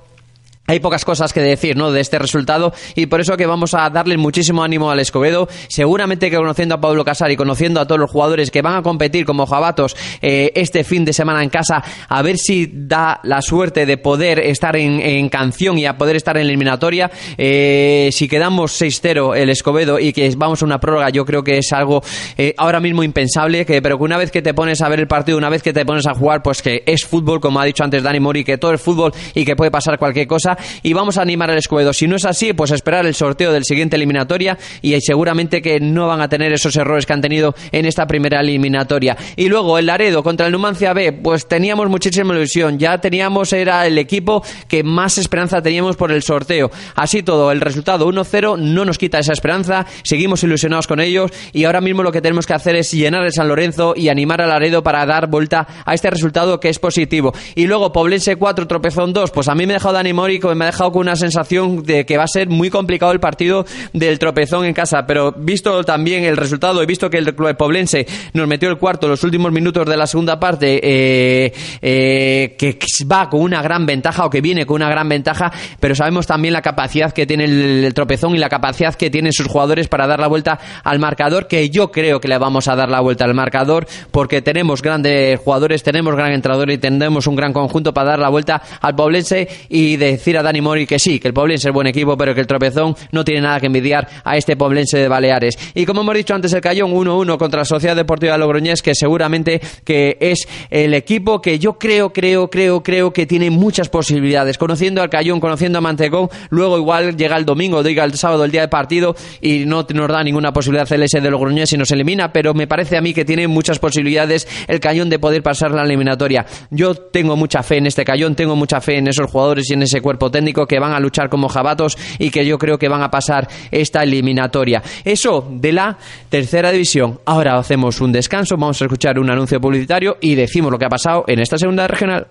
[0.70, 1.90] hay pocas cosas que decir ¿no?
[1.90, 5.48] de este resultado y por eso que vamos a darle muchísimo ánimo al Escobedo.
[5.68, 8.82] Seguramente que conociendo a Pablo Casar y conociendo a todos los jugadores que van a
[8.82, 13.42] competir como jabatos eh, este fin de semana en casa, a ver si da la
[13.42, 17.10] suerte de poder estar en, canción y a poder estar en eliminatoria.
[17.36, 21.58] Eh, si quedamos 6-0 el Escobedo y que vamos a una prórroga, yo creo que
[21.58, 22.00] es algo
[22.38, 25.08] eh, ahora mismo impensable, que, pero que una vez que te pones a ver el
[25.08, 27.82] partido, una vez que te pones a jugar, pues que es fútbol, como ha dicho
[27.82, 31.18] antes Dani Mori, que todo es fútbol y que puede pasar cualquier cosa y vamos
[31.18, 31.92] a animar al Escuedo.
[31.92, 36.06] Si no es así, pues esperar el sorteo del siguiente eliminatoria y seguramente que no
[36.06, 39.16] van a tener esos errores que han tenido en esta primera eliminatoria.
[39.36, 43.86] Y luego el Laredo contra el Numancia B, pues teníamos muchísima ilusión, ya teníamos, era
[43.86, 46.70] el equipo que más esperanza teníamos por el sorteo.
[46.94, 51.64] Así todo, el resultado 1-0 no nos quita esa esperanza, seguimos ilusionados con ellos y
[51.64, 54.50] ahora mismo lo que tenemos que hacer es llenar el San Lorenzo y animar al
[54.50, 57.32] Laredo para dar vuelta a este resultado que es positivo.
[57.54, 60.64] Y luego Poblense 4, Tropezón 2, pues a mí me ha dejado Dani Mori, me
[60.64, 64.18] ha dejado con una sensación de que va a ser muy complicado el partido del
[64.18, 68.46] Tropezón en casa, pero visto también el resultado, he visto que el Club Poblense nos
[68.46, 71.52] metió el cuarto en los últimos minutos de la segunda parte, eh,
[71.82, 72.78] eh, que
[73.10, 76.52] va con una gran ventaja o que viene con una gran ventaja, pero sabemos también
[76.52, 80.20] la capacidad que tiene el, Tropezón y la capacidad que tienen sus jugadores para dar
[80.20, 83.34] la vuelta al marcador, que yo creo que le vamos a dar la vuelta al
[83.34, 88.18] marcador, porque tenemos grandes jugadores, tenemos gran entrenador y tenemos un gran conjunto para dar
[88.18, 91.74] la vuelta al Poblense y decir a Dani Mori que sí, que el Poblense es
[91.74, 95.08] buen equipo, pero que el Tropezón no tiene nada que envidiar a este Poblense de
[95.08, 95.58] Baleares.
[95.74, 99.60] Y como hemos dicho antes, el Cayón 1-1 contra la Sociedad Deportiva Logroñés, que seguramente
[99.84, 104.58] que es el equipo que yo creo, creo, creo, creo que tiene muchas posibilidades.
[104.58, 108.50] Conociendo al Cayón, conociendo a Mantecón, luego igual llega el domingo, diga el sábado, el
[108.50, 111.90] día de partido, y no nos da ninguna posibilidad el ese de Logroñés y nos
[111.90, 115.70] elimina, pero me parece a mí que tiene muchas posibilidades el Cayón de poder pasar
[115.72, 116.46] la eliminatoria.
[116.70, 119.82] Yo tengo mucha fe en este Cayón, tengo mucha fe en esos jugadores y en
[119.82, 123.02] ese cuerpo técnico que van a luchar como jabatos y que yo creo que van
[123.02, 124.82] a pasar esta eliminatoria.
[125.04, 125.96] Eso de la
[126.28, 127.20] tercera división.
[127.26, 130.90] Ahora hacemos un descanso, vamos a escuchar un anuncio publicitario y decimos lo que ha
[130.90, 132.26] pasado en esta segunda regional.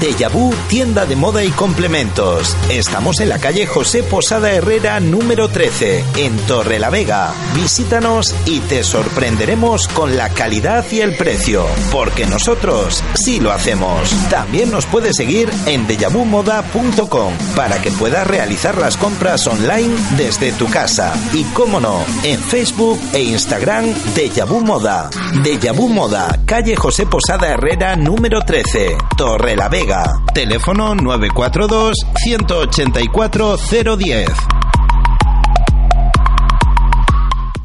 [0.00, 2.56] Deja Vu, tienda de moda y complementos.
[2.70, 7.34] Estamos en la calle José Posada Herrera número 13, en Torre la Vega.
[7.54, 14.10] Visítanos y te sorprenderemos con la calidad y el precio, porque nosotros sí lo hacemos.
[14.30, 20.66] También nos puedes seguir en dejavumoda.com para que puedas realizar las compras online desde tu
[20.70, 21.12] casa.
[21.34, 25.10] Y cómo no, en Facebook e Instagram Deja Vu Moda.
[25.42, 29.89] Deja Vu Moda, calle José Posada Herrera número 13, Torre la Vega.
[30.32, 34.69] Teléfono 942 184 010.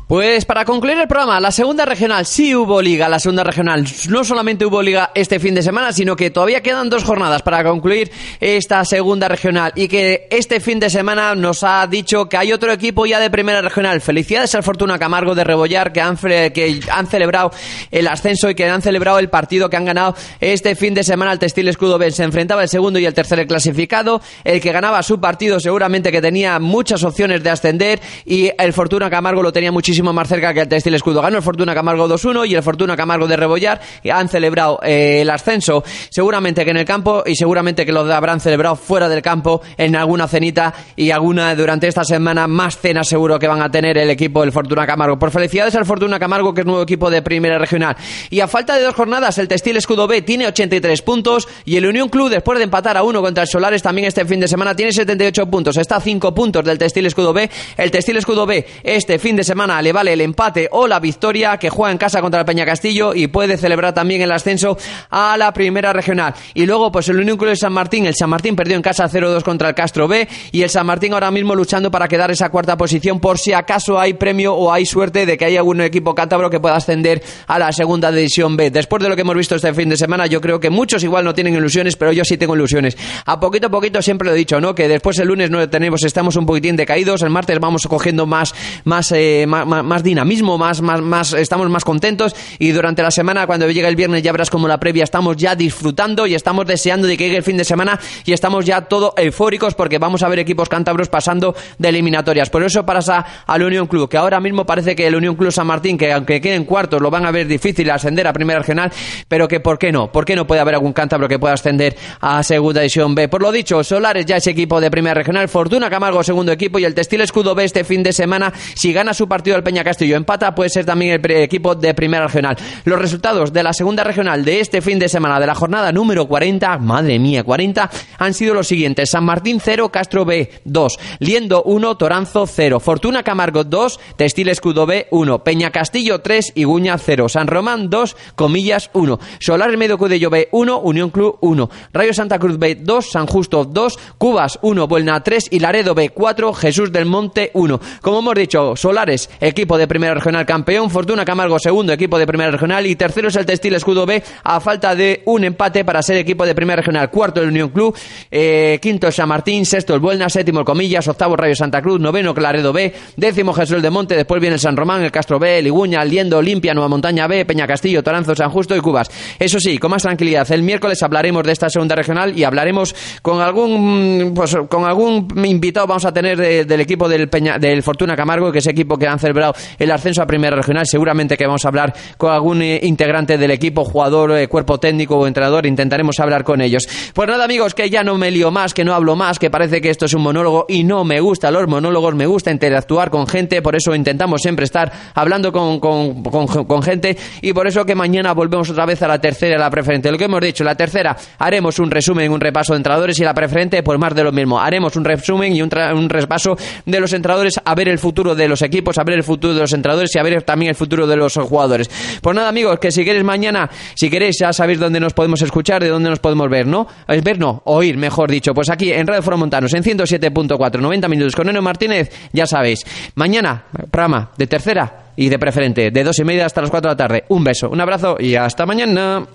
[0.07, 3.85] Pues para concluir el programa, la segunda regional, sí hubo liga, la segunda regional.
[4.07, 7.63] No solamente hubo liga este fin de semana, sino que todavía quedan dos jornadas para
[7.63, 9.71] concluir esta segunda regional.
[9.73, 13.31] Y que este fin de semana nos ha dicho que hay otro equipo ya de
[13.31, 13.99] primera regional.
[13.99, 17.49] Felicidades al Fortuna Camargo de Rebollar que han, que han celebrado
[17.89, 21.31] el ascenso y que han celebrado el partido que han ganado este fin de semana
[21.31, 22.11] al Textil Escudo B.
[22.11, 24.21] Se enfrentaba el segundo y el tercer clasificado.
[24.43, 29.09] El que ganaba su partido seguramente que tenía muchas opciones de ascender y el Fortuna
[29.09, 31.21] Camargo lo tenía muchísimo más cerca que el Textil Escudo.
[31.21, 33.81] Ganó el Fortuna Camargo 2-1 y el Fortuna Camargo de Rebollar
[34.11, 35.83] han celebrado eh, el ascenso.
[36.09, 39.95] Seguramente que en el campo y seguramente que lo habrán celebrado fuera del campo en
[39.95, 44.09] alguna cenita y alguna durante esta semana más cenas seguro que van a tener el
[44.09, 45.17] equipo del Fortuna Camargo.
[45.17, 47.95] Por felicidades al Fortuna Camargo que es nuevo equipo de primera regional.
[48.29, 51.85] Y a falta de dos jornadas el Textil Escudo B tiene 83 puntos y el
[51.85, 54.75] Unión Club después de empatar a uno contra el Solares también este fin de semana
[54.75, 55.77] tiene 78 puntos.
[55.77, 57.49] Está a 5 puntos del Textil Escudo B.
[57.77, 61.57] El Textil Escudo B este fin de semana le vale el empate o la victoria
[61.57, 64.77] que juega en casa contra el Peña Castillo y puede celebrar también el ascenso
[65.11, 66.33] a la primera regional.
[66.55, 69.43] Y luego, pues el Club de San Martín, el San Martín perdió en casa 0-2
[69.43, 72.75] contra el Castro B y el San Martín ahora mismo luchando para quedar esa cuarta
[72.77, 76.49] posición por si acaso hay premio o hay suerte de que haya algún equipo cántabro
[76.49, 78.71] que pueda ascender a la segunda división B.
[78.71, 81.25] Después de lo que hemos visto este fin de semana, yo creo que muchos igual
[81.25, 82.97] no tienen ilusiones, pero yo sí tengo ilusiones.
[83.25, 84.73] A poquito a poquito siempre lo he dicho, ¿no?
[84.73, 88.55] Que después el lunes no tenemos, estamos un poquitín decaídos, el martes vamos cogiendo más,
[88.83, 93.47] más, eh, más, más dinamismo, más, más, más, estamos más contentos y durante la semana,
[93.47, 97.07] cuando llega el viernes, ya verás como la previa, estamos ya disfrutando y estamos deseando
[97.07, 100.29] de que llegue el fin de semana y estamos ya todo eufóricos porque vamos a
[100.29, 102.49] ver equipos cántabros pasando de eliminatorias.
[102.49, 105.67] Por eso pasa al Unión Club, que ahora mismo parece que el Unión Club San
[105.67, 108.91] Martín, que aunque queden cuartos, lo van a ver difícil ascender a primera regional,
[109.27, 110.11] pero que ¿por qué no?
[110.11, 113.27] ¿Por qué no puede haber algún cántabro que pueda ascender a segunda división B?
[113.27, 116.85] Por lo dicho, Solares ya es equipo de primera regional, Fortuna Camargo segundo equipo y
[116.85, 120.15] el Textil Escudo B este fin de semana, si gana su partido al Peña Castillo,
[120.15, 122.55] empata, puede ser también el equipo de primera regional.
[122.83, 126.27] Los resultados de la segunda regional de este fin de semana, de la jornada número
[126.27, 127.89] 40, madre mía, 40,
[128.19, 129.09] han sido los siguientes.
[129.09, 134.85] San Martín 0, Castro B 2, Liendo 1, Toranzo 0, Fortuna Camargo 2, Textil Escudo
[134.85, 140.29] B 1, Peña Castillo 3, Iguña 0, San Román 2, Comillas 1, Solar Medio Cudello
[140.29, 144.87] B 1, Unión Club 1, Rayo Santa Cruz B 2, San Justo 2, Cubas 1,
[144.87, 147.79] Buelna 3 y Laredo B 4, Jesús del Monte 1.
[148.01, 152.51] Como hemos dicho, Solares, equipo de primera regional campeón, Fortuna Camargo segundo equipo de primera
[152.51, 156.17] regional y tercero es el Textil Escudo B a falta de un empate para ser
[156.17, 157.95] equipo de primera regional, cuarto el Unión Club,
[158.29, 162.01] eh, quinto el San Martín, sexto el Buelna, séptimo el Comillas, octavo Rayo Santa Cruz,
[162.01, 165.59] noveno Claredo B, décimo Jesús de Monte, después viene el San Román, el Castro B,
[165.59, 169.09] el Iguña, el Liendo, Limpia, Nueva Montaña B, Peña Castillo, Toranzo, San Justo y Cubas.
[169.39, 173.39] Eso sí, con más tranquilidad, el miércoles hablaremos de esta segunda regional y hablaremos con
[173.39, 178.17] algún pues, con algún invitado vamos a tener de- del equipo del Peña, del Fortuna
[178.17, 179.44] Camargo, que es equipo que han celebrado
[179.77, 180.85] el ascenso a primera regional.
[180.85, 185.17] Seguramente que vamos a hablar con algún eh, integrante del equipo, jugador, eh, cuerpo técnico
[185.17, 185.65] o entrenador.
[185.65, 186.87] Intentaremos hablar con ellos.
[187.13, 189.81] Pues nada, amigos, que ya no me lío más, que no hablo más, que parece
[189.81, 193.27] que esto es un monólogo y no me gusta los monólogos, me gusta interactuar con
[193.27, 197.85] gente, por eso intentamos siempre estar hablando con, con- con- con gente y por eso
[197.85, 200.11] que mañana volvemos otra vez a la tercera, la preferente.
[200.11, 203.33] Lo que hemos dicho, la tercera haremos un resumen, un repaso de entrenadores y la
[203.33, 204.59] preferente, pues más de lo mismo.
[204.59, 206.55] Haremos un resumen y un, un repaso
[206.85, 209.61] de los entrenadores, a ver el futuro de los equipos, a ver el futuro de
[209.61, 211.89] los entrenadores y a ver también el futuro de los jugadores.
[212.21, 215.83] Pues nada, amigos, que si queréis mañana, si queréis, ya sabéis dónde nos podemos escuchar,
[215.83, 216.87] de dónde nos podemos ver, ¿no?
[217.07, 218.53] Es ver, no, oír, mejor dicho.
[218.53, 222.81] Pues aquí en Radio Foro Montanos, en 107.4, 90 minutos con Eno Martínez, ya sabéis.
[223.15, 226.93] Mañana, programa de tercera y de preferente, de dos y media hasta las cuatro de
[226.93, 227.23] la tarde.
[227.29, 229.25] Un beso, un abrazo y hasta mañana.